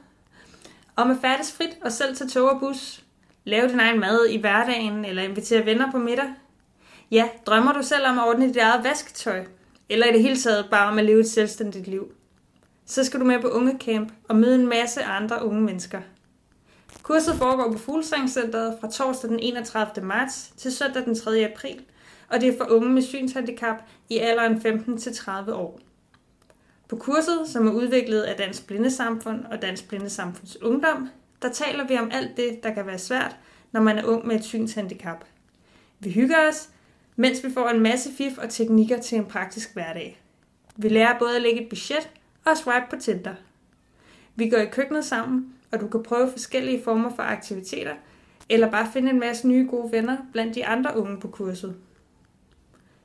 Om 0.96 1.12
at 1.12 1.18
færdes 1.22 1.54
frit 1.54 1.78
og 1.82 1.92
selv 1.92 2.16
tage 2.16 2.30
tog 2.30 2.50
og 2.50 2.60
bus? 2.60 3.06
Lave 3.44 3.68
din 3.68 3.80
egen 3.80 4.00
mad 4.00 4.26
i 4.26 4.38
hverdagen 4.38 5.06
eller 5.06 5.24
invitere 5.24 5.66
venner 5.66 5.92
på 5.92 5.98
middag? 5.98 6.34
Ja, 7.12 7.30
drømmer 7.46 7.74
du 7.74 7.84
selv 7.84 8.06
om 8.06 8.20
at 8.20 8.28
ordne 8.28 8.48
dit 8.48 8.58
eget 8.58 8.84
vasketøj? 8.84 9.46
Eller 9.90 10.08
i 10.08 10.14
det 10.14 10.22
hele 10.22 10.38
taget 10.38 10.68
bare 10.72 10.92
om 10.92 10.98
at 10.98 11.06
leve 11.06 11.20
et 11.20 11.30
selvstændigt 11.30 11.88
liv? 11.88 12.12
Så 12.86 13.04
skal 13.04 13.20
du 13.20 13.26
med 13.26 13.42
på 13.42 13.48
Ungecamp 13.48 14.14
og 14.30 14.36
møde 14.36 14.56
en 14.56 14.68
masse 14.68 15.04
andre 15.04 15.46
unge 15.46 15.62
mennesker. 15.62 16.02
Kurset 17.04 17.36
foregår 17.36 17.72
på 17.72 17.78
Fuglsangcenteret 17.78 18.78
fra 18.82 18.92
torsdag 18.92 19.30
den 19.30 19.40
31. 19.40 20.06
marts 20.06 20.54
til 20.58 20.72
søndag 20.72 21.06
den 21.06 21.16
3. 21.16 21.46
april, 21.52 21.82
og 22.30 22.42
det 22.42 22.50
er 22.50 22.58
for 22.58 22.66
unge 22.72 22.90
med 22.90 23.02
synshandicap 23.02 23.76
i 24.10 24.18
alderen 24.18 24.58
15-30 24.58 25.52
år. 25.52 25.80
På 26.88 26.96
kurset, 26.96 27.48
som 27.48 27.68
er 27.68 27.72
udviklet 27.72 28.22
af 28.22 28.36
Dansk 28.36 28.68
Blindesamfund 28.68 29.46
og 29.52 29.62
Dansk 29.62 29.88
Blindesamfunds 29.88 30.62
Ungdom, 30.62 31.10
der 31.42 31.50
taler 31.50 31.88
vi 31.88 31.98
om 31.98 32.10
alt 32.14 32.38
det, 32.38 32.64
der 32.64 32.74
kan 32.74 32.88
være 32.88 33.00
svært, 33.00 33.36
når 33.72 33.82
man 33.82 33.98
er 33.98 34.06
ung 34.06 34.28
med 34.28 34.36
et 34.36 34.46
synshandicap. 34.46 35.26
Vi 36.00 36.12
hygger 36.12 36.50
os, 36.50 36.70
mens 37.16 37.44
vi 37.44 37.52
får 37.52 37.70
en 37.70 37.80
masse 37.80 38.10
fif 38.18 38.38
og 38.38 38.50
teknikker 38.50 38.98
til 38.98 39.18
en 39.18 39.26
praktisk 39.26 39.74
hverdag. 39.74 40.22
Vi 40.76 40.90
lærer 40.90 41.20
både 41.20 41.36
at 41.36 41.42
lægge 41.42 41.62
et 41.62 41.70
budget 41.70 42.10
og 42.46 42.58
swipe 42.58 42.86
på 42.90 42.96
Tinder. 42.96 43.36
Vi 44.36 44.50
går 44.50 44.58
i 44.58 44.66
køkkenet 44.66 45.06
sammen 45.06 45.56
og 45.76 45.82
du 45.82 45.88
kan 45.88 46.04
prøve 46.04 46.32
forskellige 46.32 46.84
former 46.84 47.10
for 47.16 47.24
aktiviteter, 47.24 47.94
eller 48.50 48.72
bare 48.72 48.92
finde 48.94 49.10
en 49.10 49.20
masse 49.20 49.48
nye 49.48 49.68
gode 49.70 49.92
venner 49.92 50.18
blandt 50.32 50.56
de 50.56 50.66
andre 50.66 50.98
unge 50.98 51.20
på 51.20 51.28
kurset. 51.28 51.76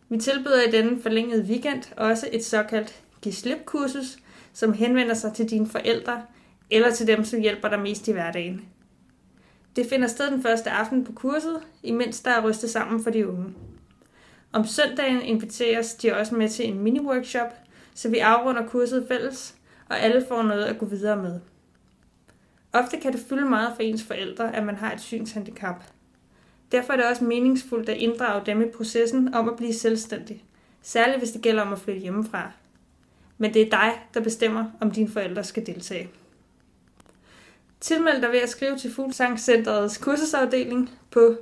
Vi 0.09 0.19
tilbyder 0.19 0.63
i 0.69 0.71
denne 0.71 1.03
forlængede 1.03 1.45
weekend 1.45 1.83
også 1.97 2.29
et 2.33 2.45
såkaldt 2.45 3.03
giv 3.23 3.33
slip 3.33 3.65
kursus, 3.65 4.19
som 4.53 4.73
henvender 4.73 5.15
sig 5.15 5.33
til 5.33 5.51
dine 5.51 5.67
forældre 5.67 6.23
eller 6.71 6.91
til 6.91 7.07
dem, 7.07 7.25
som 7.25 7.41
hjælper 7.41 7.69
dig 7.69 7.81
mest 7.81 8.09
i 8.09 8.13
hverdagen. 8.13 8.65
Det 9.77 9.87
finder 9.87 10.09
sted 10.09 10.31
den 10.31 10.43
første 10.43 10.71
aften 10.71 11.05
på 11.05 11.13
kurset, 11.13 11.61
imens 11.83 12.21
der 12.21 12.31
er 12.31 12.49
rystet 12.49 12.71
sammen 12.71 13.03
for 13.03 13.11
de 13.11 13.29
unge. 13.29 13.55
Om 14.53 14.67
søndagen 14.67 15.23
inviteres 15.23 15.95
de 15.95 16.17
også 16.17 16.35
med 16.35 16.49
til 16.49 16.69
en 16.69 16.79
mini-workshop, 16.79 17.53
så 17.95 18.09
vi 18.09 18.19
afrunder 18.19 18.67
kurset 18.67 19.07
fælles, 19.09 19.55
og 19.89 20.01
alle 20.01 20.27
får 20.29 20.43
noget 20.43 20.65
at 20.65 20.79
gå 20.79 20.87
videre 20.87 21.17
med. 21.17 21.41
Ofte 22.73 22.97
kan 22.97 23.13
det 23.13 23.21
fylde 23.29 23.45
meget 23.45 23.73
for 23.75 23.83
ens 23.83 24.03
forældre, 24.03 24.57
at 24.57 24.67
man 24.67 24.77
har 24.77 24.93
et 24.93 25.01
synshandicap. 25.01 25.83
Derfor 26.73 26.93
er 26.93 26.97
det 26.97 27.07
også 27.07 27.25
meningsfuldt 27.25 27.89
at 27.89 27.97
inddrage 27.97 28.47
dem 28.47 28.63
i 28.63 28.71
processen 28.77 29.35
om 29.35 29.49
at 29.49 29.57
blive 29.57 29.75
selvstændig, 29.75 30.45
særligt 30.83 31.19
hvis 31.19 31.31
det 31.31 31.43
gælder 31.43 31.63
om 31.63 31.73
at 31.73 31.79
flytte 31.79 32.01
hjemmefra. 32.01 32.53
Men 33.39 33.55
det 33.55 33.63
er 33.63 33.71
dig, 33.71 33.93
der 34.15 34.21
bestemmer, 34.21 34.65
om 34.81 34.91
dine 34.91 35.09
forældre 35.09 35.45
skal 35.45 35.67
deltage. 35.67 36.11
Tilmeld 37.81 38.23
dig 38.23 38.31
ved 38.33 38.39
at 38.39 38.49
skrive 38.49 38.79
til 38.79 38.95
Fuglsangcenterets 38.95 39.99
kursusafdeling 39.99 40.91
på 41.11 41.37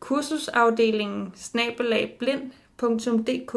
kursusafdelingen 0.00 1.32
snabelagblind.dk 1.34 3.56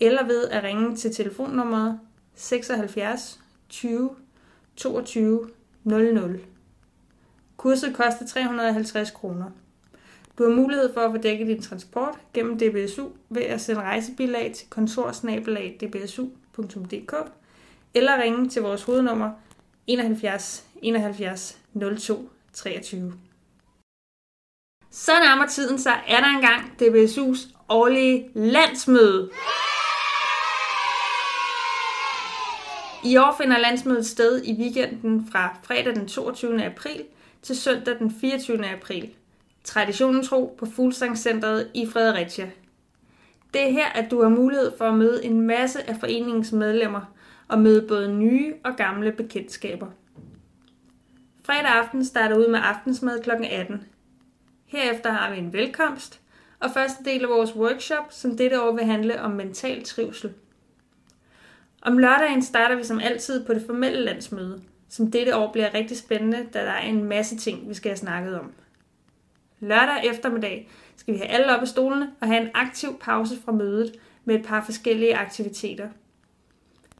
eller 0.00 0.26
ved 0.26 0.48
at 0.48 0.64
ringe 0.64 0.96
til 0.96 1.14
telefonnummeret 1.14 2.00
76 2.34 3.40
20 3.68 4.10
22 4.76 5.50
00. 5.84 6.38
Kurset 7.56 7.94
koster 7.94 8.26
350 8.26 9.10
kroner. 9.10 9.50
Du 10.38 10.42
har 10.42 10.50
mulighed 10.50 10.94
for 10.94 11.00
at 11.00 11.10
få 11.10 11.16
dækket 11.16 11.46
din 11.46 11.62
transport 11.62 12.14
gennem 12.34 12.58
DBSU 12.58 13.08
ved 13.28 13.42
at 13.42 13.60
sende 13.60 13.80
rejsebilag 13.80 14.52
til 14.54 14.66
kontorsnabelag.dbsu.dk 14.70 17.14
eller 17.94 18.22
ringe 18.22 18.48
til 18.48 18.62
vores 18.62 18.82
hovednummer 18.82 19.30
71 19.86 20.66
71 20.82 21.58
02 21.98 22.30
23. 22.52 23.12
Så 24.98 25.12
nærmer 25.20 25.46
tiden 25.46 25.78
sig, 25.78 26.00
er 26.08 26.20
der 26.20 26.26
engang 26.26 26.62
DBSU's 26.82 27.54
årlige 27.68 28.30
landsmøde. 28.34 29.30
I 33.04 33.16
år 33.16 33.36
finder 33.40 33.58
landsmødet 33.58 34.06
sted 34.06 34.42
i 34.44 34.52
weekenden 34.52 35.28
fra 35.32 35.56
fredag 35.62 35.94
den 35.94 36.08
22. 36.08 36.64
april 36.64 37.04
til 37.42 37.56
søndag 37.56 37.98
den 37.98 38.14
24. 38.20 38.66
april. 38.66 39.10
Traditionen 39.64 40.24
tro 40.24 40.56
på 40.58 40.66
Fuglsangcentret 40.66 41.70
i 41.74 41.86
Fredericia. 41.92 42.50
Det 43.54 43.68
er 43.68 43.72
her, 43.72 43.86
at 43.86 44.10
du 44.10 44.22
har 44.22 44.28
mulighed 44.28 44.72
for 44.78 44.84
at 44.84 44.94
møde 44.94 45.24
en 45.24 45.40
masse 45.40 45.90
af 45.90 45.96
foreningens 46.00 46.52
medlemmer 46.52 47.00
og 47.48 47.58
møde 47.58 47.88
både 47.88 48.14
nye 48.14 48.54
og 48.64 48.76
gamle 48.76 49.12
bekendtskaber. 49.12 49.86
Fredag 51.44 51.70
aften 51.70 52.04
starter 52.04 52.36
ud 52.36 52.48
med 52.48 52.60
aftensmad 52.62 53.22
kl. 53.22 53.30
18. 53.30 53.84
Herefter 54.66 55.10
har 55.10 55.30
vi 55.30 55.38
en 55.38 55.52
velkomst 55.52 56.20
og 56.60 56.70
første 56.70 57.04
del 57.04 57.22
af 57.22 57.28
vores 57.28 57.56
workshop, 57.56 58.04
som 58.10 58.36
dette 58.36 58.62
år 58.62 58.72
vil 58.72 58.84
handle 58.84 59.22
om 59.22 59.30
mental 59.30 59.84
trivsel. 59.84 60.34
Om 61.82 61.98
lørdagen 61.98 62.42
starter 62.42 62.76
vi 62.76 62.84
som 62.84 63.00
altid 63.00 63.46
på 63.46 63.54
det 63.54 63.62
formelle 63.66 64.04
landsmøde, 64.04 64.62
som 64.88 65.10
dette 65.10 65.36
år 65.36 65.52
bliver 65.52 65.74
rigtig 65.74 65.96
spændende, 65.96 66.46
da 66.54 66.58
der 66.58 66.70
er 66.70 66.82
en 66.82 67.04
masse 67.04 67.36
ting, 67.36 67.68
vi 67.68 67.74
skal 67.74 67.90
have 67.90 67.96
snakket 67.96 68.40
om. 68.40 68.52
Lørdag 69.60 70.04
eftermiddag 70.04 70.68
skal 70.96 71.14
vi 71.14 71.18
have 71.18 71.30
alle 71.30 71.56
op 71.56 71.60
af 71.60 71.68
stolene 71.68 72.10
og 72.20 72.26
have 72.26 72.42
en 72.42 72.50
aktiv 72.54 72.98
pause 73.00 73.36
fra 73.44 73.52
mødet 73.52 73.92
med 74.24 74.34
et 74.34 74.46
par 74.46 74.64
forskellige 74.64 75.16
aktiviteter. 75.16 75.88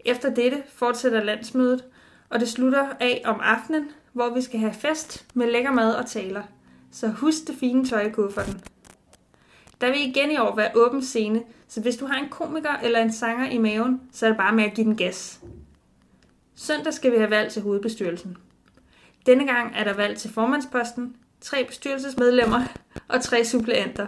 Efter 0.04 0.34
dette 0.34 0.62
fortsætter 0.68 1.22
landsmødet, 1.22 1.84
og 2.28 2.40
det 2.40 2.48
slutter 2.48 2.88
af 3.00 3.22
om 3.24 3.40
aftenen, 3.42 3.90
hvor 4.12 4.34
vi 4.34 4.40
skal 4.40 4.60
have 4.60 4.74
fest 4.74 5.26
med 5.34 5.50
lækker 5.50 5.72
mad 5.72 5.94
og 5.94 6.06
taler. 6.06 6.42
Så 6.96 7.08
husk 7.08 7.46
det 7.46 7.56
fine 7.60 7.86
tøj 7.86 8.00
i 8.00 8.10
kufferten. 8.10 8.60
Der 9.80 9.90
vil 9.90 10.08
igen 10.08 10.30
i 10.30 10.36
år 10.36 10.56
være 10.56 10.70
åben 10.74 11.02
scene, 11.02 11.42
så 11.68 11.80
hvis 11.80 11.96
du 11.96 12.06
har 12.06 12.18
en 12.18 12.28
komiker 12.28 12.76
eller 12.82 13.02
en 13.02 13.12
sanger 13.12 13.50
i 13.50 13.58
maven, 13.58 14.00
så 14.12 14.26
er 14.26 14.30
det 14.30 14.36
bare 14.36 14.54
med 14.54 14.64
at 14.64 14.74
give 14.74 14.86
den 14.86 14.96
gas. 14.96 15.40
Søndag 16.54 16.92
skal 16.92 17.12
vi 17.12 17.16
have 17.16 17.30
valg 17.30 17.52
til 17.52 17.62
hovedbestyrelsen. 17.62 18.36
Denne 19.26 19.46
gang 19.46 19.72
er 19.74 19.84
der 19.84 19.92
valg 19.92 20.18
til 20.18 20.32
formandsposten, 20.32 21.16
tre 21.40 21.64
bestyrelsesmedlemmer 21.64 22.60
og 23.08 23.22
tre 23.22 23.44
suppleanter. 23.44 24.06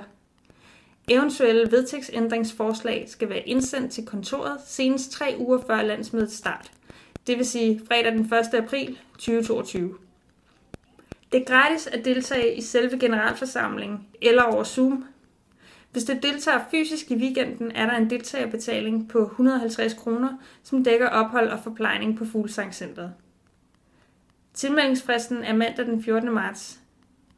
Eventuelle 1.08 1.70
vedtægtsændringsforslag 1.70 3.04
skal 3.08 3.28
være 3.28 3.48
indsendt 3.48 3.92
til 3.92 4.06
kontoret 4.06 4.60
senest 4.66 5.10
tre 5.10 5.36
uger 5.38 5.58
før 5.66 5.82
landsmødets 5.82 6.36
start, 6.36 6.70
det 7.26 7.38
vil 7.38 7.46
sige 7.46 7.80
fredag 7.88 8.12
den 8.12 8.32
1. 8.34 8.54
april 8.54 8.98
2022. 9.12 10.07
Det 11.32 11.40
er 11.40 11.44
gratis 11.44 11.86
at 11.86 12.04
deltage 12.04 12.56
i 12.56 12.60
selve 12.60 12.98
generalforsamlingen 12.98 14.06
eller 14.22 14.42
over 14.42 14.64
Zoom. 14.64 15.04
Hvis 15.92 16.04
du 16.04 16.12
deltager 16.22 16.60
fysisk 16.70 17.10
i 17.10 17.16
weekenden, 17.16 17.72
er 17.72 17.86
der 17.86 17.96
en 17.96 18.10
deltagerbetaling 18.10 19.08
på 19.08 19.22
150 19.22 19.94
kroner, 19.94 20.38
som 20.62 20.84
dækker 20.84 21.08
ophold 21.08 21.48
og 21.48 21.58
forplejning 21.62 22.18
på 22.18 22.24
Fuglsangcenteret. 22.24 23.12
Tilmeldingsfristen 24.54 25.44
er 25.44 25.56
mandag 25.56 25.86
den 25.86 26.02
14. 26.02 26.32
marts. 26.32 26.80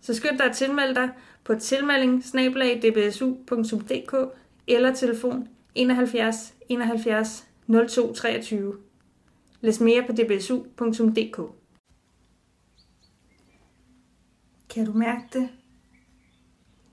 Så 0.01 0.15
skynd 0.15 0.39
dig 0.39 0.47
at 0.47 0.57
tilmelde 0.57 0.95
dig 0.95 1.11
på 1.45 1.55
tilmelding 1.55 2.25
eller 4.67 4.95
telefon 4.95 5.49
71 5.75 6.55
71 6.69 7.47
02 7.89 8.13
23. 8.15 8.75
Læs 9.61 9.81
mere 9.81 10.03
på 10.07 10.13
dbsu.dk. 10.13 11.60
Kan 14.71 14.87
du 14.87 14.93
mærke 14.93 15.23
det? 15.33 15.49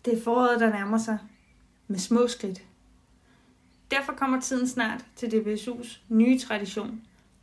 Det 0.06 0.18
er 0.18 0.24
foråret, 0.24 0.60
der 0.60 0.70
nærmer 0.70 0.98
sig 0.98 1.20
med 1.88 2.00
små 2.00 2.28
skridt. 2.28 2.64
Derfor 3.92 4.14
kommer 4.14 4.42
tiden 4.42 4.68
snart 4.68 5.06
til 5.16 5.28
DBSU's 5.28 6.00
nye 6.10 6.40
tradition, 6.40 7.02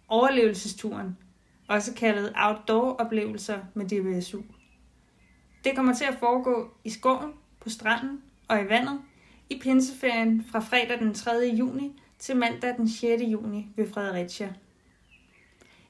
overlevelsesturen, 0.08 1.18
også 1.68 1.94
kaldet 1.94 2.32
outdoor-oplevelser 2.36 3.58
med 3.74 3.88
DBSU. 3.88 4.42
Det 5.64 5.76
kommer 5.76 5.94
til 5.94 6.04
at 6.04 6.16
foregå 6.18 6.70
i 6.84 6.90
skoven, 6.90 7.32
på 7.60 7.70
stranden 7.70 8.22
og 8.48 8.62
i 8.62 8.68
vandet 8.68 9.00
i 9.50 9.58
pinseferien 9.58 10.44
fra 10.50 10.60
fredag 10.60 10.98
den 10.98 11.14
3. 11.14 11.30
juni 11.58 12.02
til 12.18 12.36
mandag 12.36 12.76
den 12.76 12.88
6. 12.88 13.22
juni 13.22 13.68
ved 13.76 13.92
Fredericia. 13.92 14.54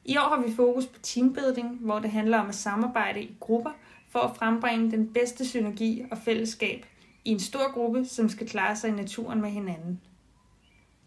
I 0.04 0.16
år 0.16 0.36
har 0.36 0.46
vi 0.46 0.54
fokus 0.54 0.86
på 0.86 0.98
teambuilding, 1.02 1.78
hvor 1.80 1.98
det 1.98 2.10
handler 2.10 2.38
om 2.38 2.48
at 2.48 2.54
samarbejde 2.54 3.22
i 3.22 3.36
grupper 3.40 3.70
for 4.14 4.20
at 4.20 4.36
frembringe 4.36 4.90
den 4.90 5.12
bedste 5.12 5.48
synergi 5.48 6.04
og 6.10 6.18
fællesskab 6.18 6.86
i 7.24 7.30
en 7.30 7.40
stor 7.40 7.72
gruppe, 7.72 8.04
som 8.04 8.28
skal 8.28 8.48
klare 8.48 8.76
sig 8.76 8.90
i 8.90 8.92
naturen 8.92 9.40
med 9.40 9.50
hinanden. 9.50 10.00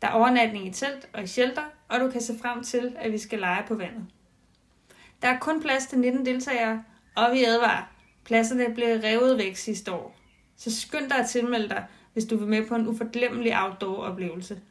Der 0.02 0.08
er 0.08 0.12
overnatning 0.12 0.68
i 0.68 0.72
telt 0.72 1.10
og 1.14 1.24
i 1.24 1.28
shelter, 1.28 1.62
og 1.88 2.00
du 2.00 2.12
kan 2.12 2.22
se 2.22 2.40
frem 2.42 2.64
til, 2.64 2.96
at 3.00 3.12
vi 3.12 3.18
skal 3.18 3.40
lege 3.40 3.64
på 3.68 3.76
vandet. 3.76 4.06
Der 5.22 5.28
er 5.28 5.40
kun 5.40 5.62
plads 5.62 5.86
til 5.86 6.00
19 6.00 6.26
deltagere, 6.26 6.84
og 7.16 7.34
vi 7.34 7.44
advarer, 7.44 7.84
pladserne 8.26 8.74
blev 8.76 9.00
revet 9.04 9.38
væk 9.38 9.56
sidste 9.56 9.92
år. 9.92 10.16
Så 10.58 10.82
skynd 10.82 11.10
dig 11.10 11.18
at 11.18 11.30
tilmelde 11.30 11.70
dig, 11.70 11.86
hvis 12.14 12.26
du 12.26 12.38
vil 12.38 12.48
med 12.48 12.68
på 12.68 12.76
en 12.76 12.88
uforglemmelig 12.88 13.64
outdoor-oplevelse. 13.64 14.62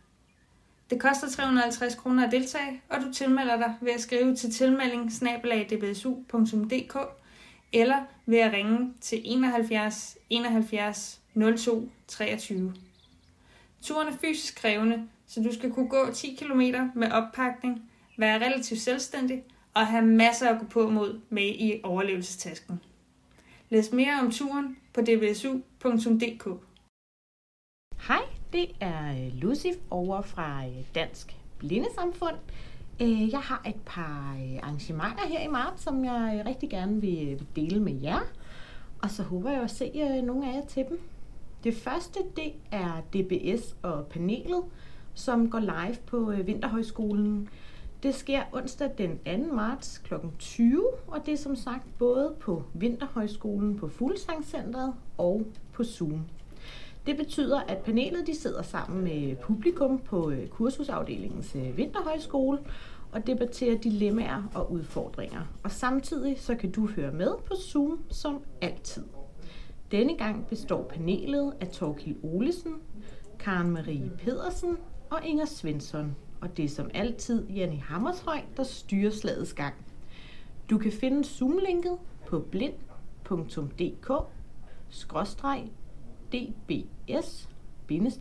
Det 0.91 1.01
koster 1.01 1.31
350 1.31 1.95
kroner 1.95 2.27
at 2.27 2.33
deltage, 2.33 2.83
og 2.89 3.01
du 3.01 3.13
tilmelder 3.13 3.57
dig 3.57 3.75
ved 3.81 3.93
at 3.93 4.01
skrive 4.01 4.37
til 4.37 4.53
tilmelding 4.53 5.13
eller 7.73 8.05
ved 8.27 8.39
at 8.39 8.53
ringe 8.53 8.95
til 9.01 9.23
71 9.25 10.19
71 10.31 11.21
02 11.57 11.91
23. 12.09 12.75
Turen 13.83 14.09
er 14.09 14.17
fysisk 14.21 14.57
krævende, 14.57 15.09
så 15.27 15.43
du 15.43 15.55
skal 15.55 15.73
kunne 15.73 15.89
gå 15.89 16.13
10 16.13 16.35
km 16.35 16.61
med 16.95 17.11
oppakning, 17.13 17.91
være 18.19 18.45
relativt 18.45 18.81
selvstændig 18.81 19.43
og 19.75 19.87
have 19.87 20.07
masser 20.07 20.49
at 20.49 20.61
gå 20.61 20.67
på 20.67 20.91
mod 20.91 21.21
med 21.29 21.47
i 21.47 21.81
overlevelsestasken. 21.83 22.81
Læs 23.71 23.93
mere 23.93 24.21
om 24.21 24.31
turen 24.31 24.77
på 24.95 25.01
dvsu.dk. 25.01 26.49
Hej, 28.09 28.23
det 28.53 28.69
er 28.81 29.31
Lucy 29.35 29.67
over 29.91 30.23
fra 30.23 30.63
Dansk 30.95 31.37
Blindesamfund. 31.59 32.37
Øh, 33.03 33.31
jeg 33.31 33.41
har 33.41 33.63
et 33.67 33.81
par 33.87 34.37
øh, 34.39 34.59
arrangementer 34.63 35.27
her 35.29 35.41
i 35.41 35.49
marts, 35.49 35.83
som 35.83 36.05
jeg 36.05 36.37
øh, 36.39 36.47
rigtig 36.47 36.71
gerne 36.71 37.01
vil 37.01 37.47
dele 37.57 37.81
med 37.81 38.01
jer. 38.03 38.21
Og 39.03 39.11
så 39.11 39.23
håber 39.23 39.51
jeg 39.51 39.63
at 39.63 39.71
se 39.71 40.21
nogle 40.21 40.51
af 40.51 40.57
jer 40.57 40.67
til 40.67 40.85
dem. 40.89 41.01
Det 41.65 41.77
første, 41.77 42.19
det 42.37 42.53
er 42.71 43.01
DBS 43.13 43.77
og 43.83 44.07
panelet, 44.07 44.63
som 45.15 45.51
går 45.51 45.61
live 45.61 45.97
på 46.07 46.33
Vinterhøjskolen 46.45 47.49
Det 48.03 48.15
sker 48.15 48.43
onsdag 48.53 48.91
den 48.99 49.19
2. 49.49 49.55
marts 49.55 49.99
kl. 49.99 50.15
20, 50.39 50.85
og 51.07 51.27
det 51.27 51.35
er 51.35 51.39
som 51.39 51.57
sagt 51.57 51.99
både 51.99 52.35
på 52.41 52.63
Vinterhøjskolen 52.75 53.77
på 53.79 53.89
Fuglsangcentret 53.89 54.95
og 55.19 55.47
på 55.73 55.85
Zoom. 55.85 56.25
Det 57.07 57.17
betyder, 57.17 57.61
at 57.61 57.79
panelet 57.79 58.27
de 58.27 58.35
sidder 58.35 58.63
sammen 58.63 59.05
med 59.05 59.37
publikum 59.37 59.99
på 59.99 60.31
øh, 60.31 60.49
kursusafdelingens 60.49 61.55
øh, 61.57 61.77
Vinterhøjskole 61.77 62.59
og 63.13 63.27
debatterer 63.27 63.79
dilemmaer 63.79 64.43
og 64.55 64.73
udfordringer. 64.73 65.41
Og 65.63 65.71
samtidig 65.71 66.41
så 66.41 66.55
kan 66.55 66.71
du 66.71 66.87
høre 66.87 67.13
med 67.13 67.31
på 67.45 67.55
Zoom 67.55 68.01
som 68.11 68.43
altid. 68.61 69.05
Denne 69.91 70.17
gang 70.17 70.47
består 70.47 70.83
panelet 70.83 71.53
af 71.61 71.69
Torkild 71.69 72.17
Olesen, 72.23 72.75
Karen 73.39 73.71
Marie 73.71 74.11
Pedersen 74.19 74.77
og 75.11 75.19
Inger 75.25 75.47
Svensson. 75.47 76.17
Og 76.41 76.57
det 76.57 76.65
er 76.65 76.69
som 76.69 76.91
altid 76.95 77.49
Janne 77.49 77.81
Hammershøj, 77.81 78.41
der 78.57 78.63
styrer 78.63 79.11
slagets 79.11 79.53
gang. 79.53 79.75
Du 80.71 80.79
kan 80.79 80.93
finde 80.93 81.25
Zoom-linket 81.25 81.99
på 82.27 82.41
blind.dk 82.41 84.11
dbs-panel. 86.33 88.17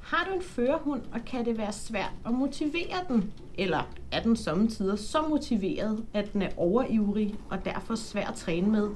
Har 0.00 0.26
du 0.28 0.34
en 0.34 0.42
førerhund, 0.42 1.02
og 1.12 1.20
kan 1.26 1.44
det 1.44 1.58
være 1.58 1.72
svært 1.72 2.12
at 2.26 2.32
motivere 2.32 3.04
den? 3.08 3.32
Eller 3.58 3.90
er 4.12 4.22
den 4.22 4.36
sommetider 4.36 4.96
så 4.96 5.22
motiveret, 5.28 6.06
at 6.14 6.32
den 6.32 6.42
er 6.42 6.50
overivrig 6.56 7.34
og 7.50 7.64
derfor 7.64 7.94
svær 7.94 8.26
at 8.26 8.34
træne 8.34 8.70
med? 8.70 8.90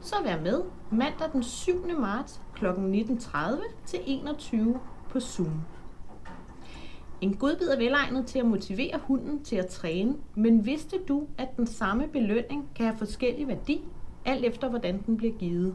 Så 0.00 0.14
vær 0.24 0.40
med 0.40 0.62
mandag 0.90 1.32
den 1.32 1.42
7. 1.42 1.86
marts 2.00 2.40
kl. 2.54 2.66
19.30 2.66 3.38
til 3.86 4.00
21 4.06 4.80
på 5.10 5.20
Zoom. 5.20 5.60
En 7.20 7.36
godbid 7.36 7.68
er 7.68 7.76
velegnet 7.76 8.26
til 8.26 8.38
at 8.38 8.46
motivere 8.46 9.00
hunden 9.02 9.44
til 9.44 9.56
at 9.56 9.66
træne, 9.66 10.16
men 10.34 10.66
vidste 10.66 10.96
du, 11.08 11.26
at 11.38 11.56
den 11.56 11.66
samme 11.66 12.08
belønning 12.08 12.70
kan 12.74 12.86
have 12.86 12.98
forskellig 12.98 13.48
værdi, 13.48 13.84
alt 14.26 14.44
efter 14.44 14.68
hvordan 14.68 15.02
den 15.06 15.16
bliver 15.16 15.38
givet? 15.38 15.74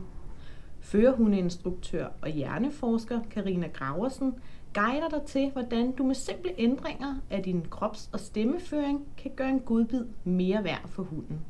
Førerhundeinstruktør 0.80 2.08
og 2.22 2.30
hjerneforsker 2.30 3.20
Karina 3.30 3.68
Graversen 3.68 4.34
guider 4.74 5.10
dig 5.10 5.22
til, 5.26 5.52
hvordan 5.52 5.92
du 5.92 6.04
med 6.04 6.16
simple 6.16 6.52
ændringer 6.58 7.16
af 7.30 7.44
din 7.44 7.66
krops- 7.70 8.10
og 8.14 8.20
stemmeføring 8.20 9.08
kan 9.18 9.32
gøre 9.36 9.50
en 9.50 9.60
godbid 9.60 10.06
mere 10.24 10.64
værd 10.64 10.88
for 10.88 11.04
hunden. 11.04 11.42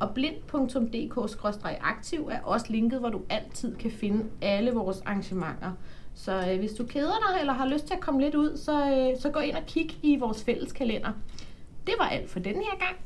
Og 0.00 0.14
blind.dk-aktiv 0.14 2.28
er 2.30 2.40
også 2.40 2.66
linket, 2.68 3.00
hvor 3.00 3.08
du 3.08 3.20
altid 3.30 3.76
kan 3.76 3.90
finde 3.90 4.24
alle 4.42 4.70
vores 4.70 5.00
arrangementer. 5.00 5.72
Så 6.14 6.50
øh, 6.50 6.58
hvis 6.58 6.72
du 6.72 6.84
keder 6.84 7.12
dig 7.28 7.40
eller 7.40 7.52
har 7.52 7.68
lyst 7.68 7.86
til 7.86 7.94
at 7.94 8.00
komme 8.00 8.20
lidt 8.20 8.34
ud, 8.34 8.56
så, 8.56 8.72
øh, 8.72 9.20
så 9.20 9.30
gå 9.30 9.38
ind 9.38 9.56
og 9.56 9.62
kig 9.66 9.98
i 10.02 10.16
vores 10.16 10.44
fælles 10.44 10.72
kalender. 10.72 11.12
Det 11.86 11.94
var 11.98 12.08
alt 12.08 12.30
for 12.30 12.38
denne 12.38 12.60
her 12.60 12.78
gang. 12.78 12.96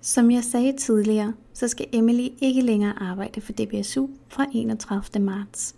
Som 0.00 0.30
jeg 0.30 0.44
sagde 0.44 0.76
tidligere, 0.76 1.34
så 1.52 1.68
skal 1.68 1.86
Emily 1.92 2.28
ikke 2.40 2.60
længere 2.60 3.02
arbejde 3.02 3.40
for 3.40 3.52
DBSU 3.52 4.06
fra 4.28 4.46
31. 4.52 5.24
marts. 5.24 5.74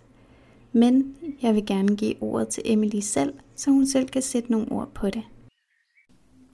Men 0.71 1.15
jeg 1.41 1.55
vil 1.55 1.65
gerne 1.65 1.95
give 1.95 2.23
ordet 2.23 2.47
til 2.47 2.63
Emily 2.65 2.99
selv, 2.99 3.33
så 3.55 3.71
hun 3.71 3.87
selv 3.87 4.09
kan 4.09 4.21
sætte 4.21 4.51
nogle 4.51 4.71
ord 4.71 4.89
på 4.93 5.09
det. 5.09 5.23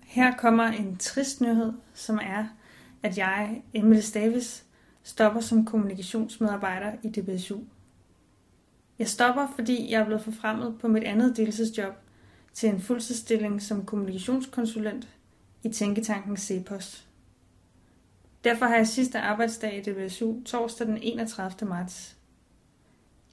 Her 0.10 0.36
kommer 0.38 0.64
en 0.64 0.98
trist 0.98 1.42
nyhed, 1.42 1.74
som 1.94 2.20
er, 2.24 2.46
at 3.04 3.18
jeg, 3.18 3.64
Emily 3.74 4.00
Stavis, 4.00 4.66
stopper 5.04 5.42
som 5.42 5.66
kommunikationsmedarbejder 5.66 6.92
i 7.04 7.10
DBSU. 7.10 7.60
Jeg 9.00 9.08
stopper, 9.08 9.48
fordi 9.56 9.92
jeg 9.92 10.02
er 10.02 10.06
blevet 10.06 10.24
forfremmet 10.24 10.78
på 10.80 10.88
mit 10.88 11.04
andet 11.04 11.38
deltidsjob 11.38 11.94
til 12.54 12.70
en 12.70 12.82
fuldtidsstilling 12.82 13.62
som 13.62 13.86
kommunikationskonsulent 13.86 15.08
i 15.64 15.70
Tænketanken 15.70 16.38
CEPOS. 16.38 17.08
Derfor 18.44 18.66
har 18.66 18.76
jeg 18.76 18.88
sidste 18.88 19.20
arbejdsdag 19.20 19.78
i 19.78 19.92
DBSU 19.92 20.44
torsdag 20.44 20.88
den 20.88 20.98
31. 21.02 21.70
marts. 21.70 22.18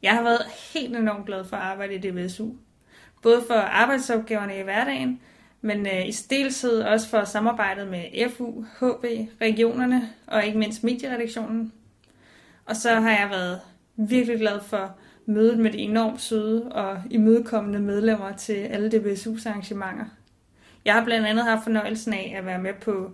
Jeg 0.03 0.15
har 0.15 0.23
været 0.23 0.43
helt 0.75 0.97
enormt 0.97 1.27
glad 1.27 1.45
for 1.45 1.57
at 1.57 1.63
arbejde 1.63 1.95
i 1.95 2.11
DBSU. 2.11 2.51
Både 3.23 3.45
for 3.47 3.55
arbejdsopgaverne 3.55 4.59
i 4.59 4.63
hverdagen, 4.63 5.21
men 5.67 5.87
øh, 5.87 6.09
i 6.09 6.13
stilshed 6.13 6.81
også 6.83 7.09
for 7.09 7.25
samarbejdet 7.25 7.89
med 7.89 8.31
FU, 8.31 8.65
HB, 8.81 9.05
regionerne 9.41 10.11
og 10.27 10.47
ikke 10.47 10.59
mindst 10.59 10.85
medieredaktionen. 10.85 11.73
Og 12.65 12.77
så 12.77 12.95
har 12.95 13.11
jeg 13.11 13.29
været 13.31 13.61
virkelig 13.97 14.39
glad 14.39 14.61
for 14.61 14.97
mødet 15.27 15.59
med 15.59 15.73
de 15.73 15.79
enormt 15.79 16.21
søde 16.21 16.73
og 16.73 17.03
imødekommende 17.11 17.79
medlemmer 17.79 18.33
til 18.33 18.53
alle 18.53 18.89
DBSU's 18.89 19.49
arrangementer. 19.49 20.05
Jeg 20.85 20.95
har 20.95 21.05
blandt 21.05 21.27
andet 21.27 21.45
haft 21.45 21.65
fornøjelsen 21.65 22.13
af 22.13 22.35
at 22.39 22.47
være 22.47 22.63
med 22.63 22.73
på 22.81 23.11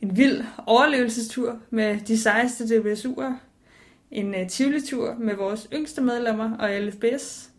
en 0.00 0.16
vild 0.16 0.44
overlevelsestur 0.66 1.58
med 1.70 2.00
de 2.00 2.18
sejeste 2.18 2.64
DBSU'er, 2.64 3.32
en 4.10 4.34
uh, 4.34 4.46
Tivoli-tur 4.48 5.14
med 5.18 5.34
vores 5.34 5.68
yngste 5.72 6.00
medlemmer 6.00 6.56
og 6.56 6.70
LFBS, 6.80 7.50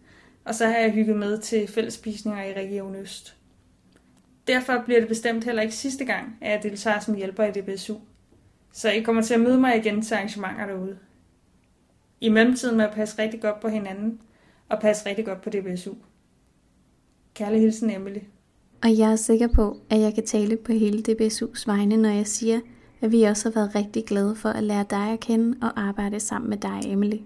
og 0.45 0.55
så 0.55 0.65
har 0.65 0.77
jeg 0.77 0.91
hygget 0.91 1.15
med 1.15 1.37
til 1.37 1.67
fællesspisninger 1.67 2.43
i 2.43 2.53
Region 2.53 2.95
Øst. 2.95 3.40
Derfor 4.47 4.81
bliver 4.85 4.99
det 4.99 5.09
bestemt 5.09 5.43
heller 5.43 5.61
ikke 5.61 5.75
sidste 5.75 6.05
gang, 6.05 6.37
at 6.41 6.51
jeg 6.51 6.63
deltager 6.63 6.99
som 6.99 7.15
hjælper 7.15 7.43
i 7.43 7.51
DBSU. 7.51 7.95
Så 8.73 8.89
I 8.89 9.01
kommer 9.01 9.21
til 9.21 9.33
at 9.33 9.39
møde 9.39 9.59
mig 9.59 9.77
igen 9.77 10.01
til 10.01 10.13
arrangementer 10.13 10.65
derude. 10.65 10.97
I 12.21 12.29
mellemtiden 12.29 12.77
må 12.77 12.83
jeg 12.83 12.91
passe 12.91 13.21
rigtig 13.21 13.41
godt 13.41 13.59
på 13.59 13.67
hinanden, 13.67 14.19
og 14.69 14.79
passe 14.79 15.09
rigtig 15.09 15.25
godt 15.25 15.41
på 15.41 15.49
DBSU. 15.49 15.93
Kærlig 17.33 17.61
hilsen, 17.61 17.89
Emily. 17.89 18.19
Og 18.83 18.97
jeg 18.97 19.11
er 19.11 19.15
sikker 19.15 19.47
på, 19.47 19.77
at 19.89 19.99
jeg 19.99 20.13
kan 20.13 20.25
tale 20.25 20.57
på 20.57 20.71
hele 20.71 21.03
DBSU's 21.09 21.63
vegne, 21.65 21.97
når 21.97 22.09
jeg 22.09 22.27
siger, 22.27 22.59
at 23.01 23.11
vi 23.11 23.23
også 23.23 23.49
har 23.49 23.53
været 23.53 23.75
rigtig 23.75 24.05
glade 24.05 24.35
for 24.35 24.49
at 24.49 24.63
lære 24.63 24.85
dig 24.89 25.11
at 25.11 25.19
kende 25.19 25.57
og 25.61 25.81
arbejde 25.81 26.19
sammen 26.19 26.49
med 26.49 26.57
dig, 26.57 26.79
Emily. 26.85 27.17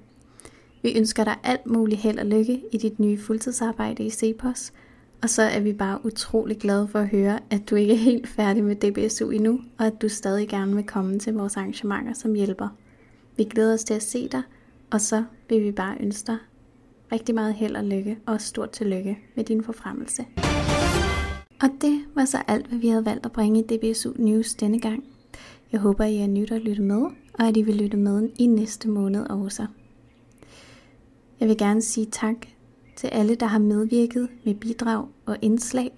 Vi 0.82 0.98
ønsker 0.98 1.24
dig 1.24 1.36
alt 1.44 1.66
muligt 1.66 2.02
held 2.02 2.20
og 2.20 2.26
lykke 2.26 2.62
i 2.72 2.78
dit 2.78 3.00
nye 3.00 3.18
fuldtidsarbejde 3.18 4.04
i 4.04 4.10
CEPOS, 4.10 4.74
og 5.22 5.30
så 5.30 5.42
er 5.42 5.60
vi 5.60 5.74
bare 5.74 6.06
utrolig 6.06 6.58
glade 6.58 6.88
for 6.88 7.00
at 7.00 7.08
høre, 7.08 7.40
at 7.50 7.70
du 7.70 7.76
ikke 7.76 7.94
er 7.94 7.98
helt 7.98 8.28
færdig 8.28 8.64
med 8.64 8.76
DBSU 8.76 9.30
endnu, 9.30 9.60
og 9.78 9.86
at 9.86 10.02
du 10.02 10.10
stadig 10.10 10.48
gerne 10.50 10.76
vil 10.76 10.84
komme 10.84 11.20
til 11.20 11.34
vores 11.34 11.58
arrangementer 11.58 12.14
som 12.14 12.34
hjælper. 12.34 12.68
Vi 13.38 13.44
glæder 13.44 13.74
os 13.74 13.84
til 13.84 13.94
at 13.94 14.04
se 14.04 14.28
dig, 14.28 14.42
og 14.92 15.02
så 15.02 15.24
vil 15.50 15.64
vi 15.64 15.72
bare 15.72 15.98
ønske 16.00 16.28
dig 16.28 16.38
rigtig 17.12 17.36
meget 17.36 17.54
held 17.54 17.76
og 17.76 17.84
lykke, 17.84 18.18
og 18.26 18.42
stort 18.42 18.70
tillykke 18.70 19.20
med 19.36 19.44
din 19.44 19.64
forfremmelse. 19.64 20.26
Og 21.62 21.70
det 21.82 22.02
var 22.16 22.26
så 22.26 22.38
alt, 22.48 22.68
hvad 22.68 22.80
vi 22.80 22.88
havde 22.88 23.06
valgt 23.06 23.26
at 23.26 23.32
bringe 23.32 23.60
i 23.60 23.64
DBSU 23.64 24.14
News 24.16 24.54
denne 24.54 24.80
gang. 24.80 25.04
Jeg 25.72 25.80
håber, 25.80 26.04
I 26.04 26.18
er 26.18 26.28
nyt 26.28 26.52
at 26.52 26.62
lytte 26.62 26.82
med, 26.82 27.02
og 27.34 27.48
at 27.48 27.58
I 27.58 27.62
vil 27.62 27.76
lytte 27.76 27.98
med 27.98 28.30
i 28.40 28.46
næste 28.46 28.90
måned 28.90 29.30
også. 29.30 29.68
Jeg 31.40 31.48
vil 31.48 31.58
gerne 31.58 31.82
sige 31.82 32.06
tak 32.06 32.36
til 32.96 33.08
alle, 33.08 33.36
der 33.36 33.46
har 33.46 33.60
medvirket 33.60 34.30
med 34.44 34.56
bidrag 34.56 35.08
og 35.26 35.38
indslag. 35.42 35.92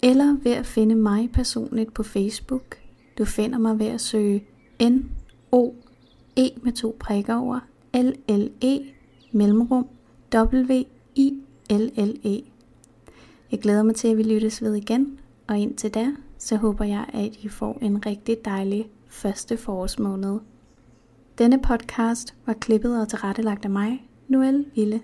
eller 0.03 0.37
ved 0.43 0.53
at 0.53 0.67
finde 0.67 0.95
mig 0.95 1.31
personligt 1.33 1.95
på 1.95 2.03
Facebook. 2.03 2.77
Du 3.19 3.25
finder 3.25 3.59
mig 3.59 3.79
ved 3.79 3.87
at 3.87 4.01
søge 4.01 4.45
N 4.83 4.99
O 5.53 5.73
E 6.37 6.49
med 6.63 6.73
to 6.73 6.97
prikker 7.01 7.35
over 7.35 7.61
L 7.95 8.13
L 8.29 8.51
E 8.65 9.00
mellemrum 9.33 9.87
W 10.35 10.83
I 11.15 11.35
L 11.71 11.91
L 11.97 12.27
E. 12.27 12.41
Jeg 13.51 13.61
glæder 13.61 13.83
mig 13.83 13.95
til, 13.95 14.09
at 14.09 14.17
vi 14.17 14.23
lyttes 14.23 14.63
ved 14.63 14.75
igen, 14.75 15.19
og 15.47 15.59
indtil 15.59 15.95
da, 15.95 16.13
så 16.39 16.57
håber 16.57 16.85
jeg, 16.85 17.05
at 17.13 17.37
I 17.43 17.49
får 17.49 17.79
en 17.83 18.07
rigtig 18.07 18.45
dejlig 18.45 18.91
første 19.09 19.57
forårsmåned. 19.57 20.39
Denne 21.39 21.63
podcast 21.63 22.35
var 22.47 22.53
klippet 22.53 23.01
og 23.01 23.09
tilrettelagt 23.09 23.65
af 23.65 23.71
mig, 23.71 24.09
Noel 24.29 24.67
Ville 24.75 25.01